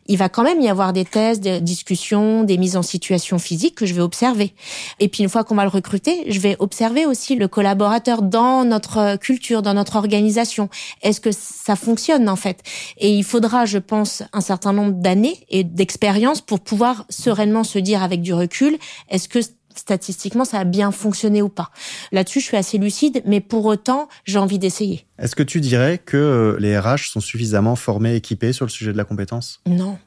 Il 0.05 0.17
va 0.17 0.29
quand 0.29 0.43
même 0.43 0.61
y 0.61 0.69
avoir 0.69 0.93
des 0.93 1.05
tests, 1.05 1.41
des 1.41 1.59
discussions, 1.59 2.43
des 2.43 2.57
mises 2.57 2.77
en 2.77 2.81
situation 2.81 3.39
physique 3.39 3.75
que 3.75 3.85
je 3.85 3.93
vais 3.93 4.01
observer. 4.01 4.53
Et 4.99 5.07
puis 5.07 5.23
une 5.23 5.29
fois 5.29 5.43
qu'on 5.43 5.55
va 5.55 5.63
le 5.63 5.69
recruter, 5.69 6.23
je 6.31 6.39
vais 6.39 6.55
observer 6.59 7.05
aussi 7.05 7.35
le 7.35 7.47
collaborateur 7.47 8.21
dans 8.21 8.63
notre 8.63 9.17
culture, 9.17 9.61
dans 9.61 9.73
notre 9.73 9.95
organisation. 9.95 10.69
Est-ce 11.01 11.19
que 11.19 11.31
ça 11.31 11.75
fonctionne 11.75 12.29
en 12.29 12.35
fait? 12.35 12.61
Et 12.97 13.11
il 13.11 13.23
faudra, 13.23 13.65
je 13.65 13.77
pense, 13.77 14.23
un 14.33 14.41
certain 14.41 14.73
nombre 14.73 14.93
d'années 14.93 15.45
et 15.49 15.63
d'expérience 15.63 16.41
pour 16.41 16.59
pouvoir 16.59 17.05
sereinement 17.09 17.63
se 17.63 17.79
dire 17.79 18.03
avec 18.03 18.21
du 18.21 18.33
recul, 18.33 18.77
est-ce 19.09 19.27
que 19.27 19.39
statistiquement 19.75 20.45
ça 20.45 20.59
a 20.59 20.63
bien 20.63 20.91
fonctionné 20.91 21.41
ou 21.41 21.49
pas. 21.49 21.71
Là-dessus, 22.11 22.39
je 22.39 22.45
suis 22.45 22.57
assez 22.57 22.77
lucide, 22.77 23.21
mais 23.25 23.41
pour 23.41 23.65
autant, 23.65 24.07
j'ai 24.25 24.39
envie 24.39 24.59
d'essayer. 24.59 25.05
Est-ce 25.19 25.35
que 25.35 25.43
tu 25.43 25.61
dirais 25.61 25.99
que 26.03 26.17
euh, 26.17 26.57
les 26.59 26.77
RH 26.77 27.11
sont 27.11 27.19
suffisamment 27.19 27.75
formés, 27.75 28.15
équipés 28.15 28.53
sur 28.53 28.65
le 28.65 28.71
sujet 28.71 28.91
de 28.91 28.97
la 28.97 29.03
compétence? 29.03 29.61
Non. 29.65 29.97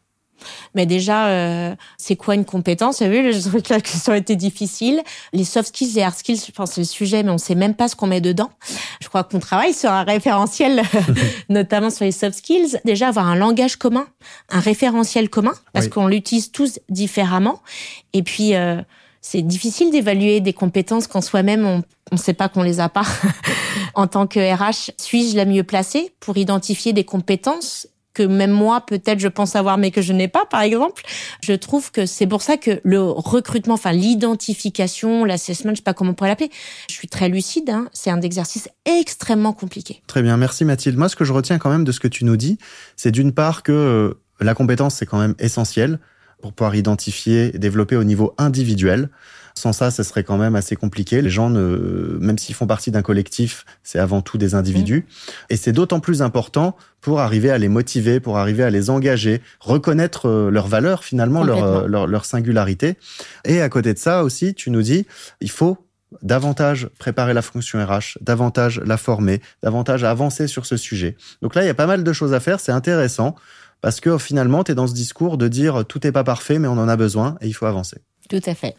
Mais 0.75 0.87
déjà, 0.87 1.29
euh, 1.29 1.75
c'est 1.97 2.17
quoi 2.17 2.35
une 2.35 2.45
compétence? 2.45 2.99
Vous 2.99 3.05
avez 3.05 3.31
vu, 3.31 3.63
qui 3.63 3.73
ont 4.11 4.15
été 4.15 4.37
difficiles. 4.37 5.03
Les 5.33 5.45
soft 5.45 5.69
skills, 5.69 5.93
les 5.95 6.03
hard 6.03 6.17
skills, 6.17 6.43
je 6.47 6.53
pense 6.53 6.73
c'est 6.73 6.81
le 6.81 6.87
sujet, 6.87 7.23
mais 7.23 7.31
on 7.31 7.39
sait 7.39 7.55
même 7.55 7.75
pas 7.75 7.89
ce 7.89 7.97
qu'on 7.97 8.07
met 8.07 8.21
dedans. 8.21 8.51
Je 9.01 9.09
crois 9.09 9.25
qu'on 9.25 9.41
travaille 9.41 9.75
sur 9.75 9.91
un 9.91 10.03
référentiel, 10.03 10.83
notamment 11.49 11.91
sur 11.91 12.05
les 12.05 12.13
soft 12.13 12.39
skills. 12.39 12.79
Déjà, 12.85 13.09
avoir 13.09 13.27
un 13.27 13.37
langage 13.37 13.77
commun, 13.77 14.07
un 14.51 14.61
référentiel 14.61 15.29
commun, 15.29 15.55
parce 15.73 15.89
qu'on 15.89 16.07
l'utilise 16.07 16.51
tous 16.51 16.81
différemment. 16.89 17.61
Et 18.13 18.23
puis, 18.23 18.55
euh, 18.55 18.83
c'est 19.27 19.41
difficile 19.41 19.91
d'évaluer 19.91 20.41
des 20.41 20.53
compétences 20.53 21.07
quand 21.07 21.23
soi-même 21.23 21.65
on 21.65 21.83
ne 22.13 22.19
sait 22.19 22.35
pas 22.35 22.51
qu'on 22.51 22.63
les 22.63 22.79
a 22.79 22.91
pas. 22.91 23.07
en 23.95 24.07
tant 24.07 24.27
que 24.27 24.39
RH, 24.39 24.93
suis-je 24.99 25.35
la 25.35 25.47
mieux 25.47 25.65
placée 25.65 26.13
pour 26.21 26.37
identifier 26.37 26.93
des 26.93 27.05
compétences 27.05 27.89
que 28.13 28.23
même 28.23 28.51
moi 28.51 28.83
peut-être 28.83 29.19
je 29.19 29.29
pense 29.29 29.57
avoir 29.57 29.79
mais 29.79 29.91
que 29.91 30.03
je 30.03 30.13
n'ai 30.13 30.29
pas 30.29 30.45
par 30.45 30.61
exemple? 30.61 31.03
Je 31.43 31.55
trouve 31.55 31.91
que 31.91 32.05
c'est 32.05 32.27
pour 32.27 32.43
ça 32.43 32.59
que 32.59 32.83
le 32.85 33.01
recrutement, 33.01 33.75
enfin 33.75 33.93
l'identification, 33.93 35.25
l'assessment, 35.25 35.71
je 35.71 35.77
sais 35.77 35.83
pas 35.83 35.95
comment 35.95 36.11
on 36.11 36.15
pourrait 36.15 36.29
l'appeler. 36.29 36.51
Je 36.91 36.95
suis 36.95 37.09
très 37.09 37.31
lucide, 37.31 37.71
hein, 37.71 37.89
c'est 37.95 38.11
un 38.11 38.21
exercice 38.21 38.69
extrêmement 38.85 39.55
compliqué. 39.55 40.03
Très 40.07 40.21
bien, 40.21 40.37
merci 40.37 40.67
Mathilde. 40.67 40.99
Moi 40.99 41.09
ce 41.09 41.17
que 41.17 41.25
je 41.25 41.33
retiens 41.33 41.57
quand 41.59 41.71
même 41.71 41.85
de 41.85 41.93
ce 41.93 41.99
que 41.99 42.09
tu 42.09 42.27
nous 42.27 42.37
dis, 42.37 42.59
c'est 42.97 43.11
d'une 43.11 43.33
part 43.33 43.63
que 43.63 43.73
euh, 43.73 44.21
la 44.41 44.55
compétence 44.55 44.97
c'est 44.97 45.07
quand 45.07 45.19
même 45.19 45.35
essentiel 45.39 45.99
pour 46.41 46.53
pouvoir 46.53 46.75
identifier 46.75 47.55
et 47.55 47.59
développer 47.59 47.97
au 47.97 48.05
niveau 48.05 48.35
individuel. 48.39 49.09
Sans 49.57 49.73
ça, 49.73 49.91
ce 49.93 50.03
serait 50.03 50.25
quand 50.25 50.37
même 50.37 50.57
assez 50.57 50.75
compliqué. 50.75 51.23
Les 51.23 51.31
gens, 51.31 51.49
ne, 51.49 52.17
même 52.21 52.39
s'ils 52.39 52.57
font 52.57 52.67
partie 52.67 52.91
d'un 52.91 53.03
collectif, 53.03 53.65
c'est 53.85 54.01
avant 54.01 54.21
tout 54.21 54.37
des 54.37 54.55
individus. 54.55 55.07
Mmh. 55.07 55.33
Et 55.51 55.57
c'est 55.57 55.73
d'autant 55.73 56.01
plus 56.01 56.23
important 56.23 56.77
pour 57.01 57.21
arriver 57.21 57.51
à 57.51 57.59
les 57.59 57.69
motiver, 57.69 58.19
pour 58.19 58.37
arriver 58.37 58.65
à 58.65 58.71
les 58.71 58.91
engager, 58.91 59.43
reconnaître 59.61 60.29
euh, 60.29 60.51
leurs 60.51 60.67
valeurs 60.67 61.05
finalement, 61.05 61.45
leur, 61.45 61.63
euh, 61.63 61.87
leur, 61.87 62.07
leur 62.07 62.25
singularité. 62.25 62.97
Et 63.45 63.61
à 63.61 63.69
côté 63.69 63.95
de 63.95 63.99
ça 63.99 64.25
aussi, 64.25 64.55
tu 64.55 64.71
nous 64.71 64.83
dis, 64.83 65.07
il 65.41 65.51
faut 65.51 65.79
davantage 66.23 66.89
préparer 66.99 67.35
la 67.35 67.43
fonction 67.43 67.85
RH, 67.85 68.19
davantage 68.21 68.81
la 68.85 68.97
former, 68.97 69.41
davantage 69.63 70.05
avancer 70.05 70.47
sur 70.47 70.67
ce 70.67 70.77
sujet. 70.77 71.17
Donc 71.43 71.55
là, 71.55 71.63
il 71.63 71.67
y 71.67 71.71
a 71.71 71.75
pas 71.75 71.87
mal 71.87 72.05
de 72.05 72.13
choses 72.13 72.33
à 72.33 72.41
faire, 72.41 72.61
c'est 72.61 72.73
intéressant 72.73 73.37
parce 73.85 74.01
que 74.01 74.17
finalement, 74.17 74.65
tu 74.65 74.73
es 74.73 74.75
dans 74.75 74.87
ce 74.87 74.95
discours 74.95 75.37
de 75.37 75.47
dire 75.47 75.85
tout 75.87 76.01
n'est 76.03 76.11
pas 76.11 76.25
parfait, 76.25 76.59
mais 76.59 76.69
on 76.69 76.79
en 76.79 76.89
a 76.89 76.97
besoin 76.97 77.37
et 77.43 77.49
il 77.49 77.53
faut 77.53 77.67
avancer. 77.67 77.99
Tout 78.31 78.41
à 78.47 78.55
fait. 78.55 78.75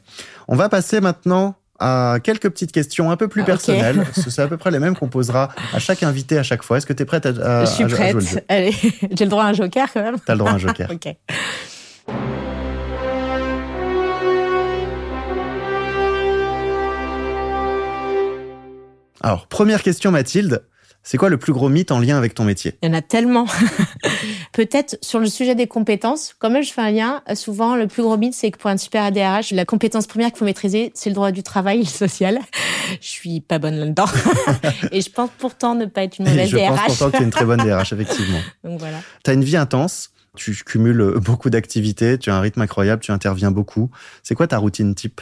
On 0.48 0.56
va 0.56 0.68
passer 0.68 1.00
maintenant 1.00 1.54
à 1.78 2.18
quelques 2.24 2.50
petites 2.50 2.72
questions 2.72 3.12
un 3.12 3.16
peu 3.16 3.28
plus 3.28 3.44
ah, 3.44 3.46
personnelles. 3.46 4.04
C'est 4.14 4.42
à 4.42 4.48
peu 4.48 4.58
près 4.58 4.72
les 4.72 4.80
mêmes 4.80 4.96
qu'on 4.96 5.08
posera 5.08 5.52
à 5.74 5.78
chaque 5.78 6.02
invité 6.02 6.40
à 6.40 6.44
chaque 6.44 6.64
fois. 6.64 6.78
Est-ce 6.78 6.88
que 6.88 6.94
tu 6.94 7.04
es 7.04 7.06
prête 7.06 7.28
à, 7.28 7.66
Je 7.66 7.70
suis 7.70 7.86
prête. 7.86 8.44
Allez, 8.50 8.72
j'ai 9.12 9.26
le 9.26 9.30
droit 9.30 9.44
à 9.44 9.50
un 9.50 9.54
joker 9.54 9.94
quand 9.94 10.02
même? 10.02 10.16
Tu 10.16 10.32
as 10.32 10.34
le 10.34 10.40
droit 10.40 10.50
à 10.50 10.56
un 10.56 10.58
joker. 10.58 10.90
ok. 10.92 11.16
Alors, 19.22 19.46
première 19.46 19.84
question, 19.84 20.10
Mathilde. 20.10 20.64
C'est 21.08 21.18
quoi 21.18 21.30
le 21.30 21.38
plus 21.38 21.54
gros 21.54 21.70
mythe 21.70 21.92
en 21.92 22.00
lien 22.00 22.18
avec 22.18 22.34
ton 22.34 22.44
métier? 22.44 22.80
Il 22.82 22.90
y 22.90 22.92
en 22.92 22.96
a 22.96 23.02
tellement. 23.04 23.46
Peut-être 24.54 24.98
sur 25.02 25.20
le 25.20 25.28
sujet 25.28 25.54
des 25.54 25.68
compétences, 25.68 26.34
quand 26.40 26.50
même 26.50 26.64
je 26.64 26.74
fais 26.74 26.82
un 26.82 26.90
lien, 26.90 27.22
souvent 27.36 27.76
le 27.76 27.86
plus 27.86 28.02
gros 28.02 28.18
mythe 28.18 28.34
c'est 28.34 28.50
que 28.50 28.58
pour 28.58 28.72
un 28.72 28.78
super 28.78 29.04
ADRH, 29.04 29.52
la 29.52 29.66
compétence 29.66 30.08
première 30.08 30.30
qu'il 30.30 30.40
faut 30.40 30.46
maîtriser, 30.46 30.92
c'est 30.96 31.12
le 31.12 31.16
droit 31.16 31.32
du 31.32 31.44
travail 31.44 31.82
et 31.82 31.84
le 31.84 31.88
social. 31.88 32.40
Je 33.00 33.08
suis 33.08 33.40
pas 33.40 33.60
bonne 33.60 33.76
là-dedans. 33.76 34.08
et 34.92 35.02
je 35.02 35.12
pense 35.12 35.30
pourtant 35.38 35.76
ne 35.76 35.86
pas 35.86 36.04
être 36.04 36.18
une 36.18 36.28
mauvaise 36.28 36.50
je 36.50 36.58
DRH. 36.58 36.66
Je 36.66 36.74
pense 36.74 36.88
pourtant 36.88 37.12
que 37.12 37.18
tu 37.18 37.22
es 37.22 37.26
une 37.26 37.32
très 37.32 37.46
bonne 37.46 37.60
DRH, 37.64 37.94
effectivement. 37.94 38.40
Donc 38.64 38.80
voilà. 38.80 38.98
Tu 39.24 39.30
as 39.30 39.34
une 39.36 39.44
vie 39.44 39.58
intense, 39.58 40.10
tu 40.36 40.56
cumules 40.66 41.20
beaucoup 41.22 41.52
d'activités, 41.52 42.18
tu 42.18 42.32
as 42.32 42.36
un 42.36 42.42
rythme 42.42 42.62
incroyable, 42.62 43.04
tu 43.04 43.12
interviens 43.12 43.52
beaucoup. 43.52 43.92
C'est 44.24 44.34
quoi 44.34 44.48
ta 44.48 44.58
routine 44.58 44.96
type? 44.96 45.22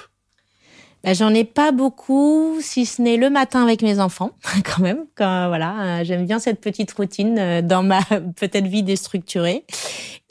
Bah, 1.03 1.13
j'en 1.13 1.33
ai 1.33 1.43
pas 1.43 1.71
beaucoup, 1.71 2.57
si 2.61 2.85
ce 2.85 3.01
n'est 3.01 3.17
le 3.17 3.29
matin 3.29 3.61
avec 3.61 3.81
mes 3.81 3.99
enfants, 3.99 4.31
quand 4.63 4.81
même. 4.81 5.05
Quand, 5.15 5.47
voilà, 5.47 5.99
euh, 5.99 6.03
j'aime 6.03 6.25
bien 6.25 6.39
cette 6.39 6.61
petite 6.61 6.91
routine 6.93 7.37
euh, 7.37 7.61
dans 7.61 7.83
ma 7.83 8.01
peut-être 8.35 8.67
vie 8.67 8.83
déstructurée. 8.83 9.65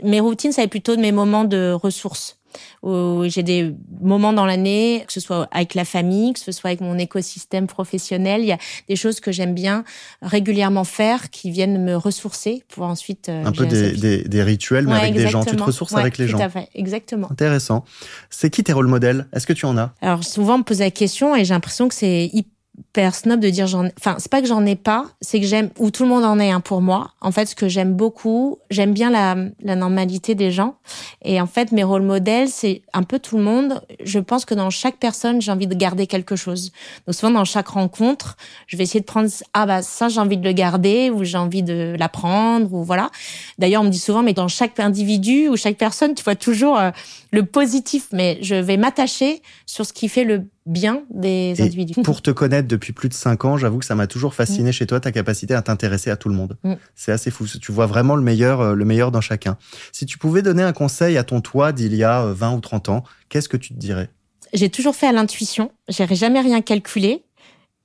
Mes 0.03 0.21
routines, 0.21 0.53
ça 0.53 0.63
être 0.63 0.71
plutôt 0.71 0.97
mes 1.01 1.13
moments 1.13 1.45
de 1.45 1.73
ressources 1.73 2.39
où 2.83 3.25
j'ai 3.27 3.43
des 3.43 3.75
moments 4.01 4.33
dans 4.33 4.47
l'année, 4.47 5.05
que 5.07 5.13
ce 5.13 5.21
soit 5.21 5.49
avec 5.51 5.75
la 5.75 5.85
famille, 5.85 6.33
que 6.33 6.41
ce 6.41 6.53
soit 6.53 6.71
avec 6.71 6.81
mon 6.81 6.99
écosystème 6.99 7.67
professionnel. 7.67 8.43
Il 8.43 8.47
y 8.47 8.53
a 8.53 8.59
des 8.89 8.97
choses 8.97 9.21
que 9.21 9.33
j'aime 9.33 9.55
bien 9.55 9.85
régulièrement 10.21 10.85
faire 10.85 11.31
qui 11.31 11.51
viennent 11.51 11.83
me 11.83 11.97
ressourcer 11.97 12.65
pour 12.69 12.85
ensuite. 12.85 13.29
Euh, 13.29 13.45
un 13.45 13.53
peu 13.53 13.67
des, 13.67 14.25
des, 14.25 14.43
rituels, 14.43 14.87
mais 14.87 14.95
avec 14.95 15.15
des 15.15 15.29
gens. 15.29 15.45
Tu 15.45 15.57
te 15.57 15.63
ressources 15.63 15.95
avec 15.95 16.19
les 16.19 16.29
gens. 16.29 16.39
Tout 16.39 16.45
à 16.45 16.49
fait, 16.49 16.69
exactement. 16.75 17.31
Intéressant. 17.31 17.85
C'est 18.31 18.51
qui 18.51 18.65
tes 18.65 18.73
rôles 18.73 18.87
modèles? 18.87 19.27
Est-ce 19.33 19.47
que 19.47 19.53
tu 19.53 19.67
en 19.67 19.77
as? 19.77 19.93
Alors 20.01 20.25
souvent 20.25 20.55
on 20.55 20.59
me 20.59 20.65
pose 20.65 20.81
la 20.81 20.91
question 20.91 21.35
et 21.37 21.45
j'ai 21.45 21.55
l'impression 21.55 21.89
que 21.89 21.95
c'est 21.95 22.31
hyper 22.33 22.52
hyper 22.93 23.15
snob 23.15 23.41
de 23.41 23.49
dire 23.49 23.67
j'en 23.67 23.87
enfin 23.99 24.17
c'est 24.19 24.31
pas 24.31 24.43
que 24.43 24.47
j'en 24.47 24.67
ai 24.67 24.77
pas 24.77 25.07
c'est 25.23 25.41
que 25.41 25.47
j'aime 25.47 25.71
ou 25.79 25.91
tout 25.91 26.03
le 26.03 26.11
monde 26.11 26.25
en 26.25 26.39
est 26.39 26.51
un 26.51 26.61
pour 26.61 26.83
moi. 26.83 27.13
En 27.23 27.33
fait 27.33 27.47
ce 27.47 27.55
que 27.55 27.67
j'aime 27.67 27.95
beaucoup 27.95 28.59
j'aime 28.71 28.93
bien 28.93 29.11
la, 29.11 29.35
la 29.63 29.77
normalité 29.77 30.35
des 30.35 30.51
gens. 30.51 30.77
Et 31.23 31.41
en 31.41 31.47
fait 31.47 31.73
mes 31.73 31.85
rôles 31.85 32.03
modèles 32.03 32.49
c'est 32.49 32.83
un 32.93 33.03
peu 33.03 33.19
tout 33.19 33.39
le 33.39 33.45
monde. 33.45 33.81
Je 34.05 34.19
pense 34.19 34.45
que 34.45 34.55
dans 34.55 34.69
chaque 34.69 34.99
personne 34.99 35.41
j'ai 35.41 35.51
envie 35.51 35.67
de 35.67 35.75
garder 35.75 36.07
quelque 36.07 36.37
chose. 36.37 36.71
Donc 37.07 37.15
souvent 37.15 37.33
dans 37.33 37.47
chaque 37.47 37.69
rencontre 37.69 38.37
je 38.67 38.77
vais 38.77 38.83
essayer 38.83 39.01
de 39.01 39.07
prendre 39.07 39.31
ah 39.55 39.65
bah 39.65 39.81
ça 39.81 40.09
j'ai 40.09 40.21
envie 40.21 40.37
de 40.37 40.45
le 40.45 40.53
garder 40.53 41.09
ou 41.09 41.25
j'ai 41.25 41.39
envie 41.39 41.63
de 41.63 41.97
l'apprendre 41.99 42.75
ou 42.75 42.85
voilà. 42.85 43.11
D'ailleurs 43.59 43.81
on 43.83 43.87
me 43.87 43.91
dit 43.91 43.99
souvent 43.99 44.23
mais 44.23 44.35
dans 44.35 44.49
chaque 44.49 44.79
individu 44.79 45.49
ou 45.49 45.57
chaque 45.57 45.79
personne 45.79 46.15
tu 46.15 46.23
vois 46.23 46.37
toujours 46.37 46.79
euh, 46.79 46.91
le 47.31 47.47
positif. 47.47 48.09
Mais 48.13 48.39
je 48.43 48.55
vais 48.55 48.77
m'attacher 48.77 49.41
sur 49.65 49.87
ce 49.87 49.95
qui 49.95 50.11
fait 50.11 50.25
le 50.25 50.47
bien 50.67 51.03
des 51.11 51.61
individus. 51.61 51.95
Pour 52.03 52.23
te 52.23 52.31
connaître 52.31 52.69
depuis 52.69 52.93
plus 52.93 53.09
de 53.09 53.15
cinq 53.15 53.45
ans, 53.45 53.57
j'avoue 53.57 53.79
que 53.79 53.85
ça 53.85 53.95
m'a 53.95 54.07
toujours 54.07 54.35
fasciné 54.35 54.71
mm. 54.71 54.73
chez 54.73 54.87
toi 54.87 55.01
ta 55.01 55.13
capacité 55.13 55.55
à 55.55 55.63
t'intéresser 55.63 56.11
à 56.11 56.17
tout 56.17 56.29
le 56.29 56.35
monde. 56.35 56.57
Mm. 56.63 56.75
C'est 56.95 57.13
assez 57.13 57.31
fou. 57.31 57.47
Tu 57.61 57.73
vois 57.73 57.87
vraiment 57.87 58.17
le 58.17 58.23
meilleur, 58.23 58.61
euh, 58.61 58.75
le 58.75 58.85
meilleur 58.85 59.11
dans 59.11 59.21
chacun. 59.21 59.57
Si 59.93 60.07
tu 60.07 60.19
pouvais 60.19 60.43
donner 60.43 60.63
un 60.63 60.73
conseil 60.73 61.19
à 61.19 61.25
ton 61.25 61.41
toi 61.41 61.73
d'il 61.73 61.95
y 61.95 62.05
a 62.05 62.25
20 62.25 62.53
euh, 62.53 62.57
ou 62.57 62.61
30 62.61 62.89
ans, 62.91 63.05
qu'est-ce 63.29 63.49
que 63.49 63.57
tu 63.57 63.75
te 63.75 63.79
dirais? 63.79 64.09
J'ai 64.53 64.69
toujours 64.69 64.95
fait 64.95 65.07
à 65.07 65.13
l'intuition. 65.13 65.73
J'ai 65.89 66.07
jamais 66.15 66.41
rien 66.41 66.61
calculé. 66.61 67.25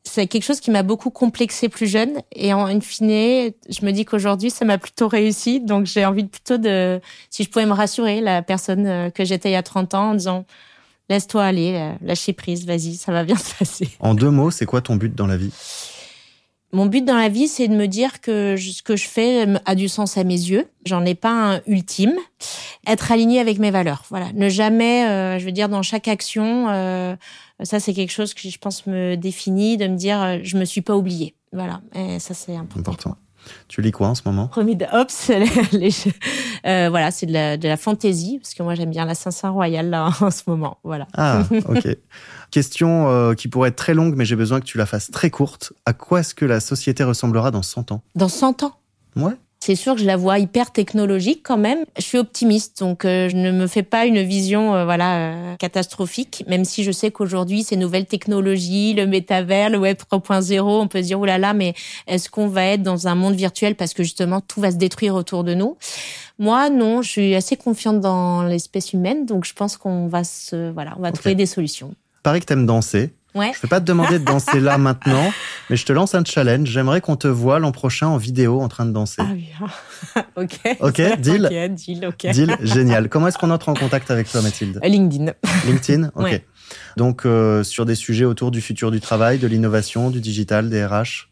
C'est 0.03 0.27
quelque 0.27 0.43
chose 0.43 0.61
qui 0.61 0.71
m'a 0.71 0.83
beaucoup 0.83 1.09
complexé 1.09 1.67
plus 1.67 1.87
jeune 1.87 2.21
et 2.33 2.53
en 2.53 2.67
une 2.67 2.81
fine, 2.81 3.09
je 3.09 3.85
me 3.85 3.91
dis 3.91 4.05
qu'aujourd'hui 4.05 4.49
ça 4.49 4.63
m'a 4.63 4.77
plutôt 4.77 5.07
réussi. 5.07 5.59
Donc 5.59 5.85
j'ai 5.85 6.05
envie 6.05 6.23
de 6.23 6.29
plutôt 6.29 6.57
de, 6.57 7.01
si 7.29 7.43
je 7.43 7.49
pouvais 7.49 7.65
me 7.65 7.73
rassurer, 7.73 8.21
la 8.21 8.41
personne 8.41 8.87
euh, 8.87 9.09
que 9.09 9.25
j'étais 9.25 9.49
il 9.49 9.53
y 9.53 9.55
a 9.55 9.63
30 9.63 9.93
ans 9.95 10.09
en 10.11 10.13
disant 10.13 10.45
laisse-toi 11.09 11.43
aller, 11.43 11.93
lâcher 12.01 12.33
prise, 12.33 12.65
vas-y, 12.65 12.95
ça 12.95 13.11
va 13.11 13.23
bien 13.23 13.37
se 13.37 13.55
passer. 13.55 13.89
En 13.99 14.13
deux 14.13 14.29
mots, 14.29 14.51
c'est 14.51 14.65
quoi 14.65 14.81
ton 14.81 14.95
but 14.95 15.13
dans 15.13 15.27
la 15.27 15.37
vie? 15.37 15.51
Mon 16.73 16.85
but 16.85 17.05
dans 17.05 17.15
la 17.15 17.29
vie, 17.29 17.47
c'est 17.47 17.69
de 17.69 17.75
me 17.75 17.87
dire 17.87 18.19
que 18.19 18.55
ce 18.57 18.83
que 18.83 18.97
je 18.97 19.07
fais 19.07 19.47
a 19.65 19.73
du 19.73 19.87
sens 19.87 20.17
à 20.17 20.25
mes 20.25 20.33
yeux. 20.33 20.67
J'en 20.85 21.05
ai 21.05 21.15
pas 21.15 21.31
un 21.31 21.61
ultime. 21.65 22.13
Être 22.85 23.11
aligné 23.11 23.39
avec 23.39 23.57
mes 23.57 23.71
valeurs. 23.71 24.03
Voilà. 24.09 24.31
Ne 24.33 24.49
jamais, 24.49 25.05
euh, 25.07 25.39
je 25.39 25.45
veux 25.45 25.53
dire, 25.53 25.69
dans 25.69 25.81
chaque 25.81 26.09
action, 26.09 26.67
euh, 26.69 27.15
ça 27.63 27.79
c'est 27.79 27.93
quelque 27.93 28.11
chose 28.11 28.33
que 28.33 28.49
je 28.49 28.57
pense 28.57 28.85
me 28.85 29.15
définit, 29.15 29.77
de 29.77 29.87
me 29.87 29.95
dire, 29.95 30.21
euh, 30.21 30.37
je 30.43 30.57
me 30.57 30.65
suis 30.65 30.81
pas 30.81 30.95
oubliée. 30.95 31.35
Voilà. 31.53 31.81
Et 31.95 32.19
ça 32.19 32.33
c'est 32.33 32.55
important. 32.55 32.79
important. 32.79 33.17
Tu 33.67 33.81
lis 33.81 33.91
quoi 33.91 34.07
en 34.07 34.15
ce 34.15 34.21
moment? 34.25 34.49
Remis 34.51 34.75
de 34.75 34.85
Hops, 34.91 35.31
les, 35.71 35.89
euh, 36.65 36.89
voilà, 36.89 37.11
c'est 37.11 37.25
de 37.25 37.33
la, 37.33 37.57
de 37.57 37.67
la 37.67 37.77
fantaisie, 37.77 38.39
parce 38.39 38.53
que 38.53 38.63
moi 38.63 38.75
j'aime 38.75 38.89
bien 38.89 39.05
l'Assassin 39.05 39.49
Royal 39.49 39.89
là 39.89 40.09
en 40.21 40.31
ce 40.31 40.43
moment. 40.47 40.77
Voilà. 40.83 41.07
Ah, 41.13 41.43
ok. 41.67 41.87
Question 42.51 43.09
euh, 43.09 43.33
qui 43.33 43.47
pourrait 43.47 43.69
être 43.69 43.75
très 43.75 43.93
longue, 43.93 44.15
mais 44.15 44.25
j'ai 44.25 44.35
besoin 44.35 44.59
que 44.59 44.65
tu 44.65 44.77
la 44.77 44.85
fasses 44.85 45.11
très 45.11 45.29
courte. 45.29 45.73
À 45.85 45.93
quoi 45.93 46.21
est-ce 46.21 46.33
que 46.33 46.45
la 46.45 46.59
société 46.59 47.03
ressemblera 47.03 47.51
dans 47.51 47.63
100 47.63 47.91
ans? 47.91 48.01
Dans 48.15 48.29
100 48.29 48.63
ans? 48.63 48.73
Ouais. 49.15 49.33
C'est 49.67 49.75
sûr 49.75 49.95
que 49.95 49.99
je 49.99 50.05
la 50.05 50.15
vois 50.15 50.39
hyper 50.39 50.71
technologique 50.71 51.41
quand 51.43 51.57
même. 51.57 51.79
Je 51.97 52.03
suis 52.03 52.17
optimiste, 52.17 52.79
donc 52.79 53.03
euh, 53.03 53.27
je 53.27 53.35
ne 53.35 53.51
me 53.51 53.67
fais 53.67 53.83
pas 53.83 54.05
une 54.05 54.21
vision 54.21 54.73
euh, 54.73 54.85
voilà 54.85 55.17
euh, 55.17 55.55
catastrophique, 55.57 56.45
même 56.47 56.63
si 56.63 56.85
je 56.85 56.91
sais 56.93 57.11
qu'aujourd'hui 57.11 57.63
ces 57.63 57.75
nouvelles 57.75 58.05
technologies, 58.05 58.93
le 58.93 59.05
métavers, 59.05 59.69
le 59.69 59.77
web 59.77 59.97
3.0, 59.97 60.61
on 60.61 60.87
peut 60.87 61.01
se 61.01 61.07
dire 61.07 61.19
oh 61.19 61.25
là 61.25 61.37
là, 61.37 61.53
mais 61.53 61.73
est-ce 62.07 62.29
qu'on 62.29 62.47
va 62.47 62.63
être 62.63 62.81
dans 62.81 63.09
un 63.09 63.15
monde 63.15 63.35
virtuel 63.35 63.75
parce 63.75 63.93
que 63.93 64.03
justement 64.03 64.39
tout 64.39 64.61
va 64.61 64.71
se 64.71 64.77
détruire 64.77 65.15
autour 65.15 65.43
de 65.43 65.53
nous? 65.53 65.75
Moi 66.39 66.69
non, 66.69 67.01
je 67.01 67.09
suis 67.09 67.35
assez 67.35 67.57
confiante 67.57 67.99
dans 67.99 68.43
l'espèce 68.43 68.93
humaine, 68.93 69.25
donc 69.25 69.43
je 69.43 69.51
pense 69.51 69.75
qu'on 69.75 70.07
va 70.07 70.23
se 70.23 70.71
voilà, 70.71 70.93
on 70.97 71.01
va 71.01 71.11
trouver 71.11 71.35
des 71.35 71.45
solutions. 71.45 71.93
Pareil 72.23 72.39
que 72.39 72.45
t'aimes 72.45 72.65
danser. 72.65 73.11
Ouais. 73.37 73.51
Je 73.53 73.59
ne 73.59 73.61
vais 73.61 73.67
pas 73.67 73.79
te 73.79 73.85
demander 73.85 74.19
de 74.19 74.23
danser 74.23 74.59
là 74.59 74.77
maintenant, 74.77 75.31
mais 75.69 75.75
je 75.77 75.85
te 75.85 75.93
lance 75.93 76.15
un 76.15 76.23
challenge. 76.23 76.67
J'aimerais 76.67 77.01
qu'on 77.01 77.15
te 77.15 77.27
voie 77.27 77.59
l'an 77.59 77.71
prochain 77.71 78.07
en 78.07 78.17
vidéo 78.17 78.61
en 78.61 78.67
train 78.67 78.85
de 78.85 78.91
danser. 78.91 79.21
Ah 79.21 79.31
oui. 79.33 79.49
ok. 80.35 80.77
Ok, 80.79 81.01
deal. 81.19 81.45
Ok, 81.45 81.75
deal, 81.75 82.05
ok. 82.07 82.31
Deal, 82.31 82.57
génial. 82.61 83.09
Comment 83.09 83.27
est-ce 83.27 83.37
qu'on 83.37 83.51
entre 83.51 83.69
en 83.69 83.73
contact 83.73 84.11
avec 84.11 84.29
toi, 84.29 84.41
Mathilde 84.41 84.79
LinkedIn. 84.83 85.33
LinkedIn 85.65 86.11
Ok. 86.15 86.23
Ouais. 86.23 86.45
Donc, 86.97 87.25
euh, 87.25 87.63
sur 87.63 87.85
des 87.85 87.95
sujets 87.95 88.25
autour 88.25 88.51
du 88.51 88.59
futur 88.59 88.91
du 88.91 88.99
travail, 88.99 89.37
de 89.37 89.47
l'innovation, 89.47 90.09
du 90.09 90.19
digital, 90.19 90.69
des 90.69 90.85
RH 90.85 91.26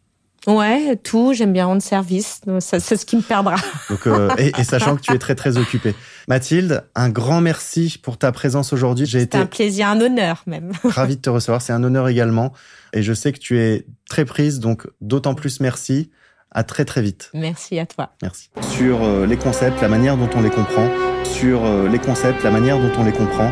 Ouais, 0.48 0.96
tout. 0.98 1.34
J'aime 1.34 1.54
bien 1.54 1.66
rendre 1.66 1.82
service. 1.82 2.42
C'est 2.60 2.80
ce 2.80 3.06
qui 3.06 3.16
me 3.18 3.22
perdra. 3.22 3.56
Donc, 3.90 4.08
euh, 4.08 4.30
et, 4.38 4.52
et 4.58 4.64
sachant 4.64 4.96
que 4.96 5.02
tu 5.02 5.12
es 5.12 5.18
très, 5.18 5.36
très 5.36 5.58
occupée. 5.58 5.96
Mathilde, 6.28 6.84
un 6.96 7.10
grand 7.10 7.42
merci 7.42 8.00
pour 8.02 8.18
ta 8.18 8.32
présence 8.32 8.74
aujourd'hui. 8.74 9.06
J'ai 9.06 9.20
C'est 9.20 9.26
été 9.26 9.38
un 9.38 9.46
plaisir, 9.46 9.88
un 9.88 10.00
honneur 10.02 10.44
même. 10.48 10.72
ravi 10.84 11.16
de 11.18 11.22
te 11.22 11.30
recevoir. 11.30 11.62
C'est 11.62 11.74
un 11.74 11.84
honneur 11.84 12.08
également. 12.08 12.54
Et 12.94 13.04
je 13.04 13.14
sais 13.14 13.32
que 13.32 13.40
tu 13.40 13.60
es 13.60 13.86
très 14.10 14.26
prise, 14.26 14.60
donc 14.60 14.88
d'autant 15.02 15.36
plus 15.36 15.60
merci. 15.60 16.12
À 16.52 16.64
très, 16.64 16.86
très 16.86 17.02
vite. 17.02 17.32
Merci 17.34 17.80
à 17.80 17.86
toi. 17.86 18.12
Merci. 18.22 18.50
Sur 18.62 19.04
euh, 19.04 19.26
les 19.26 19.36
concepts, 19.36 19.82
la 19.82 19.90
manière 19.90 20.16
dont 20.16 20.30
on 20.36 20.42
les 20.42 20.50
comprend. 20.50 20.90
Sur 21.26 21.66
euh, 21.66 21.90
les 21.90 22.00
concepts, 22.00 22.44
la 22.44 22.52
manière 22.52 22.80
dont 22.80 22.94
on 22.98 23.04
les 23.04 23.12
comprend. 23.12 23.52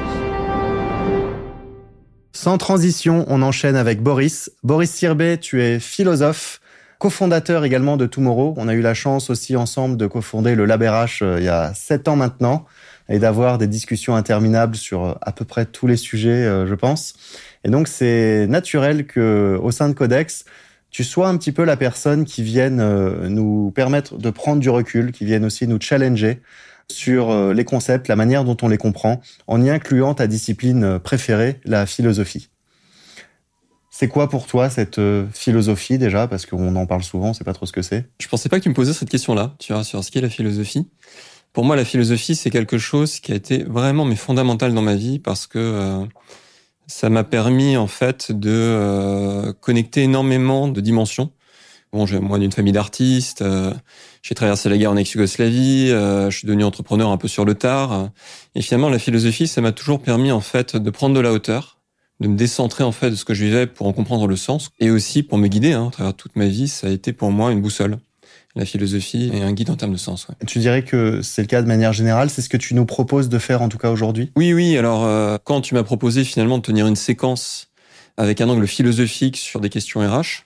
Sans 2.32 2.58
transition, 2.58 3.26
on 3.28 3.42
enchaîne 3.42 3.76
avec 3.76 4.02
Boris. 4.02 4.52
Boris 4.64 4.90
Sirbet, 4.90 5.38
tu 5.38 5.62
es 5.62 5.82
philosophe, 5.82 6.62
cofondateur 7.04 7.66
également 7.66 7.98
de 7.98 8.06
Tomorrow. 8.06 8.54
On 8.56 8.70
a 8.70 8.74
eu 8.74 8.80
la 8.80 8.94
chance 8.94 9.30
aussi 9.30 9.58
ensemble 9.58 9.98
de 9.98 10.08
cofonder 10.08 10.56
le 10.56 10.64
LabRH 10.64 11.22
euh, 11.22 11.36
il 11.38 11.44
y 11.44 11.50
a 11.50 11.74
sept 11.74 12.08
ans 12.08 12.16
maintenant 12.16 12.66
et 13.10 13.20
d'avoir 13.20 13.58
des 13.58 13.68
discussions 13.68 14.16
interminables 14.16 14.78
sur 14.78 15.04
euh, 15.04 15.14
à 15.22 15.34
peu 15.34 15.44
près 15.44 15.66
tous 15.66 15.86
les 15.86 15.98
sujets, 15.98 16.30
euh, 16.30 16.66
je 16.66 16.74
pense. 16.76 17.14
Et 17.66 17.70
donc, 17.70 17.90
c'est 17.90 18.48
naturel 18.48 19.06
que 19.06 19.60
au 19.62 19.72
sein 19.72 19.90
de 19.90 19.94
Codex, 19.94 20.46
tu 20.92 21.04
sois 21.04 21.28
un 21.28 21.36
petit 21.36 21.52
peu 21.52 21.66
la 21.66 21.76
personne 21.76 22.24
qui 22.24 22.42
vienne 22.42 22.78
nous 23.28 23.72
permettre 23.76 24.18
de 24.18 24.30
prendre 24.30 24.62
du 24.62 24.70
recul, 24.70 25.12
qui 25.12 25.26
vienne 25.26 25.44
aussi 25.44 25.68
nous 25.68 25.82
challenger 25.82 26.42
sur 26.90 27.54
les 27.54 27.66
concepts, 27.66 28.08
la 28.08 28.16
manière 28.16 28.46
dont 28.46 28.58
on 28.62 28.70
les 28.70 28.78
comprend, 28.78 29.20
en 29.48 29.62
y 29.62 29.70
incluant 29.70 30.14
ta 30.14 30.28
discipline 30.28 31.00
préférée, 31.00 31.60
la 31.66 31.86
philosophie. 31.86 32.53
C'est 34.04 34.10
quoi 34.10 34.28
pour 34.28 34.48
toi 34.48 34.70
cette 34.70 35.00
euh, 35.00 35.26
philosophie 35.34 35.98
déjà? 35.98 36.28
Parce 36.28 36.46
qu'on 36.46 36.76
en 36.76 36.86
parle 36.86 37.04
souvent, 37.04 37.30
on 37.30 37.34
sait 37.34 37.46
pas 37.46 37.54
trop 37.54 37.66
ce 37.66 37.72
que 37.72 37.82
c'est. 37.82 38.06
Je 38.20 38.28
pensais 38.28 38.50
pas 38.50 38.60
que 38.60 38.64
tu 38.64 38.68
me 38.68 38.74
posais 38.74 38.92
cette 38.92 39.08
question-là, 39.08 39.56
tu 39.60 39.72
vois, 39.72 39.86
sur 39.86 40.04
ce 40.04 40.12
qu'est 40.12 40.20
la 40.20 40.28
philosophie. 40.28 40.90
Pour 41.54 41.64
moi, 41.64 41.78
la 41.78 41.86
philosophie, 41.86 42.36
c'est 42.36 42.50
quelque 42.50 42.78
chose 42.78 43.22
qui 43.22 43.32
a 43.32 43.36
été 43.36 43.64
vraiment 43.64 44.04
mais 44.04 44.18
fondamental 44.18 44.74
dans 44.74 44.82
ma 44.82 44.96
vie 44.96 45.20
parce 45.20 45.48
que 45.48 45.58
euh, 45.58 46.06
ça 46.86 47.10
m'a 47.10 47.24
permis 47.24 47.78
en 47.78 47.88
fait 47.88 48.34
de 48.34 48.52
euh, 48.52 49.54
connecter 49.62 50.04
énormément 50.04 50.68
de 50.68 50.82
dimensions. 50.82 51.32
Bon, 51.94 52.06
j'ai 52.06 52.20
moi 52.20 52.40
d'une 52.40 52.52
famille 52.52 52.74
d'artistes, 52.74 53.42
j'ai 54.22 54.36
traversé 54.36 54.68
la 54.68 54.78
guerre 54.78 54.92
en 54.92 54.98
ex-Yougoslavie, 54.98 55.92
je 55.92 56.30
suis 56.32 56.46
devenu 56.46 56.66
entrepreneur 56.66 57.10
un 57.10 57.18
peu 57.18 57.30
sur 57.30 57.46
le 57.46 57.54
tard, 57.54 58.10
et 58.56 58.64
finalement 58.64 58.90
la 58.90 58.98
philosophie, 58.98 59.48
ça 59.48 59.62
m'a 59.62 59.72
toujours 59.72 60.02
permis 60.02 60.32
en 60.32 60.42
fait 60.42 60.76
de 60.76 60.90
prendre 60.90 61.16
de 61.16 61.20
la 61.20 61.32
hauteur, 61.32 61.78
de 62.20 62.28
me 62.28 62.36
décentrer 62.38 62.84
en 62.84 62.92
fait 62.92 63.12
de 63.12 63.16
ce 63.16 63.26
que 63.26 63.34
je 63.34 63.44
vivais 63.46 63.68
pour 63.68 63.88
en 63.88 63.94
comprendre 63.94 64.28
le 64.28 64.36
sens, 64.36 64.70
et 64.80 64.90
aussi 64.92 65.24
pour 65.24 65.38
me 65.38 65.48
guider. 65.48 65.74
Hein, 65.74 65.88
à 65.88 65.92
travers 65.92 66.14
toute 66.14 66.36
ma 66.36 66.46
vie, 66.48 66.68
ça 66.68 66.88
a 66.88 66.90
été 66.90 67.14
pour 67.14 67.32
moi 67.32 67.52
une 67.52 67.62
boussole. 67.62 67.98
La 68.56 68.66
philosophie 68.66 69.32
est 69.34 69.42
un 69.42 69.52
guide 69.52 69.72
en 69.72 69.76
termes 69.76 69.94
de 69.94 69.98
sens. 69.98 70.28
Ouais. 70.28 70.36
Tu 70.46 70.60
dirais 70.60 70.84
que 70.84 71.22
c'est 71.24 71.42
le 71.42 71.48
cas 71.48 71.64
de 71.64 71.68
manière 71.68 71.92
générale, 71.92 72.30
c'est 72.30 72.44
ce 72.44 72.50
que 72.50 72.58
tu 72.58 72.76
nous 72.76 72.86
proposes 72.86 73.28
de 73.28 73.40
faire 73.40 73.64
en 73.64 73.70
tout 73.70 73.80
cas 73.80 73.90
aujourd'hui? 73.90 74.32
Oui, 74.36 74.54
oui. 74.54 74.78
Alors, 74.78 75.04
euh, 75.06 75.38
quand 75.44 75.62
tu 75.62 75.74
m'as 75.74 75.82
proposé 75.82 76.24
finalement 76.24 76.60
de 76.60 76.62
tenir 76.64 76.86
une 76.86 76.96
séquence 76.96 77.70
avec 78.16 78.42
un 78.42 78.50
angle 78.50 78.68
philosophique 78.68 79.38
sur 79.38 79.60
des 79.60 79.70
questions 79.70 80.02
RH, 80.02 80.46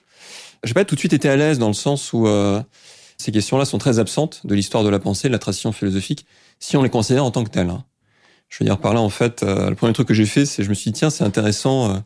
j'ai 0.64 0.72
pas 0.72 0.86
tout 0.86 0.94
de 0.94 1.00
suite 1.00 1.12
été 1.12 1.28
à 1.28 1.36
l'aise 1.36 1.58
dans 1.58 1.68
le 1.68 1.74
sens 1.74 2.14
où 2.14 2.26
euh, 2.26 2.62
ces 3.18 3.30
questions-là 3.30 3.66
sont 3.66 3.76
très 3.78 3.98
absentes 3.98 4.40
de 4.44 4.54
l'histoire 4.54 4.84
de 4.84 4.88
la 4.88 4.98
pensée, 4.98 5.28
de 5.28 5.32
la 5.34 5.38
tradition 5.38 5.70
philosophique, 5.72 6.24
si 6.60 6.78
on 6.78 6.82
les 6.82 6.88
considère 6.90 7.24
en 7.26 7.30
tant 7.30 7.44
que 7.44 7.50
telles. 7.50 7.68
hein. 7.68 7.84
Je 8.48 8.58
veux 8.60 8.64
dire 8.64 8.78
par 8.78 8.94
là, 8.94 9.00
en 9.00 9.10
fait, 9.10 9.42
euh, 9.42 9.68
le 9.68 9.74
premier 9.74 9.92
truc 9.92 10.08
que 10.08 10.14
j'ai 10.14 10.26
fait, 10.26 10.46
c'est 10.46 10.62
je 10.62 10.68
me 10.68 10.74
suis 10.74 10.90
dit 10.90 10.98
tiens, 10.98 11.10
c'est 11.10 11.24
intéressant 11.24 11.90
euh, 11.90 11.98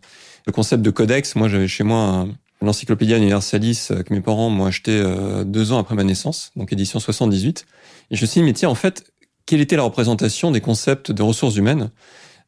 le 0.47 0.53
concept 0.53 0.83
de 0.83 0.91
codex. 0.91 1.37
Moi, 1.37 1.49
j'avais 1.49 1.69
chez 1.69 1.85
moi 1.85 2.27
l'Encyclopédia 2.63 3.17
Universalis 3.17 3.89
euh, 3.91 4.03
que 4.03 4.13
mes 4.15 4.21
parents 4.21 4.51
m'ont 4.51 4.67
acheté 4.67 4.93
euh, 4.93 5.45
deux 5.45 5.73
ans 5.73 5.79
après 5.79 5.95
ma 5.95 6.05
naissance, 6.05 6.51
donc 6.57 6.73
édition 6.73 7.01
78. 7.01 7.67
Et 8.11 8.17
je 8.17 8.23
me 8.23 8.27
suis 8.27 8.41
dit, 8.41 8.45
mais 8.45 8.53
tiens, 8.53 8.69
en 8.69 8.75
fait, 8.75 9.05
quelle 9.47 9.61
était 9.61 9.77
la 9.77 9.83
représentation 9.83 10.51
des 10.51 10.61
concepts 10.61 11.11
de 11.11 11.23
ressources 11.23 11.57
humaines 11.57 11.91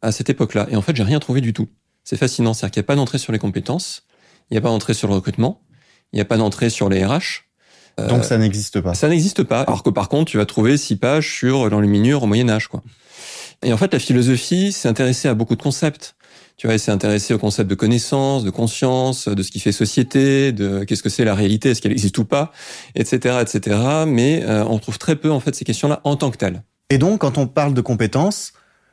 à 0.03 0.13
cette 0.13 0.31
époque-là? 0.31 0.67
Et 0.71 0.77
en 0.77 0.83
fait, 0.83 0.95
j'ai 0.97 1.03
rien 1.03 1.19
trouvé 1.19 1.41
du 1.41 1.53
tout. 1.53 1.69
C'est 2.05 2.17
fascinant, 2.17 2.55
c'est-à-dire 2.55 2.73
qu'il 2.73 2.81
n'y 2.81 2.85
a 2.85 2.89
pas 2.89 2.97
d'entrée 2.97 3.19
sur 3.19 3.33
les 3.33 3.39
compétences, 3.39 4.05
il 4.51 4.55
n'y 4.55 4.59
a 4.59 4.61
pas 4.61 4.69
d'entrée 4.69 4.95
sur 4.95 5.09
le 5.09 5.15
recrutement, 5.15 5.63
il 6.13 6.17
n'y 6.17 6.23
a 6.23 6.27
pas 6.27 6.37
d'entrée 6.37 6.71
sur 6.71 6.89
les 6.89 7.05
RH. 7.05 7.45
Euh, 7.99 8.09
Donc 8.09 8.25
ça 8.25 8.37
n'existe 8.39 8.81
pas. 8.81 8.95
ça 8.95 9.09
n'existe 9.09 9.43
pas. 9.45 9.63
Alors 9.63 9.83
que 9.83 9.91
par 9.91 10.09
contre, 10.09 10.31
tu 10.31 10.37
vas 10.37 10.47
trouver 10.47 10.77
six 10.77 10.97
pages 10.97 11.33
sur 11.33 11.71
l'enluminure 11.71 12.25
au 12.25 12.27
Moyen 12.27 12.49
Âge, 12.51 12.69
quoi. 12.69 12.83
Et 13.65 13.73
en 13.73 13.79
fait, 13.79 13.93
la 13.93 13.99
philosophie 13.99 14.73
s'est 14.73 14.89
intéressée 14.89 15.27
à 15.27 15.35
beaucoup 15.35 15.57
de 15.57 15.63
concepts. 15.63 16.17
Tu 16.57 16.67
vois, 16.67 16.75
elle 16.75 16.81
s'est 16.81 16.93
intéressée 16.93 17.33
au 17.35 17.39
concept 17.39 17.69
de 17.69 17.75
connaissance, 17.75 18.45
de 18.45 18.51
conscience, 18.51 19.27
de 19.27 19.43
ce 19.43 19.51
qui 19.51 19.59
fait 19.59 19.73
société, 19.73 20.53
de 20.53 20.85
qu'est-ce 20.85 21.03
que 21.03 21.09
c'est 21.09 21.25
la 21.25 21.35
réalité, 21.35 21.71
est-ce 21.71 21.81
qu'elle 21.83 21.93
existe 21.93 22.17
ou 22.19 22.25
pas, 22.25 22.53
etc., 22.95 23.39
etc. 23.41 24.05
Mais 24.07 24.45
euh, 24.45 24.65
on 24.65 24.79
trouve 24.79 24.99
très 24.99 25.17
peu 25.17 25.33
en 25.33 25.41
fait 25.41 25.55
ces 25.55 25.65
questions-là 25.65 26.01
en 26.05 26.17
tant 26.17 26.31
que 26.31 26.37
telles. 26.37 26.63
Et 26.91 26.99
donc, 26.99 27.23
quand 27.23 27.39
on 27.39 27.47
parle 27.47 27.75
de 27.75 27.81
compétences, 27.81 28.53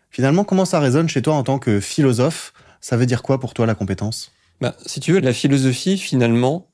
finalement, 0.10 0.46
comment 0.46 0.66
ça 0.66 0.80
résonne 0.80 1.10
chez 1.10 1.22
toi 1.22 1.36
en 1.36 1.43
tant 1.43 1.60
que 1.60 1.80
philosophe? 1.80 2.54
Ça 2.80 2.98
veut 2.98 3.06
dire 3.06 3.22
quoi 3.22 3.39
pour 3.39 3.54
toi 3.54 3.66
la 3.66 3.76
compétence? 3.76 4.32
Bah, 4.62 4.76
si 4.86 5.02
tu 5.02 5.12
veux, 5.12 5.20
la 5.20 5.34
philosophie 5.34 5.98
finalement, 5.98 6.70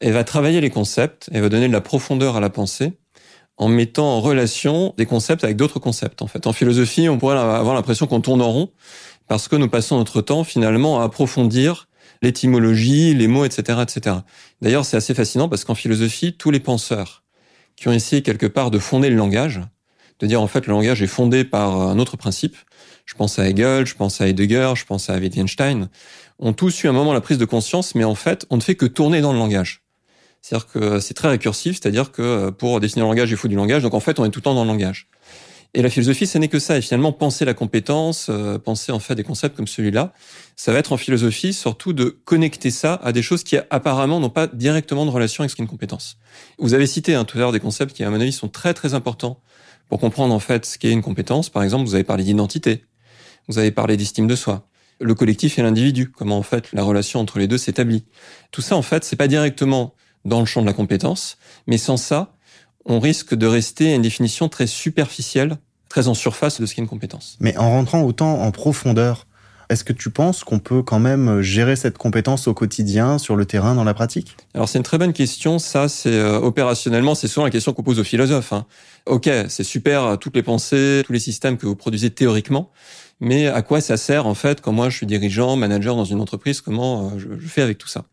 elle 0.00 0.12
va 0.12 0.24
travailler 0.24 0.60
les 0.60 0.70
concepts, 0.70 1.28
elle 1.32 1.42
va 1.42 1.48
donner 1.48 1.68
de 1.68 1.72
la 1.72 1.80
profondeur 1.80 2.36
à 2.36 2.40
la 2.40 2.50
pensée 2.50 2.94
en 3.56 3.68
mettant 3.68 4.16
en 4.16 4.20
relation 4.20 4.94
des 4.96 5.06
concepts 5.06 5.44
avec 5.44 5.56
d'autres 5.56 5.78
concepts. 5.78 6.22
En 6.22 6.26
fait, 6.26 6.46
en 6.46 6.52
philosophie, 6.52 7.08
on 7.08 7.18
pourrait 7.18 7.38
avoir 7.38 7.74
l'impression 7.74 8.06
qu'on 8.06 8.20
tourne 8.20 8.42
en 8.42 8.50
rond 8.50 8.70
parce 9.28 9.48
que 9.48 9.56
nous 9.56 9.68
passons 9.68 9.98
notre 9.98 10.20
temps 10.20 10.44
finalement 10.44 11.00
à 11.00 11.04
approfondir 11.04 11.88
l'étymologie, 12.22 13.14
les 13.14 13.28
mots, 13.28 13.44
etc., 13.44 13.80
etc. 13.82 14.16
D'ailleurs, 14.60 14.84
c'est 14.84 14.96
assez 14.96 15.14
fascinant 15.14 15.48
parce 15.48 15.64
qu'en 15.64 15.74
philosophie, 15.74 16.34
tous 16.36 16.50
les 16.50 16.60
penseurs 16.60 17.22
qui 17.76 17.88
ont 17.88 17.92
essayé 17.92 18.22
quelque 18.22 18.46
part 18.46 18.70
de 18.70 18.78
fonder 18.78 19.10
le 19.10 19.16
langage, 19.16 19.60
de 20.20 20.26
dire 20.26 20.40
en 20.40 20.46
fait 20.46 20.66
le 20.66 20.72
langage 20.72 21.02
est 21.02 21.08
fondé 21.08 21.44
par 21.44 21.80
un 21.80 21.98
autre 21.98 22.16
principe, 22.16 22.56
je 23.06 23.14
pense 23.14 23.38
à 23.38 23.48
Hegel, 23.48 23.86
je 23.86 23.94
pense 23.94 24.20
à 24.20 24.28
Heidegger, 24.28 24.72
je 24.76 24.84
pense 24.84 25.10
à 25.10 25.16
Wittgenstein, 25.16 25.88
ont 26.38 26.52
tous 26.52 26.84
eu 26.84 26.88
un 26.88 26.92
moment 26.92 27.12
la 27.12 27.20
prise 27.20 27.38
de 27.38 27.44
conscience, 27.44 27.94
mais 27.94 28.04
en 28.04 28.14
fait, 28.14 28.46
on 28.50 28.56
ne 28.56 28.62
fait 28.62 28.74
que 28.74 28.86
tourner 28.86 29.20
dans 29.20 29.32
le 29.32 29.38
langage. 29.38 29.81
C'est-à-dire 30.42 30.66
que 30.66 31.00
c'est 31.00 31.14
très 31.14 31.28
récursif, 31.28 31.78
c'est-à-dire 31.80 32.12
que 32.12 32.50
pour 32.50 32.80
définir 32.80 33.06
le 33.06 33.10
langage, 33.10 33.30
il 33.30 33.36
faut 33.36 33.48
du 33.48 33.56
langage, 33.56 33.82
donc 33.82 33.94
en 33.94 34.00
fait, 34.00 34.18
on 34.18 34.24
est 34.24 34.30
tout 34.30 34.40
le 34.40 34.44
temps 34.44 34.54
dans 34.54 34.64
le 34.64 34.70
langage. 34.70 35.08
Et 35.74 35.80
la 35.80 35.88
philosophie, 35.88 36.26
ce 36.26 36.36
n'est 36.36 36.48
que 36.48 36.58
ça. 36.58 36.76
Et 36.76 36.82
finalement, 36.82 37.12
penser 37.12 37.46
la 37.46 37.54
compétence, 37.54 38.26
euh, 38.28 38.58
penser 38.58 38.92
en 38.92 38.98
fait 38.98 39.14
des 39.14 39.22
concepts 39.22 39.56
comme 39.56 39.66
celui-là, 39.66 40.12
ça 40.54 40.70
va 40.70 40.78
être 40.78 40.92
en 40.92 40.98
philosophie 40.98 41.54
surtout 41.54 41.94
de 41.94 42.04
connecter 42.24 42.70
ça 42.70 43.00
à 43.02 43.12
des 43.12 43.22
choses 43.22 43.42
qui 43.42 43.56
apparemment 43.70 44.20
n'ont 44.20 44.28
pas 44.28 44.46
directement 44.46 45.06
de 45.06 45.10
relation 45.10 45.42
avec 45.42 45.50
ce 45.50 45.56
qu'est 45.56 45.62
une 45.62 45.68
compétence. 45.68 46.18
Vous 46.58 46.74
avez 46.74 46.86
cité 46.86 47.14
hein, 47.14 47.24
tout 47.24 47.38
à 47.38 47.40
l'heure 47.40 47.52
des 47.52 47.60
concepts 47.60 47.94
qui, 47.94 48.04
à 48.04 48.10
mon 48.10 48.20
avis, 48.20 48.32
sont 48.32 48.48
très 48.48 48.74
très 48.74 48.92
importants 48.92 49.40
pour 49.88 49.98
comprendre 49.98 50.34
en 50.34 50.38
fait 50.38 50.66
ce 50.66 50.76
qu'est 50.76 50.92
une 50.92 51.02
compétence. 51.02 51.48
Par 51.48 51.62
exemple, 51.62 51.86
vous 51.86 51.94
avez 51.94 52.04
parlé 52.04 52.24
d'identité, 52.24 52.84
vous 53.48 53.58
avez 53.58 53.70
parlé 53.70 53.96
d'estime 53.96 54.26
de 54.26 54.36
soi, 54.36 54.68
le 55.00 55.14
collectif 55.14 55.58
et 55.58 55.62
l'individu, 55.62 56.10
comment 56.10 56.36
en 56.36 56.42
fait 56.42 56.70
la 56.74 56.82
relation 56.82 57.18
entre 57.18 57.38
les 57.38 57.48
deux 57.48 57.58
s'établit. 57.58 58.04
Tout 58.50 58.60
ça, 58.62 58.76
en 58.76 58.82
fait, 58.82 59.04
c'est 59.04 59.16
pas 59.16 59.28
directement 59.28 59.94
dans 60.24 60.40
le 60.40 60.46
champ 60.46 60.60
de 60.60 60.66
la 60.66 60.72
compétence. 60.72 61.38
Mais 61.66 61.78
sans 61.78 61.96
ça, 61.96 62.34
on 62.84 63.00
risque 63.00 63.34
de 63.34 63.46
rester 63.46 63.92
à 63.92 63.94
une 63.94 64.02
définition 64.02 64.48
très 64.48 64.66
superficielle, 64.66 65.56
très 65.88 66.08
en 66.08 66.14
surface 66.14 66.60
de 66.60 66.66
ce 66.66 66.74
qu'est 66.74 66.82
une 66.82 66.88
compétence. 66.88 67.36
Mais 67.40 67.56
en 67.56 67.70
rentrant 67.70 68.02
autant 68.02 68.40
en 68.42 68.50
profondeur, 68.50 69.26
est-ce 69.68 69.84
que 69.84 69.92
tu 69.92 70.10
penses 70.10 70.44
qu'on 70.44 70.58
peut 70.58 70.82
quand 70.82 70.98
même 70.98 71.40
gérer 71.40 71.76
cette 71.76 71.96
compétence 71.96 72.46
au 72.46 72.52
quotidien, 72.52 73.16
sur 73.16 73.36
le 73.36 73.46
terrain, 73.46 73.74
dans 73.74 73.84
la 73.84 73.94
pratique? 73.94 74.36
Alors 74.52 74.68
c'est 74.68 74.76
une 74.76 74.84
très 74.84 74.98
bonne 74.98 75.14
question. 75.14 75.58
Ça, 75.58 75.88
c'est 75.88 76.12
euh, 76.12 76.38
opérationnellement, 76.38 77.14
c'est 77.14 77.28
souvent 77.28 77.44
la 77.44 77.50
question 77.50 77.72
qu'on 77.72 77.82
pose 77.82 77.98
aux 77.98 78.04
philosophes. 78.04 78.52
Hein. 78.52 78.66
Ok, 79.06 79.30
c'est 79.48 79.64
super 79.64 80.04
euh, 80.04 80.16
toutes 80.16 80.36
les 80.36 80.42
pensées, 80.42 81.02
tous 81.06 81.12
les 81.14 81.20
systèmes 81.20 81.56
que 81.56 81.66
vous 81.66 81.76
produisez 81.76 82.10
théoriquement, 82.10 82.70
mais 83.20 83.46
à 83.46 83.62
quoi 83.62 83.80
ça 83.80 83.96
sert 83.96 84.26
en 84.26 84.34
fait 84.34 84.60
quand 84.60 84.72
moi 84.72 84.90
je 84.90 84.96
suis 84.98 85.06
dirigeant, 85.06 85.56
manager 85.56 85.96
dans 85.96 86.04
une 86.04 86.20
entreprise 86.20 86.60
Comment 86.60 87.06
euh, 87.06 87.18
je, 87.18 87.28
je 87.40 87.48
fais 87.48 87.62
avec 87.62 87.78
tout 87.78 87.88
ça? 87.88 88.04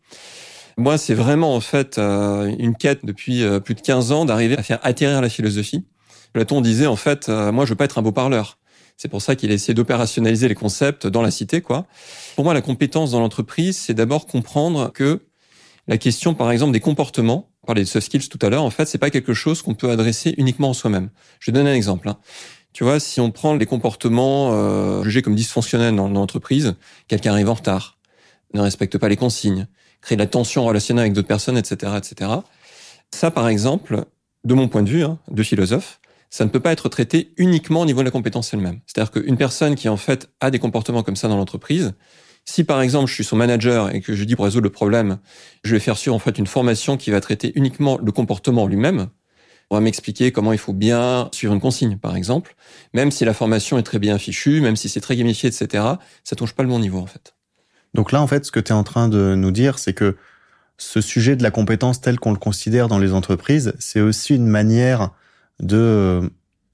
Moi, 0.80 0.98
c'est 0.98 1.14
vraiment 1.14 1.56
en 1.56 1.60
fait 1.60 1.98
une 1.98 2.76
quête 2.76 3.06
depuis 3.06 3.44
plus 3.64 3.76
de 3.76 3.82
15 3.82 4.12
ans 4.12 4.26
d'arriver 4.26 4.58
à 4.58 4.64
faire 4.64 4.80
atterrir 4.82 5.22
la 5.22 5.30
philosophie. 5.30 5.86
Platon 6.34 6.62
disait 6.62 6.88
en 6.88 6.96
fait, 6.96 7.28
moi 7.30 7.66
je 7.66 7.72
veux 7.72 7.76
pas 7.76 7.86
être 7.86 7.98
un 7.98 8.02
beau 8.02 8.12
parleur. 8.12 8.58
C'est 9.02 9.08
pour 9.08 9.22
ça 9.22 9.38
qu'il 9.38 9.50
a 9.52 9.54
essayé 9.54 9.74
d'opérationnaliser 9.74 10.50
les 10.50 10.56
concepts 10.56 11.08
dans 11.08 11.22
la 11.22 11.32
cité, 11.32 11.62
quoi. 11.62 11.86
Pour 12.36 12.44
moi, 12.44 12.54
la 12.54 12.62
compétence 12.62 13.12
dans 13.12 13.22
l'entreprise, 13.22 13.78
c'est 13.78 13.94
d'abord 13.94 14.26
comprendre 14.26 14.92
que 14.92 15.22
la 15.88 15.98
question, 15.98 16.34
par 16.34 16.52
exemple, 16.52 16.74
des 16.74 16.82
comportements, 16.82 17.50
on 17.64 17.68
parlait 17.68 17.84
de 17.84 17.88
soft 17.88 18.08
skills 18.08 18.28
tout 18.28 18.40
à 18.46 18.50
l'heure, 18.50 18.64
en 18.64 18.70
fait, 18.70 18.86
c'est 18.88 18.98
pas 18.98 19.10
quelque 19.10 19.34
chose 19.34 19.62
qu'on 19.62 19.74
peut 19.74 19.90
adresser 19.90 20.36
uniquement 20.38 20.72
en 20.72 20.74
soi-même. 20.74 21.12
Je 21.40 21.50
vais 21.50 21.56
donner 21.56 21.72
un 21.72 21.76
exemple. 21.76 22.10
Hein. 22.10 22.18
Tu 22.74 22.84
vois, 22.84 23.00
si 23.00 23.22
on 23.22 23.32
prend 23.32 23.56
les 23.56 23.66
comportements 23.66 24.52
euh, 24.52 25.02
jugés 25.04 25.22
comme 25.22 25.36
dysfonctionnels 25.36 25.96
dans, 25.96 26.10
l'entreprise, 26.10 26.76
quelqu'un 27.08 27.32
arrive 27.32 27.50
en 27.50 27.54
retard, 27.54 27.98
ne 28.54 28.60
respecte 28.60 28.98
pas 28.98 29.08
les 29.08 29.16
consignes, 29.16 29.68
crée 30.02 30.16
de 30.16 30.22
la 30.22 30.28
tension 30.28 30.66
relationnelle 30.66 31.04
avec 31.04 31.14
d'autres 31.14 31.28
personnes, 31.28 31.58
etc., 31.58 31.94
etc. 31.98 32.32
Ça, 33.12 33.32
par 33.32 33.48
exemple, 33.48 34.06
de 34.44 34.54
mon 34.54 34.68
point 34.68 34.84
de 34.84 34.90
vue, 34.90 35.04
hein, 35.04 35.20
de 35.30 35.44
philosophe, 35.44 36.00
ça 36.30 36.46
ne 36.46 36.50
peut 36.50 36.60
pas 36.60 36.72
être 36.72 36.90
traité 36.90 37.34
uniquement 37.38 37.82
au 37.82 37.86
niveau 37.86 38.02
de 38.02 38.06
la 38.06 38.12
compétence 38.12 38.54
elle-même. 38.54 38.80
C'est-à-dire 38.86 39.12
qu'une 39.12 39.38
personne 39.38 39.76
qui 39.76 39.90
en 39.90 39.98
fait 39.98 40.30
a 40.42 40.52
des 40.52 40.60
comportements 40.60 41.04
comme 41.04 41.16
ça 41.16 41.28
dans 41.28 41.38
l'entreprise, 41.38 41.94
si 42.46 42.64
par 42.64 42.82
exemple 42.82 43.08
je 43.08 43.14
suis 43.16 43.24
son 43.24 43.36
manager 43.36 43.94
et 43.94 44.02
que 44.02 44.16
je 44.16 44.24
dis 44.24 44.36
pour 44.36 44.46
résoudre 44.46 44.64
le 44.64 44.72
problème, 44.72 45.18
je 45.64 45.76
vais 45.76 45.80
faire 45.80 45.98
sur 45.98 46.14
en 46.14 46.20
fait 46.20 46.38
une 46.38 46.48
formation 46.48 46.98
qui 46.98 47.12
va 47.12 47.20
traiter 47.20 47.52
uniquement 47.56 47.98
le 48.02 48.12
comportement 48.12 48.68
lui-même, 48.68 49.08
on 49.72 49.76
va 49.76 49.82
m'expliquer 49.82 50.32
comment 50.32 50.52
il 50.52 50.58
faut 50.58 50.74
bien 50.74 51.30
suivre 51.32 51.54
une 51.54 51.60
consigne, 51.60 51.98
par 51.98 52.16
exemple, 52.16 52.56
même 52.94 53.12
si 53.12 53.24
la 53.24 53.34
formation 53.34 53.78
est 53.78 53.84
très 53.84 54.00
bien 54.00 54.18
fichue, 54.18 54.62
même 54.62 54.76
si 54.76 54.90
c'est 54.90 55.02
très 55.02 55.16
gamifié, 55.16 55.50
etc., 55.50 55.84
ça 56.24 56.36
touche 56.36 56.54
pas 56.54 56.64
le 56.64 56.70
bon 56.70 56.80
niveau, 56.80 56.98
en 56.98 57.06
fait. 57.06 57.36
Donc 57.94 58.12
là, 58.12 58.22
en 58.22 58.28
fait, 58.28 58.46
ce 58.46 58.52
que 58.52 58.60
tu 58.60 58.72
es 58.72 58.76
en 58.76 58.84
train 58.84 59.08
de 59.08 59.36
nous 59.36 59.52
dire, 59.52 59.80
c'est 59.80 59.94
que 59.94 60.16
ce 60.78 61.02
sujet 61.02 61.36
de 61.36 61.44
la 61.44 61.52
compétence 61.52 62.02
tel 62.02 62.20
qu'on 62.20 62.32
le 62.32 62.38
considère 62.38 62.88
dans 62.88 63.00
les 63.00 63.14
entreprises, 63.14 63.74
c'est 63.80 64.02
aussi 64.02 64.36
une 64.36 64.48
manière 64.48 65.12
de 65.60 65.78
euh, 65.78 66.30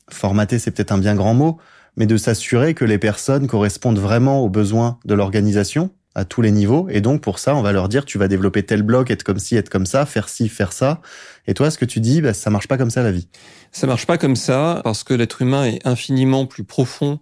formater, 0.10 0.60
c'est 0.60 0.72
peut-être 0.72 0.92
un 0.92 1.00
bien 1.00 1.16
grand 1.16 1.34
mot, 1.34 1.58
mais 1.98 2.06
de 2.06 2.18
s'assurer 2.18 2.74
que 2.74 2.86
les 2.86 3.00
personnes 3.00 3.48
correspondent 3.48 4.00
vraiment 4.00 4.42
aux 4.42 4.50
besoins 4.50 5.00
de 5.06 5.14
l'organisation 5.16 5.92
à 6.14 6.24
tous 6.24 6.42
les 6.42 6.52
niveaux. 6.52 6.88
Et 6.90 7.02
donc, 7.02 7.22
pour 7.22 7.40
ça, 7.40 7.56
on 7.56 7.62
va 7.62 7.72
leur 7.72 7.90
dire, 7.90 8.06
tu 8.06 8.18
vas 8.18 8.28
développer 8.28 8.64
tel 8.64 8.84
bloc, 8.84 9.12
être 9.12 9.24
comme 9.24 9.40
ci, 9.40 9.56
être 9.56 9.70
comme 9.70 9.86
ça, 9.86 10.06
faire 10.06 10.30
ci, 10.30 10.50
faire 10.50 10.72
ça. 10.72 11.02
Et 11.48 11.54
toi, 11.54 11.72
ce 11.72 11.78
que 11.78 11.86
tu 11.86 12.00
dis, 12.00 12.22
bah, 12.22 12.34
ça 12.34 12.50
marche 12.50 12.68
pas 12.68 12.78
comme 12.78 12.90
ça, 12.90 13.04
la 13.04 13.12
vie. 13.12 13.28
Ça 13.72 13.88
marche 13.88 14.06
pas 14.06 14.18
comme 14.18 14.36
ça, 14.36 14.82
parce 14.84 15.04
que 15.04 15.14
l'être 15.14 15.42
humain 15.42 15.66
est 15.66 15.86
infiniment 15.86 16.46
plus 16.46 16.64
profond 16.64 17.20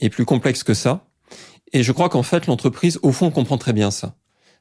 et 0.00 0.10
plus 0.10 0.24
complexe 0.24 0.64
que 0.64 0.74
ça. 0.74 1.04
Et 1.72 1.82
je 1.82 1.92
crois 1.92 2.08
qu'en 2.08 2.22
fait, 2.22 2.46
l'entreprise, 2.46 2.98
au 3.02 3.12
fond, 3.12 3.30
comprend 3.30 3.58
très 3.58 3.72
bien 3.72 3.90
ça. 3.90 4.14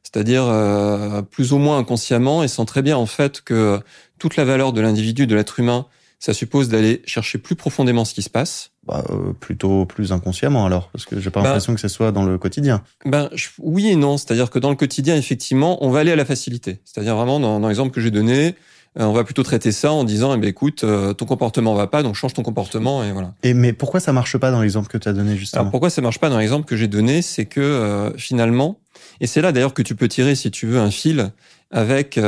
C'est-à-dire, 0.03 0.43
euh, 0.45 1.21
plus 1.21 1.53
ou 1.53 1.57
moins 1.57 1.77
inconsciemment, 1.77 2.43
et 2.43 2.47
sent 2.47 2.65
très 2.65 2.81
bien, 2.81 2.97
en 2.97 3.05
fait, 3.05 3.41
que 3.41 3.79
toute 4.17 4.35
la 4.35 4.45
valeur 4.45 4.73
de 4.73 4.81
l'individu, 4.81 5.27
de 5.27 5.35
l'être 5.35 5.59
humain, 5.59 5.85
ça 6.19 6.33
suppose 6.33 6.69
d'aller 6.69 7.01
chercher 7.05 7.39
plus 7.39 7.55
profondément 7.55 8.05
ce 8.05 8.13
qui 8.13 8.21
se 8.21 8.29
passe. 8.29 8.71
Bah, 8.85 9.03
euh, 9.09 9.33
plutôt 9.33 9.85
plus 9.85 10.11
inconsciemment 10.11 10.65
alors, 10.65 10.89
parce 10.89 11.05
que 11.05 11.19
j'ai 11.19 11.29
pas 11.29 11.41
bah, 11.41 11.49
l'impression 11.49 11.73
que 11.75 11.81
ce 11.81 11.87
soit 11.87 12.11
dans 12.11 12.23
le 12.23 12.37
quotidien. 12.37 12.83
Ben 13.05 13.29
oui 13.59 13.89
et 13.89 13.95
non, 13.95 14.17
c'est-à-dire 14.17 14.49
que 14.49 14.57
dans 14.57 14.69
le 14.69 14.75
quotidien, 14.75 15.15
effectivement, 15.15 15.83
on 15.83 15.89
va 15.89 15.99
aller 15.99 16.11
à 16.11 16.15
la 16.15 16.25
facilité. 16.25 16.79
C'est-à-dire 16.85 17.15
vraiment 17.15 17.39
dans, 17.39 17.59
dans 17.59 17.67
l'exemple 17.67 17.91
que 17.91 18.01
j'ai 18.01 18.11
donné, 18.11 18.55
on 18.95 19.13
va 19.13 19.23
plutôt 19.23 19.43
traiter 19.43 19.71
ça 19.71 19.91
en 19.91 20.03
disant, 20.03 20.33
eh 20.33 20.37
ben, 20.37 20.47
écoute, 20.47 20.83
euh, 20.83 21.13
ton 21.13 21.25
comportement 21.25 21.73
va 21.73 21.87
pas, 21.87 22.03
donc 22.03 22.15
change 22.15 22.33
ton 22.33 22.43
comportement 22.43 23.03
et 23.03 23.11
voilà. 23.11 23.33
Et 23.43 23.53
mais 23.53 23.73
pourquoi 23.73 23.99
ça 23.99 24.13
marche 24.13 24.37
pas 24.37 24.51
dans 24.51 24.61
l'exemple 24.61 24.89
que 24.89 24.97
tu 24.97 25.07
as 25.07 25.13
donné 25.13 25.37
justement? 25.37 25.61
Alors 25.61 25.71
pourquoi 25.71 25.89
ça 25.89 26.01
marche 26.01 26.19
pas 26.19 26.29
dans 26.29 26.37
l'exemple 26.37 26.65
que 26.65 26.75
j'ai 26.75 26.87
donné, 26.87 27.21
c'est 27.21 27.45
que 27.45 28.13
finalement, 28.17 28.79
et 29.19 29.27
c'est 29.27 29.41
là 29.41 29.51
d'ailleurs 29.51 29.73
que 29.73 29.81
tu 29.81 29.95
peux 29.95 30.07
tirer, 30.07 30.35
si 30.35 30.51
tu 30.51 30.67
veux, 30.67 30.79
un 30.79 30.91
fil 30.91 31.31
avec 31.73 32.19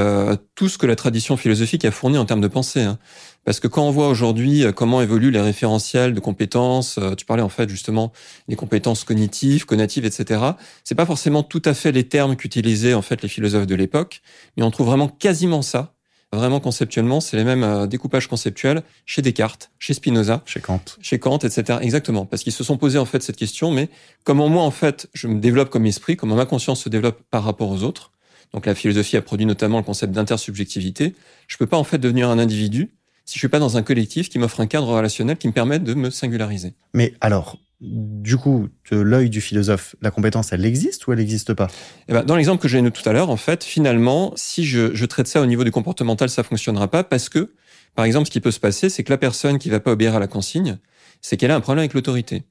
tout 0.55 0.69
ce 0.69 0.77
que 0.77 0.85
la 0.85 0.95
tradition 0.95 1.35
philosophique 1.35 1.83
a 1.83 1.91
fourni 1.91 2.17
en 2.17 2.23
termes 2.23 2.39
de 2.39 2.47
pensée. 2.47 2.81
Hein. 2.81 2.97
Parce 3.45 3.59
que 3.59 3.67
quand 3.67 3.85
on 3.85 3.91
voit 3.91 4.07
aujourd'hui 4.07 4.63
euh, 4.63 4.71
comment 4.71 5.01
évoluent 5.01 5.31
les 5.31 5.41
référentiels 5.41 6.13
de 6.13 6.19
compétences, 6.19 6.97
euh, 6.97 7.13
tu 7.15 7.25
parlais 7.25 7.43
en 7.43 7.49
fait 7.49 7.69
justement 7.69 8.11
des 8.47 8.55
compétences 8.55 9.03
cognitives, 9.03 9.65
cognitives, 9.65 10.05
etc. 10.05 10.41
C'est 10.83 10.95
pas 10.95 11.05
forcément 11.05 11.43
tout 11.43 11.61
à 11.65 11.73
fait 11.73 11.91
les 11.91 12.07
termes 12.07 12.35
qu'utilisaient 12.35 12.93
en 12.93 13.01
fait 13.01 13.21
les 13.21 13.27
philosophes 13.27 13.67
de 13.67 13.75
l'époque, 13.75 14.21
mais 14.55 14.63
on 14.63 14.71
trouve 14.71 14.87
vraiment 14.87 15.09
quasiment 15.09 15.61
ça. 15.61 15.93
Vraiment 16.33 16.59
conceptuellement, 16.59 17.21
c'est 17.21 17.37
les 17.37 17.43
mêmes 17.43 17.63
euh, 17.63 17.85
découpages 17.85 18.27
conceptuels 18.27 18.81
chez 19.05 19.21
Descartes, 19.21 19.69
chez 19.77 19.93
Spinoza, 19.93 20.41
chez 20.45 20.59
Kant, 20.61 20.81
chez 20.99 21.19
Kant, 21.19 21.37
etc. 21.37 21.77
Exactement, 21.81 22.25
parce 22.25 22.41
qu'ils 22.41 22.53
se 22.53 22.63
sont 22.63 22.77
posés 22.77 22.97
en 22.97 23.05
fait 23.05 23.21
cette 23.21 23.35
question. 23.35 23.69
Mais 23.69 23.89
comment 24.23 24.49
moi 24.49 24.63
en 24.63 24.71
fait 24.71 25.07
je 25.13 25.27
me 25.27 25.39
développe 25.39 25.69
comme 25.69 25.85
esprit, 25.85 26.17
comment 26.17 26.35
ma 26.35 26.47
conscience 26.47 26.81
se 26.81 26.89
développe 26.89 27.21
par 27.29 27.43
rapport 27.43 27.69
aux 27.69 27.83
autres. 27.83 28.11
Donc 28.51 28.65
la 28.65 28.73
philosophie 28.73 29.15
a 29.15 29.21
produit 29.21 29.45
notamment 29.45 29.77
le 29.77 29.83
concept 29.83 30.11
d'intersubjectivité. 30.11 31.13
Je 31.47 31.57
peux 31.57 31.67
pas 31.67 31.77
en 31.77 31.83
fait 31.83 31.99
devenir 31.99 32.29
un 32.29 32.39
individu 32.39 32.91
si 33.25 33.35
je 33.35 33.39
suis 33.39 33.47
pas 33.47 33.59
dans 33.59 33.77
un 33.77 33.83
collectif 33.83 34.29
qui 34.29 34.39
m'offre 34.39 34.59
un 34.59 34.67
cadre 34.67 34.87
relationnel 34.87 35.37
qui 35.37 35.47
me 35.47 35.53
permette 35.53 35.83
de 35.83 35.93
me 35.93 36.09
singulariser. 36.09 36.73
Mais 36.93 37.13
alors, 37.21 37.57
du 37.83 38.37
coup, 38.37 38.69
de 38.91 38.97
l'œil 38.97 39.29
du 39.29 39.41
philosophe, 39.41 39.95
la 40.01 40.09
compétence, 40.09 40.53
elle 40.53 40.65
existe 40.65 41.05
ou 41.05 41.11
elle 41.11 41.19
n'existe 41.19 41.53
pas? 41.53 41.67
Eh 42.07 42.13
ben, 42.13 42.23
Dans 42.23 42.37
l'exemple 42.37 42.61
que 42.61 42.69
j'ai 42.69 42.77
donné 42.77 42.91
tout 42.91 43.07
à 43.07 43.11
l'heure, 43.11 43.29
en 43.29 43.35
fait, 43.35 43.63
finalement, 43.63 44.31
si 44.37 44.63
je, 44.63 45.05
traite 45.05 45.27
ça 45.27 45.41
au 45.41 45.45
niveau 45.45 45.65
du 45.65 45.71
comportemental, 45.71 46.29
ça 46.29 46.43
fonctionnera 46.43 46.87
pas 46.87 47.03
parce 47.03 47.27
que, 47.27 47.51
par 47.95 48.05
exemple, 48.05 48.27
ce 48.27 48.31
qui 48.31 48.39
peut 48.39 48.51
se 48.51 48.59
passer, 48.59 48.89
c'est 48.89 49.03
que 49.03 49.11
la 49.11 49.17
personne 49.17 49.59
qui 49.59 49.69
va 49.69 49.81
pas 49.81 49.91
obéir 49.91 50.15
à 50.15 50.19
la 50.19 50.27
consigne, 50.27 50.77
c'est 51.21 51.35
qu'elle 51.35 51.51
a 51.51 51.55
un 51.55 51.59
problème 51.59 51.81
avec 51.81 51.93
l'autorité. 51.93 52.43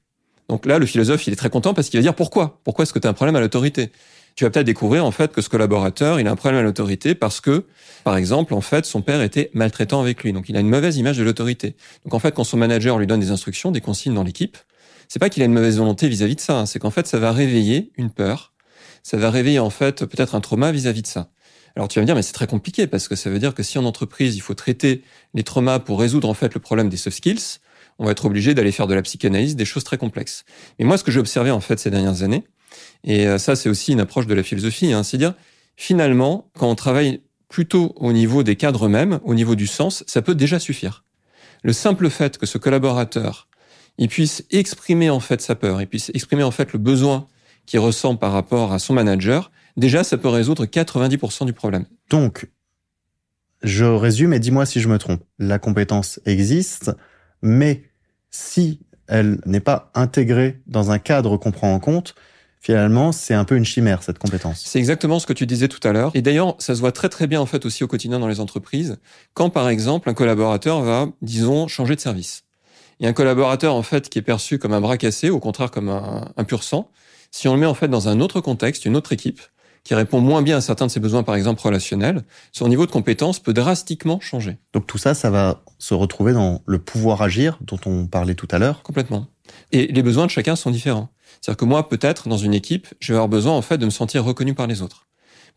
Donc 0.49 0.67
là, 0.67 0.77
le 0.77 0.85
philosophe, 0.85 1.25
il 1.25 1.33
est 1.33 1.37
très 1.37 1.49
content 1.49 1.73
parce 1.73 1.89
qu'il 1.89 1.99
va 1.99 2.03
dire 2.03 2.13
pourquoi? 2.13 2.59
Pourquoi 2.63 2.83
est-ce 2.83 2.93
que 2.93 2.99
tu 2.99 3.07
as 3.07 3.09
un 3.09 3.13
problème 3.13 3.35
à 3.35 3.39
l'autorité? 3.39 3.91
Tu 4.35 4.43
vas 4.43 4.51
peut-être 4.51 4.65
découvrir 4.65 5.05
en 5.05 5.11
fait 5.11 5.31
que 5.31 5.41
ce 5.41 5.49
collaborateur, 5.49 6.19
il 6.19 6.27
a 6.27 6.31
un 6.31 6.35
problème 6.35 6.59
à 6.59 6.63
l'autorité 6.63 7.15
parce 7.15 7.41
que, 7.41 7.65
par 8.03 8.17
exemple, 8.17 8.53
en 8.53 8.61
fait, 8.61 8.85
son 8.85 9.01
père 9.01 9.21
était 9.21 9.49
maltraitant 9.53 9.99
avec 9.99 10.23
lui. 10.23 10.31
Donc, 10.33 10.49
il 10.49 10.57
a 10.57 10.59
une 10.59 10.69
mauvaise 10.69 10.97
image 10.97 11.17
de 11.17 11.23
l'autorité. 11.23 11.75
Donc, 12.03 12.13
en 12.13 12.19
fait, 12.19 12.33
quand 12.35 12.43
son 12.43 12.57
manager 12.57 12.99
lui 12.99 13.07
donne 13.07 13.19
des 13.19 13.31
instructions, 13.31 13.71
des 13.71 13.81
consignes 13.81 14.13
dans 14.13 14.23
l'équipe, 14.23 14.57
c'est 15.13 15.19
pas 15.19 15.29
qu'il 15.29 15.43
a 15.43 15.45
une 15.45 15.53
mauvaise 15.53 15.77
volonté 15.77 16.09
vis-à-vis 16.09 16.37
de 16.37 16.41
ça. 16.41 16.57
Hein. 16.57 16.65
c'est 16.65 16.79
qu'en 16.79 16.89
fait, 16.89 17.05
ça 17.05 17.19
va 17.19 17.31
réveiller 17.31 17.91
une 17.97 18.09
peur. 18.09 18.51
Ça 19.03 19.15
va 19.15 19.29
réveiller 19.29 19.59
en 19.59 19.69
fait 19.69 20.05
peut-être 20.05 20.33
un 20.33 20.41
trauma 20.41 20.71
vis-à-vis 20.71 21.03
de 21.03 21.07
ça. 21.07 21.29
Alors 21.75 21.87
tu 21.87 21.99
vas 21.99 22.01
me 22.01 22.07
dire, 22.07 22.15
mais 22.15 22.23
c'est 22.23 22.33
très 22.33 22.47
compliqué 22.47 22.87
parce 22.87 23.07
que 23.07 23.15
ça 23.15 23.29
veut 23.29 23.37
dire 23.37 23.53
que 23.53 23.61
si 23.61 23.77
en 23.77 23.85
entreprise 23.85 24.35
il 24.35 24.39
faut 24.39 24.55
traiter 24.55 25.03
les 25.35 25.43
traumas 25.43 25.77
pour 25.77 25.99
résoudre 25.99 26.27
en 26.27 26.33
fait 26.33 26.55
le 26.55 26.59
problème 26.59 26.89
des 26.89 26.97
soft 26.97 27.17
skills, 27.17 27.59
on 27.99 28.05
va 28.05 28.11
être 28.11 28.25
obligé 28.25 28.55
d'aller 28.55 28.71
faire 28.71 28.87
de 28.87 28.95
la 28.95 29.03
psychanalyse, 29.03 29.55
des 29.55 29.65
choses 29.65 29.83
très 29.83 29.99
complexes. 29.99 30.45
Mais 30.79 30.85
moi, 30.85 30.97
ce 30.97 31.03
que 31.03 31.11
j'ai 31.11 31.19
observé 31.19 31.51
en 31.51 31.59
fait 31.59 31.79
ces 31.79 31.91
dernières 31.91 32.23
années, 32.23 32.43
et 33.03 33.27
euh, 33.27 33.37
ça, 33.37 33.55
c'est 33.55 33.69
aussi 33.69 33.91
une 33.91 33.99
approche 33.99 34.25
de 34.25 34.33
la 34.33 34.41
philosophie. 34.41 34.93
Hein. 34.93 35.03
C'est-à-dire, 35.03 35.35
finalement, 35.75 36.49
quand 36.57 36.71
on 36.71 36.75
travaille 36.75 37.21
plutôt 37.49 37.93
au 37.97 38.13
niveau 38.13 38.41
des 38.41 38.55
cadres 38.55 38.87
eux-mêmes, 38.87 39.19
au 39.23 39.35
niveau 39.35 39.53
du 39.53 39.67
sens, 39.67 40.03
ça 40.07 40.23
peut 40.23 40.33
déjà 40.33 40.57
suffire. 40.57 41.03
Le 41.61 41.71
simple 41.71 42.09
fait 42.09 42.39
que 42.39 42.47
ce 42.47 42.57
collaborateur, 42.57 43.47
il 43.97 44.07
puisse 44.07 44.43
exprimer 44.51 45.09
en 45.09 45.19
fait 45.19 45.41
sa 45.41 45.55
peur, 45.55 45.81
il 45.81 45.87
puisse 45.87 46.11
exprimer 46.13 46.43
en 46.43 46.51
fait 46.51 46.73
le 46.73 46.79
besoin 46.79 47.27
qu'il 47.65 47.79
ressent 47.79 48.15
par 48.15 48.31
rapport 48.31 48.73
à 48.73 48.79
son 48.79 48.93
manager, 48.93 49.51
déjà, 49.77 50.03
ça 50.03 50.17
peut 50.17 50.29
résoudre 50.29 50.65
90% 50.65 51.45
du 51.45 51.53
problème. 51.53 51.85
Donc, 52.09 52.49
je 53.61 53.85
résume 53.85 54.33
et 54.33 54.39
dis-moi 54.39 54.65
si 54.65 54.81
je 54.81 54.89
me 54.89 54.97
trompe. 54.97 55.23
La 55.39 55.59
compétence 55.59 56.19
existe, 56.25 56.91
mais 57.41 57.83
si 58.29 58.81
elle 59.07 59.39
n'est 59.45 59.59
pas 59.59 59.91
intégrée 59.95 60.61
dans 60.67 60.91
un 60.91 60.99
cadre 60.99 61.37
qu'on 61.37 61.51
prend 61.51 61.73
en 61.73 61.79
compte, 61.79 62.15
finalement, 62.59 63.11
c'est 63.11 63.33
un 63.33 63.45
peu 63.45 63.55
une 63.55 63.65
chimère, 63.65 64.03
cette 64.03 64.19
compétence. 64.19 64.63
C'est 64.65 64.79
exactement 64.79 65.19
ce 65.19 65.27
que 65.27 65.33
tu 65.33 65.45
disais 65.45 65.67
tout 65.67 65.85
à 65.87 65.91
l'heure. 65.91 66.11
Et 66.13 66.21
d'ailleurs, 66.21 66.55
ça 66.59 66.75
se 66.75 66.79
voit 66.79 66.91
très 66.91 67.09
très 67.09 67.27
bien 67.27 67.41
en 67.41 67.45
fait 67.45 67.65
aussi 67.65 67.83
au 67.83 67.87
quotidien 67.87 68.19
dans 68.19 68.27
les 68.27 68.39
entreprises, 68.39 68.97
quand 69.33 69.49
par 69.49 69.69
exemple 69.69 70.09
un 70.09 70.13
collaborateur 70.13 70.81
va, 70.81 71.07
disons, 71.21 71.67
changer 71.67 71.95
de 71.95 72.01
service. 72.01 72.42
Il 73.03 73.05
y 73.05 73.07
a 73.07 73.09
un 73.09 73.13
collaborateur 73.13 73.75
en 73.75 73.83
fait 73.83 74.07
qui 74.07 74.17
est 74.17 74.21
perçu 74.21 74.59
comme 74.59 74.71
un 74.71 74.79
bras 74.79 74.95
cassé, 74.95 75.29
au 75.29 75.41
contraire 75.41 75.71
comme 75.71 75.89
un, 75.89 76.31
un 76.37 76.43
pur 76.45 76.63
sang. 76.63 76.89
Si 77.31 77.49
on 77.49 77.53
le 77.53 77.59
met 77.59 77.65
en 77.65 77.73
fait 77.73 77.89
dans 77.89 78.07
un 78.07 78.21
autre 78.21 78.39
contexte, 78.39 78.85
une 78.85 78.95
autre 78.95 79.11
équipe, 79.11 79.41
qui 79.83 79.93
répond 79.93 80.21
moins 80.21 80.41
bien 80.41 80.55
à 80.55 80.61
certains 80.61 80.85
de 80.85 80.91
ses 80.91 81.01
besoins, 81.01 81.21
par 81.21 81.35
exemple 81.35 81.61
relationnels, 81.61 82.23
son 82.53 82.69
niveau 82.69 82.85
de 82.85 82.91
compétence 82.91 83.39
peut 83.39 83.51
drastiquement 83.51 84.21
changer. 84.21 84.55
Donc 84.71 84.87
tout 84.87 84.97
ça, 84.97 85.15
ça 85.15 85.29
va 85.29 85.65
se 85.79 85.93
retrouver 85.93 86.31
dans 86.31 86.61
le 86.65 86.79
pouvoir 86.79 87.21
agir 87.21 87.59
dont 87.59 87.79
on 87.85 88.07
parlait 88.07 88.35
tout 88.35 88.47
à 88.51 88.57
l'heure. 88.57 88.81
Complètement. 88.83 89.27
Et 89.73 89.87
les 89.87 90.01
besoins 90.01 90.25
de 90.25 90.31
chacun 90.31 90.55
sont 90.55 90.71
différents. 90.71 91.09
C'est-à-dire 91.41 91.57
que 91.57 91.65
moi, 91.65 91.89
peut-être, 91.89 92.29
dans 92.29 92.37
une 92.37 92.53
équipe, 92.53 92.87
je 93.01 93.11
vais 93.11 93.17
avoir 93.17 93.27
besoin, 93.27 93.51
en 93.51 93.61
fait, 93.61 93.77
de 93.77 93.83
me 93.83 93.91
sentir 93.91 94.23
reconnu 94.23 94.53
par 94.53 94.67
les 94.67 94.81
autres. 94.81 95.07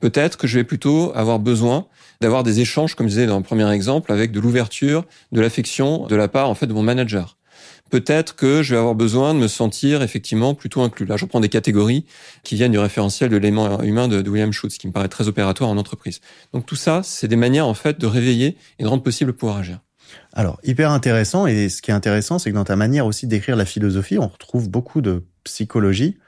Peut-être 0.00 0.36
que 0.36 0.46
je 0.46 0.58
vais 0.58 0.64
plutôt 0.64 1.12
avoir 1.14 1.38
besoin 1.38 1.86
d'avoir 2.20 2.42
des 2.42 2.60
échanges, 2.60 2.96
comme 2.96 3.06
je 3.06 3.12
disais 3.12 3.26
dans 3.26 3.38
le 3.38 3.42
premier 3.42 3.70
exemple, 3.70 4.12
avec 4.12 4.32
de 4.32 4.40
l'ouverture, 4.40 5.04
de 5.32 5.40
l'affection 5.40 6.06
de 6.06 6.16
la 6.16 6.28
part 6.28 6.50
en 6.50 6.54
fait 6.54 6.66
de 6.66 6.72
mon 6.72 6.82
manager. 6.82 7.35
Peut-être 7.90 8.34
que 8.34 8.62
je 8.62 8.74
vais 8.74 8.78
avoir 8.78 8.94
besoin 8.94 9.32
de 9.32 9.38
me 9.38 9.48
sentir 9.48 10.02
effectivement 10.02 10.54
plutôt 10.54 10.82
inclus. 10.82 11.06
Là, 11.06 11.16
je 11.16 11.24
prends 11.24 11.40
des 11.40 11.48
catégories 11.48 12.04
qui 12.42 12.56
viennent 12.56 12.72
du 12.72 12.78
référentiel 12.78 13.30
de 13.30 13.36
l'élément 13.36 13.80
humain 13.82 14.08
de, 14.08 14.28
William 14.28 14.52
Schutz, 14.52 14.76
qui 14.78 14.88
me 14.88 14.92
paraît 14.92 15.08
très 15.08 15.28
opératoire 15.28 15.70
en 15.70 15.76
entreprise. 15.76 16.20
Donc 16.52 16.66
tout 16.66 16.76
ça, 16.76 17.02
c'est 17.04 17.28
des 17.28 17.36
manières 17.36 17.66
en 17.66 17.74
fait 17.74 17.98
de 18.00 18.06
réveiller 18.06 18.56
et 18.78 18.82
de 18.82 18.88
rendre 18.88 19.02
possible 19.02 19.30
le 19.30 19.36
pouvoir 19.36 19.58
agir. 19.58 19.78
Alors, 20.32 20.58
hyper 20.62 20.90
intéressant. 20.90 21.46
Et 21.46 21.68
ce 21.68 21.82
qui 21.82 21.90
est 21.90 21.94
intéressant, 21.94 22.38
c'est 22.38 22.50
que 22.50 22.54
dans 22.54 22.64
ta 22.64 22.76
manière 22.76 23.06
aussi 23.06 23.26
d'écrire 23.26 23.56
la 23.56 23.64
philosophie, 23.64 24.18
on 24.18 24.28
retrouve 24.28 24.68
beaucoup 24.68 25.00
de 25.00 25.24
psychologie. 25.44 26.18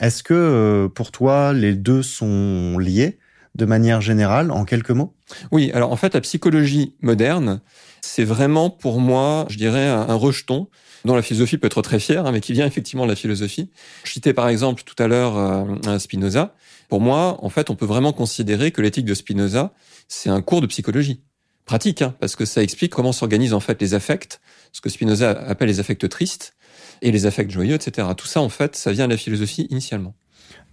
Est-ce 0.00 0.22
que 0.22 0.34
euh, 0.34 0.88
pour 0.88 1.12
toi, 1.12 1.52
les 1.52 1.74
deux 1.74 2.02
sont 2.02 2.78
liés 2.78 3.18
de 3.54 3.64
manière 3.64 4.00
générale, 4.00 4.50
en 4.50 4.64
quelques 4.64 4.90
mots? 4.90 5.14
Oui, 5.52 5.70
alors 5.72 5.92
en 5.92 5.96
fait, 5.96 6.14
la 6.14 6.20
psychologie 6.20 6.96
moderne, 7.00 7.60
c'est 8.00 8.24
vraiment 8.24 8.70
pour 8.70 9.00
moi, 9.00 9.46
je 9.48 9.56
dirais, 9.56 9.86
un, 9.86 10.14
rejeton 10.14 10.68
dont 11.04 11.14
la 11.14 11.22
philosophie 11.22 11.58
peut 11.58 11.66
être 11.66 11.82
très 11.82 12.00
fière, 12.00 12.26
hein, 12.26 12.32
mais 12.32 12.40
qui 12.40 12.52
vient 12.52 12.66
effectivement 12.66 13.04
de 13.04 13.10
la 13.10 13.16
philosophie. 13.16 13.70
Je 14.04 14.12
citais 14.12 14.32
par 14.32 14.48
exemple 14.48 14.82
tout 14.84 15.00
à 15.02 15.06
l'heure 15.06 15.36
euh, 15.36 15.98
Spinoza. 15.98 16.54
Pour 16.88 17.00
moi, 17.00 17.38
en 17.42 17.48
fait, 17.48 17.70
on 17.70 17.76
peut 17.76 17.86
vraiment 17.86 18.12
considérer 18.12 18.70
que 18.70 18.80
l'éthique 18.82 19.04
de 19.04 19.14
Spinoza, 19.14 19.72
c'est 20.08 20.30
un 20.30 20.42
cours 20.42 20.60
de 20.60 20.66
psychologie 20.66 21.22
pratique, 21.64 22.02
hein, 22.02 22.14
parce 22.20 22.36
que 22.36 22.44
ça 22.44 22.62
explique 22.62 22.92
comment 22.92 23.12
s'organisent 23.12 23.54
en 23.54 23.60
fait 23.60 23.80
les 23.80 23.94
affects, 23.94 24.40
ce 24.72 24.80
que 24.80 24.88
Spinoza 24.88 25.30
appelle 25.30 25.68
les 25.68 25.80
affects 25.80 26.08
tristes, 26.08 26.54
et 27.02 27.12
les 27.12 27.26
affects 27.26 27.50
joyeux, 27.50 27.74
etc. 27.74 28.08
Tout 28.16 28.26
ça, 28.26 28.40
en 28.40 28.48
fait, 28.48 28.76
ça 28.76 28.92
vient 28.92 29.06
de 29.06 29.12
la 29.12 29.18
philosophie 29.18 29.66
initialement. 29.70 30.14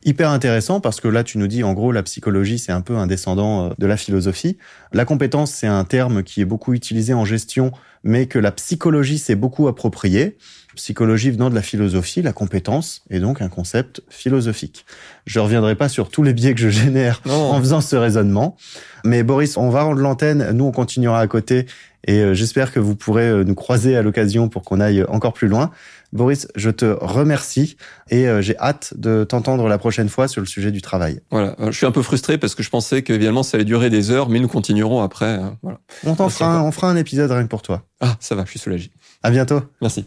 Hyper 0.04 0.32
intéressant 0.32 0.80
parce 0.80 1.00
que 1.00 1.08
là, 1.08 1.24
tu 1.24 1.38
nous 1.38 1.48
dis, 1.48 1.64
en 1.64 1.74
gros, 1.74 1.92
la 1.92 2.02
psychologie, 2.02 2.58
c'est 2.58 2.72
un 2.72 2.82
peu 2.82 2.96
un 2.96 3.06
descendant 3.06 3.68
euh, 3.68 3.74
de 3.78 3.86
la 3.86 3.98
philosophie. 3.98 4.58
La 4.94 5.06
compétence, 5.06 5.52
c'est 5.52 5.68
un 5.68 5.84
terme 5.84 6.24
qui 6.24 6.42
est 6.42 6.46
beaucoup 6.46 6.74
utilisé 6.74 7.14
en 7.14 7.24
gestion, 7.24 7.72
mais 8.04 8.26
que 8.26 8.40
la 8.40 8.52
psychologie 8.52 9.20
s'est 9.20 9.36
beaucoup 9.36 9.68
approprié. 9.68 10.38
Psychologie 10.76 11.30
venant 11.30 11.50
de 11.50 11.56
la 11.56 11.62
philosophie, 11.62 12.22
la 12.22 12.34
compétence 12.34 13.04
est 13.10 13.20
donc 13.20 13.42
un 13.42 13.50
concept 13.50 14.02
philosophique. 14.10 14.86
Je 15.26 15.40
reviendrai 15.40 15.76
pas 15.76 15.90
sur 15.90 16.10
tous 16.10 16.24
les 16.24 16.34
biais 16.34 16.56
que 16.56 16.62
je 16.62 16.70
génère 16.70 17.22
en 17.26 17.60
faisant 17.60 17.82
ce 17.82 17.96
raisonnement. 17.96 18.56
Mais 19.04 19.22
Boris, 19.22 19.58
on 19.58 19.70
va 19.70 19.84
rendre 19.84 20.00
l'antenne. 20.00 20.52
Nous, 20.52 20.64
on 20.64 20.72
continuera 20.72 21.20
à 21.20 21.28
côté 21.28 21.66
et 22.08 22.20
euh, 22.20 22.34
j'espère 22.34 22.72
que 22.72 22.80
vous 22.80 22.96
pourrez 22.96 23.30
euh, 23.30 23.44
nous 23.44 23.56
croiser 23.56 23.96
à 23.96 24.02
l'occasion 24.02 24.50
pour 24.50 24.64
qu'on 24.64 24.80
aille 24.80 25.04
encore 25.08 25.34
plus 25.34 25.48
loin. 25.48 25.72
Boris, 26.14 26.48
je 26.56 26.70
te 26.70 26.86
remercie 26.86 27.78
et 28.10 28.28
euh, 28.28 28.42
j'ai 28.42 28.58
hâte 28.58 28.94
de 28.98 29.24
t'entendre 29.24 29.68
la 29.68 29.78
prochaine 29.78 30.10
fois 30.10 30.28
sur 30.28 30.42
le 30.42 30.48
sujet 30.48 30.72
du 30.72 30.82
travail. 30.82 31.22
Voilà, 31.32 31.56
je 31.60 31.72
suis 31.72 31.86
un 31.86 31.92
peu 31.92 32.02
frustré 32.02 32.38
parce 32.38 32.56
que 32.56 32.64
je 32.64 32.70
pensais 32.70 33.02
qu'évidemment 33.02 33.44
ça 33.44 33.58
allait 33.58 33.66
durer 33.66 33.90
des 33.90 34.12
heures, 34.12 34.30
mais 34.30 34.40
nous 34.40 34.50
continuerons 34.50 35.02
après. 35.02 35.40
Voilà. 35.62 35.80
On 36.06 36.16
t'en 36.16 36.30
fera, 36.30 36.64
on 36.64 36.72
fera 36.72 36.90
un 36.90 36.98
épisode 36.98 37.32
rien 37.32 37.44
que 37.44 37.50
pour 37.50 37.62
toi. 37.62 37.84
Ah, 38.02 38.16
ça 38.20 38.36
va, 38.36 38.44
je 38.46 38.50
suis 38.50 38.60
soulagé. 38.60 38.92
À 39.24 39.32
bientôt. 39.32 39.62
Merci. 39.82 40.06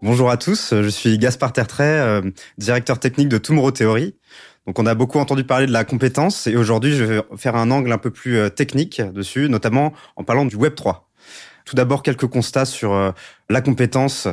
Bonjour 0.00 0.30
à 0.30 0.36
tous, 0.36 0.74
je 0.80 0.88
suis 0.88 1.18
Gaspard 1.18 1.52
Tertrais, 1.52 1.98
euh, 1.98 2.22
directeur 2.56 3.00
technique 3.00 3.28
de 3.28 3.36
Tomorrow 3.36 3.72
Theory. 3.72 4.14
Donc 4.64 4.78
on 4.78 4.86
a 4.86 4.94
beaucoup 4.94 5.18
entendu 5.18 5.42
parler 5.42 5.66
de 5.66 5.72
la 5.72 5.82
compétence 5.82 6.46
et 6.46 6.54
aujourd'hui 6.54 6.94
je 6.94 7.02
vais 7.02 7.20
faire 7.36 7.56
un 7.56 7.72
angle 7.72 7.90
un 7.90 7.98
peu 7.98 8.12
plus 8.12 8.38
euh, 8.38 8.48
technique 8.48 9.00
dessus, 9.00 9.48
notamment 9.48 9.92
en 10.14 10.22
parlant 10.22 10.44
du 10.44 10.54
Web 10.54 10.76
3. 10.76 11.10
Tout 11.64 11.74
d'abord 11.74 12.04
quelques 12.04 12.28
constats 12.28 12.64
sur 12.64 12.92
euh, 12.92 13.10
la 13.50 13.60
compétence 13.60 14.28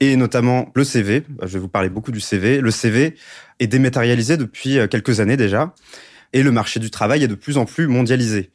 et 0.00 0.16
notamment 0.16 0.70
le 0.74 0.84
CV. 0.84 1.22
Je 1.40 1.54
vais 1.54 1.60
vous 1.60 1.68
parler 1.68 1.88
beaucoup 1.88 2.12
du 2.12 2.20
CV. 2.20 2.60
Le 2.60 2.70
CV 2.70 3.14
est 3.58 3.68
dématérialisé 3.68 4.36
depuis 4.36 4.78
quelques 4.90 5.20
années 5.20 5.38
déjà 5.38 5.72
et 6.34 6.42
le 6.42 6.52
marché 6.52 6.78
du 6.78 6.90
travail 6.90 7.24
est 7.24 7.28
de 7.28 7.34
plus 7.34 7.56
en 7.56 7.64
plus 7.64 7.86
mondialisé. 7.86 8.50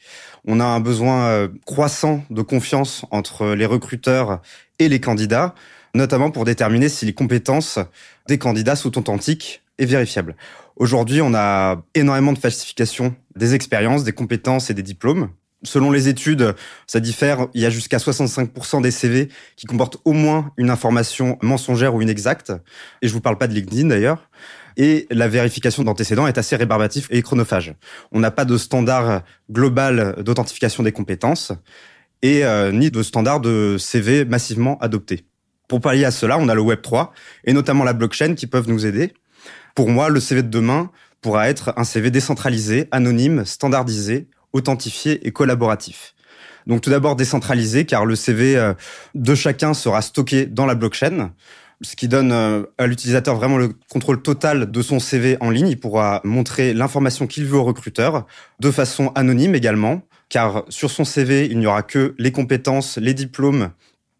On 0.45 0.59
a 0.59 0.65
un 0.65 0.79
besoin 0.79 1.49
croissant 1.65 2.23
de 2.29 2.43
confiance 2.43 3.03
entre 3.09 3.55
les 3.55 3.65
recruteurs 3.65 4.43
et 4.77 4.89
les 4.89 4.99
candidats 4.99 5.55
notamment 5.93 6.31
pour 6.31 6.45
déterminer 6.45 6.89
si 6.89 7.05
les 7.05 7.13
compétences 7.13 7.79
des 8.27 8.37
candidats 8.37 8.75
sont 8.75 8.97
authentiques 8.97 9.63
et 9.77 9.85
vérifiables. 9.85 10.35
Aujourd'hui, 10.75 11.21
on 11.21 11.33
a 11.33 11.83
énormément 11.95 12.33
de 12.33 12.39
falsifications 12.39 13.15
des 13.35 13.55
expériences, 13.55 14.03
des 14.03 14.13
compétences 14.13 14.69
et 14.69 14.73
des 14.73 14.83
diplômes. 14.83 15.29
Selon 15.63 15.91
les 15.91 16.07
études, 16.07 16.55
ça 16.87 16.99
diffère. 16.99 17.47
Il 17.53 17.61
y 17.61 17.65
a 17.65 17.69
jusqu'à 17.69 17.97
65% 17.97 18.81
des 18.81 18.89
CV 18.89 19.29
qui 19.57 19.67
comportent 19.67 19.97
au 20.05 20.13
moins 20.13 20.51
une 20.57 20.71
information 20.71 21.37
mensongère 21.43 21.93
ou 21.93 22.01
inexacte. 22.01 22.51
Et 23.01 23.07
je 23.07 23.13
vous 23.13 23.21
parle 23.21 23.37
pas 23.37 23.47
de 23.47 23.53
LinkedIn 23.53 23.87
d'ailleurs. 23.87 24.29
Et 24.77 25.05
la 25.11 25.27
vérification 25.27 25.83
d'antécédents 25.83 26.25
est 26.25 26.37
assez 26.37 26.55
rébarbatif 26.55 27.07
et 27.11 27.21
chronophage. 27.21 27.75
On 28.11 28.19
n'a 28.19 28.31
pas 28.31 28.45
de 28.45 28.57
standard 28.57 29.21
global 29.51 30.15
d'authentification 30.23 30.81
des 30.81 30.91
compétences 30.91 31.51
et 32.23 32.43
euh, 32.45 32.71
ni 32.71 32.89
de 32.89 33.03
standard 33.03 33.39
de 33.39 33.77
CV 33.77 34.25
massivement 34.25 34.79
adopté. 34.79 35.25
Pour 35.71 35.79
pallier 35.79 36.03
à 36.03 36.11
cela, 36.11 36.37
on 36.37 36.49
a 36.49 36.53
le 36.53 36.59
Web 36.59 36.81
3 36.81 37.13
et 37.45 37.53
notamment 37.53 37.85
la 37.85 37.93
blockchain 37.93 38.35
qui 38.35 38.45
peuvent 38.45 38.67
nous 38.67 38.85
aider. 38.85 39.13
Pour 39.73 39.87
moi, 39.87 40.09
le 40.09 40.19
CV 40.19 40.43
de 40.43 40.49
demain 40.49 40.91
pourra 41.21 41.47
être 41.47 41.73
un 41.77 41.85
CV 41.85 42.11
décentralisé, 42.11 42.89
anonyme, 42.91 43.45
standardisé, 43.45 44.27
authentifié 44.51 45.25
et 45.25 45.31
collaboratif. 45.31 46.13
Donc 46.67 46.81
tout 46.81 46.89
d'abord 46.89 47.15
décentralisé 47.15 47.85
car 47.85 48.05
le 48.05 48.17
CV 48.17 48.57
euh, 48.57 48.73
de 49.15 49.33
chacun 49.33 49.73
sera 49.73 50.01
stocké 50.01 50.45
dans 50.45 50.65
la 50.65 50.75
blockchain, 50.75 51.31
ce 51.79 51.95
qui 51.95 52.09
donne 52.09 52.33
euh, 52.33 52.63
à 52.77 52.85
l'utilisateur 52.85 53.37
vraiment 53.37 53.57
le 53.57 53.69
contrôle 53.89 54.21
total 54.21 54.71
de 54.71 54.81
son 54.81 54.99
CV 54.99 55.37
en 55.39 55.51
ligne. 55.51 55.69
Il 55.69 55.79
pourra 55.79 56.19
montrer 56.25 56.73
l'information 56.73 57.27
qu'il 57.27 57.45
veut 57.45 57.59
au 57.59 57.63
recruteur 57.63 58.27
de 58.59 58.71
façon 58.71 59.13
anonyme 59.15 59.55
également, 59.55 60.01
car 60.27 60.65
sur 60.67 60.91
son 60.91 61.05
CV, 61.05 61.47
il 61.49 61.59
n'y 61.59 61.65
aura 61.65 61.81
que 61.81 62.13
les 62.17 62.33
compétences, 62.33 62.97
les 62.97 63.13
diplômes 63.13 63.71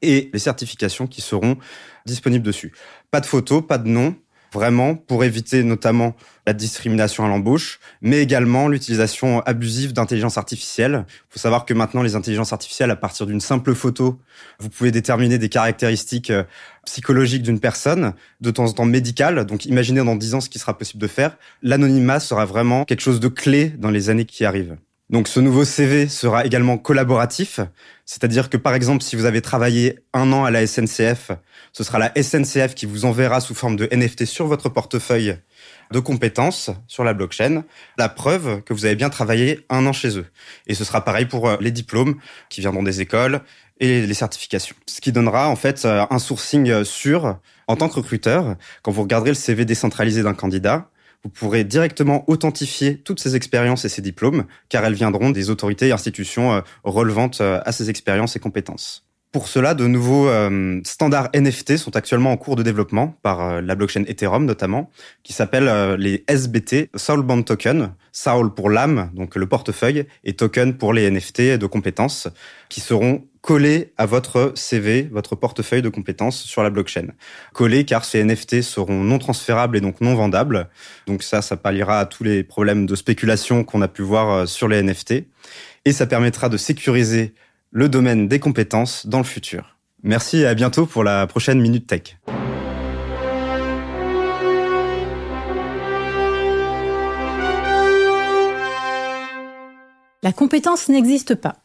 et 0.02 0.30
les 0.34 0.40
certifications 0.40 1.08
qui 1.08 1.22
seront 1.22 1.58
disponibles 2.06 2.46
dessus. 2.46 2.72
Pas 3.12 3.20
de 3.20 3.26
photos, 3.26 3.64
pas 3.66 3.78
de 3.78 3.88
nom, 3.88 4.16
vraiment 4.54 4.96
pour 4.96 5.24
éviter 5.24 5.64
notamment 5.64 6.16
la 6.46 6.54
discrimination 6.54 7.24
à 7.24 7.30
l'embauche, 7.30 7.80
mais 8.02 8.22
également 8.22 8.68
l'utilisation 8.68 9.42
abusive 9.42 9.94
d'intelligence 9.94 10.38
artificielle. 10.38 11.06
Il 11.08 11.34
faut 11.34 11.40
savoir 11.40 11.66
que 11.66 11.74
maintenant, 11.74 12.02
les 12.02 12.16
intelligences 12.16 12.52
artificielles, 12.52 12.92
à 12.92 12.96
partir 12.96 13.26
d'une 13.26 13.40
simple 13.40 13.74
photo, 13.74 14.20
vous 14.60 14.70
pouvez 14.70 14.92
déterminer 14.92 15.38
des 15.38 15.50
caractéristiques 15.50 16.32
euh, 16.32 16.44
psychologiques 16.86 17.44
d'une 17.44 17.60
personne, 17.60 18.14
de 18.42 18.52
temps 18.52 18.66
en 18.66 18.74
temps 18.74 18.86
médicales. 18.86 19.46
Donc 19.46 19.66
imaginez 19.66 20.04
dans 20.04 20.16
10 20.16 20.36
ans 20.36 20.42
ce 20.42 20.50
qui 20.50 20.60
sera 20.60 20.78
possible 20.78 21.02
de 21.02 21.08
faire. 21.08 21.38
L'anonymat 21.62 22.20
sera 22.20 22.46
vraiment 22.46 22.84
quelque 22.86 23.02
chose 23.02 23.20
de 23.20 23.28
clé 23.28 23.70
dans 23.70 23.92
les 23.92 24.10
années 24.10 24.26
qui 24.26 24.44
arrivent. 24.44 24.78
Donc 25.12 25.28
ce 25.28 25.42
nouveau 25.42 25.66
CV 25.66 26.08
sera 26.08 26.46
également 26.46 26.78
collaboratif, 26.78 27.60
c'est-à-dire 28.06 28.50
que 28.50 28.56
par 28.56 28.74
exemple 28.74 29.04
si 29.04 29.18
vous 29.18 29.26
avez 29.26 29.42
travaillé 29.42 30.00
un 30.14 30.32
an 30.32 30.46
à 30.46 30.52
la 30.52 30.66
SNCF, 30.66 31.32
ce 31.74 31.84
sera 31.84 32.00
la 32.00 32.14
SNCF 32.16 32.76
qui 32.76 32.86
vous 32.86 33.04
enverra 33.04 33.42
sous 33.42 33.54
forme 33.54 33.76
de 33.76 33.90
NFT 33.92 34.24
sur 34.24 34.48
votre 34.48 34.70
portefeuille 34.70 35.36
de 35.92 36.00
compétences 36.00 36.70
sur 36.88 37.04
la 37.04 37.14
blockchain 37.14 37.66
la 37.98 38.08
preuve 38.08 38.62
que 38.64 38.74
vous 38.74 38.86
avez 38.86 38.96
bien 38.96 39.10
travaillé 39.10 39.66
un 39.70 39.86
an 39.86 39.92
chez 39.92 40.18
eux. 40.18 40.28
Et 40.68 40.76
ce 40.76 40.86
sera 40.86 41.04
pareil 41.04 41.26
pour 41.26 41.50
euh, 41.50 41.58
les 41.60 41.72
diplômes 41.72 42.16
qui 42.48 42.62
viendront 42.62 42.84
des 42.84 43.02
écoles 43.02 43.42
et 43.82 44.08
les 44.08 44.14
certifications. 44.14 44.78
Ce 44.86 45.02
qui 45.02 45.12
donnera 45.12 45.50
en 45.50 45.58
fait 45.58 45.84
euh, 45.84 46.06
un 46.10 46.20
sourcing 46.20 46.86
sûr 46.86 47.38
en 47.68 47.76
tant 47.76 47.90
que 47.90 47.96
recruteur. 47.96 48.56
Quand 48.82 48.92
vous 48.92 49.02
regarderez 49.02 49.32
le 49.32 49.36
CV 49.36 49.66
décentralisé 49.66 50.24
d'un 50.24 50.34
candidat, 50.34 50.90
vous 51.24 51.30
pourrez 51.30 51.64
directement 51.64 52.24
authentifier 52.28 52.98
toutes 52.98 53.20
ces 53.20 53.36
expériences 53.36 53.86
et 53.86 53.90
ces 53.90 54.02
diplômes, 54.02 54.46
car 54.70 54.84
elles 54.86 54.94
viendront 54.94 55.30
des 55.30 55.50
autorités 55.50 55.90
et 55.90 55.92
institutions 55.92 56.54
euh, 56.54 56.62
relevantes 56.84 57.42
euh, 57.42 57.62
à 57.66 57.72
ces 57.72 57.90
expériences 57.90 58.36
et 58.36 58.40
compétences. 58.40 59.11
Pour 59.32 59.48
cela, 59.48 59.74
de 59.74 59.88
nouveaux 59.88 60.28
euh, 60.28 60.82
standards 60.84 61.30
NFT 61.34 61.78
sont 61.78 61.96
actuellement 61.96 62.32
en 62.32 62.38
cours 62.38 62.56
de 62.56 62.64
développement 62.64 63.16
par 63.22 63.62
la 63.62 63.76
blockchain 63.76 64.04
Ethereum 64.08 64.46
notamment, 64.46 64.90
qui 65.24 65.32
s'appellent 65.32 65.96
les 65.98 66.26
SBT, 66.28 66.90
Soulbound 66.96 67.46
Token, 67.46 67.94
Soul 68.12 68.54
pour 68.54 68.70
l'âme, 68.70 69.10
donc 69.14 69.36
le 69.36 69.48
portefeuille, 69.48 70.06
et 70.26 70.34
token 70.34 70.78
pour 70.78 70.94
les 70.94 71.10
NFT 71.10 71.58
de 71.58 71.66
compétences, 71.66 72.28
qui 72.68 72.82
seront 72.82 73.24
collés 73.42 73.94
à 73.98 74.06
votre 74.06 74.54
CV, 74.56 75.08
votre 75.12 75.36
portefeuille 75.36 75.82
de 75.82 75.90
compétences 75.90 76.44
sur 76.44 76.64
la 76.64 76.70
blockchain. 76.70 77.08
Collés 77.54 77.86
car 77.86 78.06
ces 78.06 78.24
NFT 78.24 78.62
seront 78.62 79.04
non 79.04 79.18
transférables 79.18 79.78
et 79.78 79.82
donc 79.82 80.00
non 80.02 80.16
vendables. 80.16 80.70
Donc 81.08 81.24
ça, 81.24 81.42
ça 81.42 81.58
palliera 81.58 82.00
à 82.00 82.06
tous 82.06 82.24
les 82.24 82.44
problèmes 82.44 82.86
de 82.86 82.96
spéculation 82.96 83.64
qu'on 83.64 83.82
a 83.82 83.88
pu 83.88 84.04
voir 84.04 84.30
euh, 84.30 84.46
sur 84.46 84.68
les 84.68 84.82
NFT. 84.82 85.26
Et 85.86 85.92
ça 85.92 86.06
permettra 86.06 86.50
de 86.50 86.58
sécuriser 86.58 87.34
le 87.74 87.88
domaine 87.88 88.28
des 88.28 88.40
compétences 88.40 89.08
dans 89.08 89.20
le 89.20 89.24
futur. 89.24 89.78
Merci 90.04 90.40
et 90.40 90.46
à 90.46 90.54
bientôt 90.54 90.86
pour 90.86 91.06
la 91.06 91.26
prochaine 91.26 91.62
Minute 91.62 91.88
Tech. 91.88 92.18
La 100.24 100.34
compétence 100.34 100.90
n'existe 100.90 101.36
pas. 101.36 101.56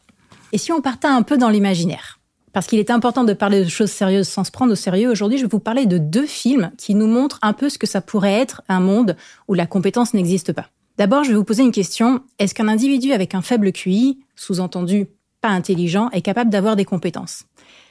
Et 0.53 0.57
si 0.57 0.71
on 0.71 0.81
partait 0.81 1.07
un 1.07 1.23
peu 1.23 1.37
dans 1.37 1.49
l'imaginaire? 1.49 2.19
Parce 2.53 2.67
qu'il 2.67 2.79
est 2.79 2.89
important 2.89 3.25
de 3.25 3.33
parler 3.33 3.63
de 3.63 3.69
choses 3.69 3.91
sérieuses 3.91 4.29
sans 4.29 4.45
se 4.45 4.51
prendre 4.51 4.71
au 4.71 4.75
sérieux, 4.75 5.11
aujourd'hui 5.11 5.37
je 5.37 5.43
vais 5.43 5.49
vous 5.49 5.59
parler 5.59 5.85
de 5.85 5.97
deux 5.97 6.25
films 6.25 6.71
qui 6.77 6.95
nous 6.95 7.05
montrent 7.05 7.37
un 7.41 7.53
peu 7.53 7.69
ce 7.69 7.77
que 7.77 7.85
ça 7.85 7.99
pourrait 7.99 8.33
être 8.33 8.63
un 8.69 8.79
monde 8.79 9.17
où 9.49 9.53
la 9.53 9.67
compétence 9.67 10.13
n'existe 10.13 10.53
pas. 10.53 10.69
D'abord, 10.97 11.23
je 11.25 11.29
vais 11.29 11.35
vous 11.35 11.43
poser 11.43 11.61
une 11.61 11.71
question. 11.71 12.23
Est-ce 12.39 12.55
qu'un 12.55 12.67
individu 12.67 13.11
avec 13.11 13.35
un 13.35 13.43
faible 13.43 13.71
QI, 13.71 14.19
sous-entendu 14.35 15.07
pas 15.41 15.49
intelligent, 15.49 16.09
est 16.11 16.21
capable 16.21 16.49
d'avoir 16.49 16.75
des 16.75 16.85
compétences 16.85 17.45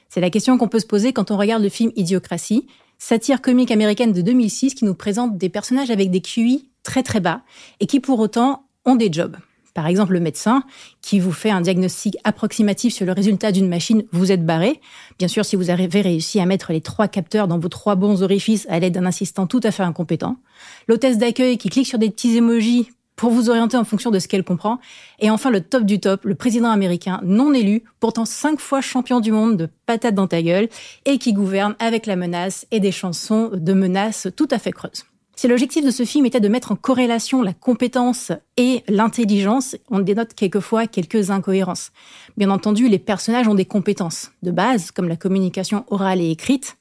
C'est 0.08 0.20
la 0.20 0.30
question 0.30 0.58
qu'on 0.58 0.68
peut 0.68 0.80
se 0.80 0.86
poser 0.86 1.12
quand 1.12 1.30
on 1.30 1.36
regarde 1.36 1.62
le 1.62 1.68
film 1.68 1.92
Idiocratie, 1.96 2.66
satire 2.98 3.42
comique 3.42 3.70
américaine 3.70 4.12
de 4.12 4.22
2006 4.22 4.74
qui 4.74 4.84
nous 4.84 4.94
présente 4.94 5.36
des 5.38 5.48
personnages 5.48 5.90
avec 5.90 6.10
des 6.10 6.20
QI 6.20 6.70
très 6.82 7.02
très 7.02 7.20
bas 7.20 7.42
et 7.80 7.86
qui 7.86 8.00
pour 8.00 8.18
autant 8.20 8.66
ont 8.84 8.96
des 8.96 9.12
jobs. 9.12 9.36
Par 9.76 9.88
exemple, 9.88 10.14
le 10.14 10.20
médecin 10.20 10.62
qui 11.02 11.20
vous 11.20 11.32
fait 11.32 11.50
un 11.50 11.60
diagnostic 11.60 12.16
approximatif 12.24 12.94
sur 12.94 13.04
le 13.04 13.12
résultat 13.12 13.52
d'une 13.52 13.68
machine, 13.68 14.04
vous 14.10 14.32
êtes 14.32 14.46
barré. 14.46 14.80
Bien 15.18 15.28
sûr, 15.28 15.44
si 15.44 15.54
vous 15.54 15.68
avez 15.68 15.86
réussi 16.00 16.40
à 16.40 16.46
mettre 16.46 16.72
les 16.72 16.80
trois 16.80 17.08
capteurs 17.08 17.46
dans 17.46 17.58
vos 17.58 17.68
trois 17.68 17.94
bons 17.94 18.22
orifices 18.22 18.66
à 18.70 18.78
l'aide 18.78 18.94
d'un 18.94 19.04
assistant 19.04 19.46
tout 19.46 19.60
à 19.62 19.72
fait 19.72 19.82
incompétent. 19.82 20.38
L'hôtesse 20.88 21.18
d'accueil 21.18 21.58
qui 21.58 21.68
clique 21.68 21.86
sur 21.86 21.98
des 21.98 22.08
petits 22.08 22.38
emojis 22.38 22.88
pour 23.16 23.30
vous 23.30 23.50
orienter 23.50 23.76
en 23.76 23.84
fonction 23.84 24.10
de 24.10 24.18
ce 24.18 24.28
qu'elle 24.28 24.44
comprend. 24.44 24.78
Et 25.18 25.30
enfin, 25.30 25.50
le 25.50 25.62
top 25.62 25.84
du 25.84 25.98
top, 25.98 26.24
le 26.24 26.34
président 26.34 26.70
américain 26.70 27.20
non 27.24 27.52
élu, 27.52 27.82
pourtant 27.98 28.24
cinq 28.24 28.60
fois 28.60 28.80
champion 28.80 29.20
du 29.20 29.32
monde 29.32 29.56
de 29.56 29.68
patates 29.86 30.14
dans 30.14 30.26
ta 30.26 30.42
gueule, 30.42 30.68
et 31.06 31.18
qui 31.18 31.32
gouverne 31.32 31.74
avec 31.78 32.06
la 32.06 32.16
menace 32.16 32.66
et 32.70 32.80
des 32.80 32.92
chansons 32.92 33.50
de 33.52 33.72
menaces 33.72 34.28
tout 34.36 34.48
à 34.50 34.58
fait 34.58 34.72
creuses. 34.72 35.04
Si 35.38 35.48
l'objectif 35.48 35.84
de 35.84 35.90
ce 35.90 36.04
film 36.06 36.24
était 36.24 36.40
de 36.40 36.48
mettre 36.48 36.72
en 36.72 36.76
corrélation 36.76 37.42
la 37.42 37.52
compétence 37.52 38.32
et 38.56 38.82
l'intelligence, 38.88 39.76
on 39.90 39.98
dénote 39.98 40.32
quelquefois 40.32 40.86
quelques 40.86 41.30
incohérences. 41.30 41.92
Bien 42.38 42.48
entendu, 42.48 42.88
les 42.88 42.98
personnages 42.98 43.46
ont 43.46 43.54
des 43.54 43.66
compétences 43.66 44.30
de 44.42 44.50
base, 44.50 44.90
comme 44.92 45.08
la 45.08 45.16
communication 45.16 45.84
orale 45.90 46.22
et 46.22 46.30
écrite, 46.30 46.78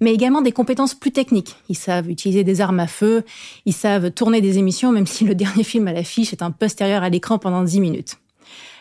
mais 0.00 0.12
également 0.12 0.42
des 0.42 0.52
compétences 0.52 0.94
plus 0.94 1.12
techniques. 1.12 1.56
Ils 1.68 1.76
savent 1.76 2.10
utiliser 2.10 2.44
des 2.44 2.60
armes 2.60 2.80
à 2.80 2.86
feu, 2.86 3.24
ils 3.66 3.72
savent 3.72 4.10
tourner 4.10 4.40
des 4.40 4.58
émissions, 4.58 4.92
même 4.92 5.06
si 5.06 5.24
le 5.24 5.34
dernier 5.36 5.64
film 5.64 5.88
à 5.88 5.92
l'affiche 5.92 6.32
est 6.32 6.42
un 6.42 6.50
postérieur 6.50 7.02
à 7.02 7.08
l'écran 7.08 7.38
pendant 7.38 7.62
10 7.62 7.80
minutes. 7.80 8.16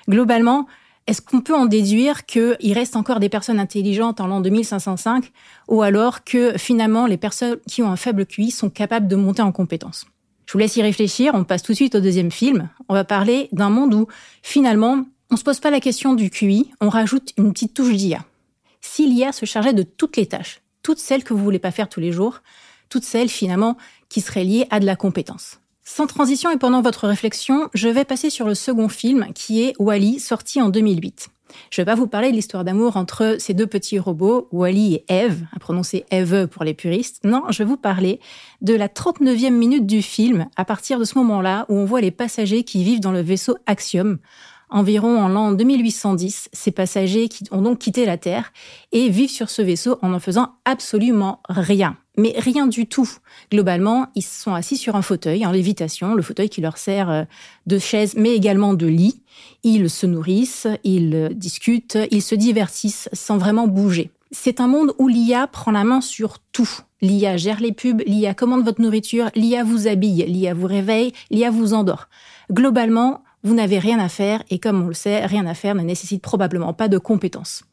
Globalement, 0.10 0.68
est-ce 1.08 1.22
qu'on 1.22 1.40
peut 1.40 1.56
en 1.56 1.66
déduire 1.66 2.26
qu'il 2.26 2.74
reste 2.74 2.98
encore 2.98 3.20
des 3.20 3.30
personnes 3.30 3.60
intelligentes 3.60 4.20
en 4.20 4.28
l'an 4.28 4.42
2505 4.42 5.32
ou 5.70 5.82
alors 5.82 6.26
que 6.26 6.58
finalement 6.58 7.08
les 7.08 7.18
personnes 7.18 7.58
qui 7.66 7.82
ont 7.82 7.90
un 7.90 7.96
faible 7.96 8.26
QI 8.26 8.52
sont 8.52 8.70
capables 8.70 9.08
de 9.08 9.16
monter 9.16 9.42
en 9.42 9.54
compétences? 9.54 10.06
Je 10.46 10.54
vous 10.54 10.60
laisse 10.60 10.76
y 10.76 10.82
réfléchir, 10.82 11.34
on 11.34 11.44
passe 11.44 11.64
tout 11.64 11.72
de 11.72 11.78
suite 11.78 11.96
au 11.96 12.00
deuxième 12.00 12.32
film. 12.32 12.70
On 12.90 12.94
va 12.94 13.04
parler 13.04 13.50
d'un 13.52 13.70
monde 13.70 13.94
où 13.94 14.08
finalement 14.44 15.06
on 15.30 15.36
se 15.36 15.44
pose 15.44 15.60
pas 15.60 15.72
la 15.72 15.80
question 15.80 16.14
du 16.14 16.30
QI, 16.30 16.72
on 16.80 16.90
rajoute 16.90 17.34
une 17.38 17.52
petite 17.52 17.74
touche 17.74 17.96
d'IA. 17.96 18.26
Si 18.82 19.08
l'IA 19.08 19.32
se 19.32 19.46
chargeait 19.46 19.74
de 19.74 19.84
toutes 19.84 20.16
les 20.16 20.26
tâches, 20.26 20.62
toutes 20.88 21.00
celles 21.00 21.26
que 21.26 21.34
vous 21.34 21.44
voulez 21.44 21.60
pas 21.60 21.72
faire 21.72 21.90
tous 21.90 22.00
les 22.00 22.14
jours, 22.14 22.40
toutes 22.88 23.04
celles 23.04 23.28
finalement 23.28 23.76
qui 24.08 24.22
seraient 24.22 24.46
liées 24.46 24.68
à 24.70 24.80
de 24.80 24.86
la 24.86 24.96
compétence. 24.96 25.60
Sans 25.84 26.08
transition 26.08 26.50
et 26.50 26.56
pendant 26.56 26.82
votre 26.82 27.10
réflexion, 27.10 27.68
je 27.74 27.90
vais 27.90 28.06
passer 28.06 28.30
sur 28.30 28.48
le 28.48 28.56
second 28.56 28.88
film 28.88 29.28
qui 29.36 29.64
est 29.64 29.74
Wally, 29.80 30.22
sorti 30.22 30.62
en 30.62 30.70
2008. 30.70 31.28
Je 31.72 31.82
vais 31.82 31.86
pas 31.86 31.96
vous 31.96 32.08
parler 32.08 32.32
de 32.32 32.38
l'histoire 32.38 32.64
d'amour 32.64 32.96
entre 32.96 33.36
ces 33.38 33.54
deux 33.54 33.68
petits 33.68 34.00
robots, 34.00 34.48
Wally 34.54 34.96
et 34.96 35.06
Eve, 35.10 35.44
à 35.54 35.60
prononcer 35.60 36.06
Eve 36.10 36.48
pour 36.48 36.64
les 36.64 36.74
puristes. 36.74 37.20
Non, 37.26 37.44
je 37.50 37.58
vais 37.58 37.70
vous 37.70 37.76
parler 37.76 38.22
de 38.62 38.74
la 38.74 38.88
39e 38.88 39.50
minute 39.50 39.86
du 39.86 40.02
film, 40.02 40.48
à 40.56 40.64
partir 40.64 41.00
de 41.00 41.04
ce 41.04 41.18
moment-là 41.18 41.66
où 41.68 41.76
on 41.76 41.84
voit 41.84 42.00
les 42.00 42.12
passagers 42.12 42.64
qui 42.64 42.86
vivent 42.86 43.02
dans 43.02 43.12
le 43.12 43.22
vaisseau 43.22 43.58
Axiom, 43.66 44.20
environ 44.70 45.20
en 45.20 45.28
l'an 45.28 45.52
2810, 45.52 46.50
ces 46.52 46.72
passagers 46.72 47.30
ont 47.52 47.62
donc 47.62 47.80
quitté 47.80 48.06
la 48.06 48.18
Terre 48.18 48.52
et 48.92 49.10
vivent 49.10 49.30
sur 49.30 49.50
ce 49.50 49.62
vaisseau 49.62 49.98
en 50.02 50.14
en 50.14 50.20
faisant 50.20 50.56
absolument 50.66 51.42
rien. 51.48 51.98
Mais 52.18 52.34
rien 52.38 52.66
du 52.66 52.88
tout. 52.88 53.10
Globalement, 53.52 54.08
ils 54.16 54.24
sont 54.24 54.54
assis 54.54 54.76
sur 54.76 54.96
un 54.96 55.02
fauteuil 55.02 55.46
en 55.46 55.52
lévitation, 55.52 56.16
le 56.16 56.24
fauteuil 56.24 56.50
qui 56.50 56.62
leur 56.62 56.78
sert 56.78 57.10
euh, 57.10 57.24
de 57.68 57.78
chaise 57.78 58.16
mais 58.18 58.36
également 58.36 58.74
de 58.74 58.88
lit. 58.88 59.22
Ils 59.64 59.90
se 59.90 60.08
nourrissent, 60.08 60.68
ils 60.84 61.30
discutent, 61.34 61.98
ils 62.10 62.24
se 62.24 62.36
divertissent 62.36 63.10
sans 63.14 63.38
vraiment 63.38 63.68
bouger. 63.68 64.10
C'est 64.32 64.60
un 64.60 64.68
monde 64.68 64.94
où 64.98 65.08
l'IA 65.08 65.48
prend 65.48 65.72
la 65.72 65.84
main 65.84 66.02
sur 66.02 66.40
tout. 66.52 66.70
L'IA 67.02 67.38
gère 67.38 67.60
les 67.60 67.72
pubs, 67.72 68.02
l'IA 68.06 68.34
commande 68.34 68.66
votre 68.66 68.82
nourriture, 68.82 69.30
l'IA 69.36 69.64
vous 69.64 69.88
habille, 69.88 70.26
l'IA 70.26 70.54
vous 70.54 70.66
réveille, 70.66 71.14
l'IA 71.30 71.52
vous 71.52 71.74
endort. 71.74 72.08
Globalement, 72.52 73.24
vous 73.48 73.56
n'avez 73.56 73.80
rien 73.80 73.98
à 74.00 74.10
faire 74.10 74.44
et 74.50 74.60
comme 74.60 74.84
on 74.84 74.88
le 74.88 74.94
sait, 74.94 75.26
rien 75.26 75.46
à 75.48 75.54
faire 75.54 75.74
ne 75.74 75.82
nécessite 75.82 76.22
probablement 76.22 76.74
pas 76.74 76.90
de 76.90 76.98
compétences. 76.98 77.64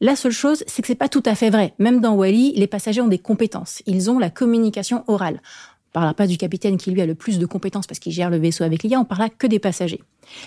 La 0.00 0.16
seule 0.16 0.32
chose, 0.32 0.64
c'est 0.66 0.82
que 0.82 0.88
c'est 0.88 0.94
pas 0.94 1.08
tout 1.08 1.22
à 1.24 1.34
fait 1.34 1.50
vrai. 1.50 1.74
Même 1.78 2.00
dans 2.00 2.14
Wally, 2.14 2.52
les 2.54 2.66
passagers 2.66 3.00
ont 3.00 3.08
des 3.08 3.18
compétences. 3.18 3.82
Ils 3.86 4.10
ont 4.10 4.18
la 4.18 4.30
communication 4.30 5.04
orale. 5.06 5.40
On 5.88 5.92
parlera 5.92 6.14
pas 6.14 6.26
du 6.26 6.36
capitaine 6.36 6.76
qui 6.76 6.90
lui 6.90 7.00
a 7.00 7.06
le 7.06 7.14
plus 7.14 7.38
de 7.38 7.46
compétences 7.46 7.86
parce 7.86 7.98
qu'il 7.98 8.12
gère 8.12 8.30
le 8.30 8.36
vaisseau 8.36 8.62
avec 8.62 8.82
l'IA, 8.82 9.00
on 9.00 9.04
parlera 9.04 9.28
que 9.30 9.46
des 9.46 9.58
passagers. 9.58 10.02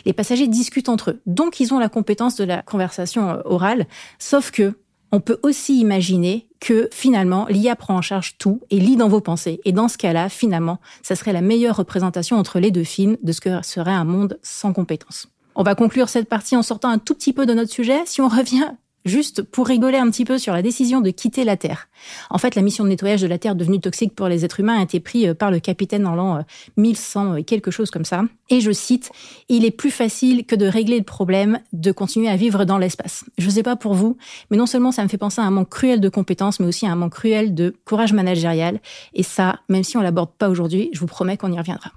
Les 0.06 0.14
passagers 0.14 0.47
discutent 0.47 0.89
entre 0.89 1.12
eux. 1.12 1.22
Donc 1.26 1.60
ils 1.60 1.74
ont 1.74 1.80
la 1.80 1.89
compétence 1.89 2.36
de 2.36 2.43
la 2.43 2.62
conversation 2.62 3.30
euh, 3.30 3.41
orale, 3.45 3.88
sauf 4.20 4.52
que 4.52 4.76
on 5.12 5.20
peut 5.20 5.39
aussi 5.43 5.80
imaginer 5.80 6.47
que 6.59 6.89
finalement 6.91 7.47
l'IA 7.49 7.76
prend 7.76 7.95
en 7.95 8.01
charge 8.01 8.38
tout 8.38 8.62
et 8.70 8.80
lit 8.80 8.95
dans 8.95 9.09
vos 9.09 9.22
pensées. 9.22 9.59
Et 9.66 9.72
dans 9.72 9.88
ce 9.88 9.97
cas-là, 9.97 10.30
finalement, 10.30 10.80
ça 11.01 11.16
serait 11.16 11.34
la 11.34 11.41
meilleure 11.41 11.76
représentation 11.76 12.38
entre 12.38 12.59
les 12.59 12.72
deux 12.72 12.84
films 12.84 13.18
de 13.22 13.32
ce 13.32 13.41
que 13.41 13.62
serait 13.64 13.91
un 13.91 14.05
monde 14.05 14.39
sans 14.41 14.74
compétences. 14.74 15.28
On 15.55 15.64
va 15.64 15.76
conclure 15.76 16.07
cette 16.07 16.30
partie 16.30 16.55
en 16.55 16.62
sortant 16.62 16.89
un 16.89 16.97
tout 16.97 17.14
petit 17.14 17.34
peu 17.34 17.45
de 17.45 17.53
notre 17.53 17.72
sujet. 17.72 18.01
Si 18.05 18.22
on 18.22 18.30
revient 18.30 18.72
juste 19.06 19.41
pour 19.41 19.68
rigoler 19.68 19.97
un 19.97 20.10
petit 20.10 20.26
peu 20.26 20.38
sur 20.38 20.54
la 20.54 20.62
décision 20.62 21.02
de 21.02 21.10
quitter 21.10 21.43
la 21.43 21.58
Terre. 21.58 21.89
En 22.30 22.38
fait, 22.38 22.56
la 22.56 22.62
mission 22.62 22.84
de 22.84 22.89
nettoyage 22.89 23.22
de 23.22 23.28
la 23.28 23.38
Terre 23.38 23.56
devenue 23.56 23.80
toxique 23.80 24.16
pour 24.16 24.28
les 24.28 24.45
êtres 24.45 24.60
humains 24.60 24.80
a 24.80 24.84
été 24.84 24.99
prise 24.99 25.28
euh, 25.28 25.34
par 25.34 25.52
le 25.52 25.60
capitaine 25.60 26.06
en 26.08 26.16
l'an 26.16 26.43
1100 26.78 27.34
euh, 27.34 27.36
et 27.38 27.43
quelque 27.43 27.72
chose 27.72 27.91
comme 27.91 28.06
ça. 28.06 28.24
Et 28.49 28.62
je 28.62 28.72
cite, 28.72 29.12
il 29.49 29.66
est 29.66 29.72
plus 29.72 29.91
facile 29.91 30.45
que 30.45 30.56
de 30.56 30.66
régler 30.66 30.97
le 30.97 31.04
problème 31.04 31.60
de 31.74 31.91
continuer 31.91 32.30
à 32.30 32.36
vivre 32.36 32.66
dans 32.66 32.78
l'espace. 32.78 33.26
Je 33.38 33.49
sais 33.49 33.64
pas 33.64 33.76
pour 33.76 33.93
vous, 33.93 34.18
mais 34.49 34.58
non 34.58 34.66
seulement 34.66 34.91
ça 34.91 35.04
me 35.04 35.08
fait 35.08 35.18
penser 35.18 35.41
à 35.41 35.45
un 35.45 35.52
manque 35.52 35.70
cruel 35.70 35.99
de 35.99 36.10
compétences, 36.10 36.60
mais 36.60 36.68
aussi 36.68 36.86
à 36.86 36.91
un 36.91 36.95
manque 36.95 37.14
cruel 37.14 37.54
de 37.54 37.76
courage 37.86 38.14
managérial. 38.14 38.80
Et 39.14 39.24
ça, 39.24 39.60
même 39.70 39.84
si 39.84 39.97
on 39.97 40.02
l'aborde 40.02 40.32
pas 40.38 40.49
aujourd'hui, 40.49 40.89
je 40.93 40.99
vous 40.99 41.08
promets 41.08 41.38
qu'on 41.38 41.52
y 41.52 41.58
reviendra. 41.58 41.91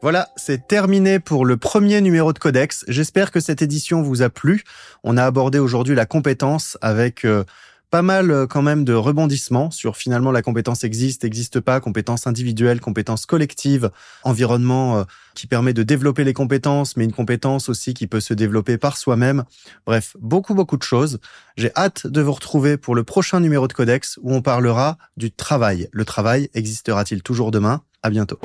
Voilà, 0.00 0.28
c'est 0.36 0.68
terminé 0.68 1.18
pour 1.18 1.44
le 1.44 1.56
premier 1.56 2.00
numéro 2.00 2.32
de 2.32 2.38
Codex. 2.38 2.84
J'espère 2.86 3.32
que 3.32 3.40
cette 3.40 3.62
édition 3.62 4.00
vous 4.00 4.22
a 4.22 4.30
plu. 4.30 4.62
On 5.02 5.16
a 5.16 5.24
abordé 5.24 5.58
aujourd'hui 5.58 5.96
la 5.96 6.06
compétence 6.06 6.78
avec 6.80 7.24
euh, 7.24 7.42
pas 7.90 8.02
mal 8.02 8.30
euh, 8.30 8.46
quand 8.46 8.62
même 8.62 8.84
de 8.84 8.92
rebondissements 8.92 9.72
sur 9.72 9.96
finalement 9.96 10.30
la 10.30 10.40
compétence 10.40 10.84
existe, 10.84 11.24
n'existe 11.24 11.58
pas, 11.58 11.80
compétence 11.80 12.28
individuelle, 12.28 12.80
compétence 12.80 13.26
collective, 13.26 13.90
environnement 14.22 14.98
euh, 14.98 15.04
qui 15.34 15.48
permet 15.48 15.72
de 15.72 15.82
développer 15.82 16.22
les 16.22 16.32
compétences, 16.32 16.96
mais 16.96 17.04
une 17.04 17.12
compétence 17.12 17.68
aussi 17.68 17.92
qui 17.92 18.06
peut 18.06 18.20
se 18.20 18.34
développer 18.34 18.78
par 18.78 18.98
soi-même. 18.98 19.42
Bref, 19.84 20.16
beaucoup 20.20 20.54
beaucoup 20.54 20.76
de 20.76 20.84
choses. 20.84 21.18
J'ai 21.56 21.72
hâte 21.76 22.06
de 22.06 22.20
vous 22.20 22.32
retrouver 22.32 22.76
pour 22.76 22.94
le 22.94 23.02
prochain 23.02 23.40
numéro 23.40 23.66
de 23.66 23.72
Codex 23.72 24.16
où 24.22 24.32
on 24.32 24.42
parlera 24.42 24.96
du 25.16 25.32
travail. 25.32 25.88
Le 25.90 26.04
travail 26.04 26.50
existera-t-il 26.54 27.22
toujours 27.22 27.50
demain? 27.50 27.82
À 28.04 28.10
bientôt. 28.10 28.38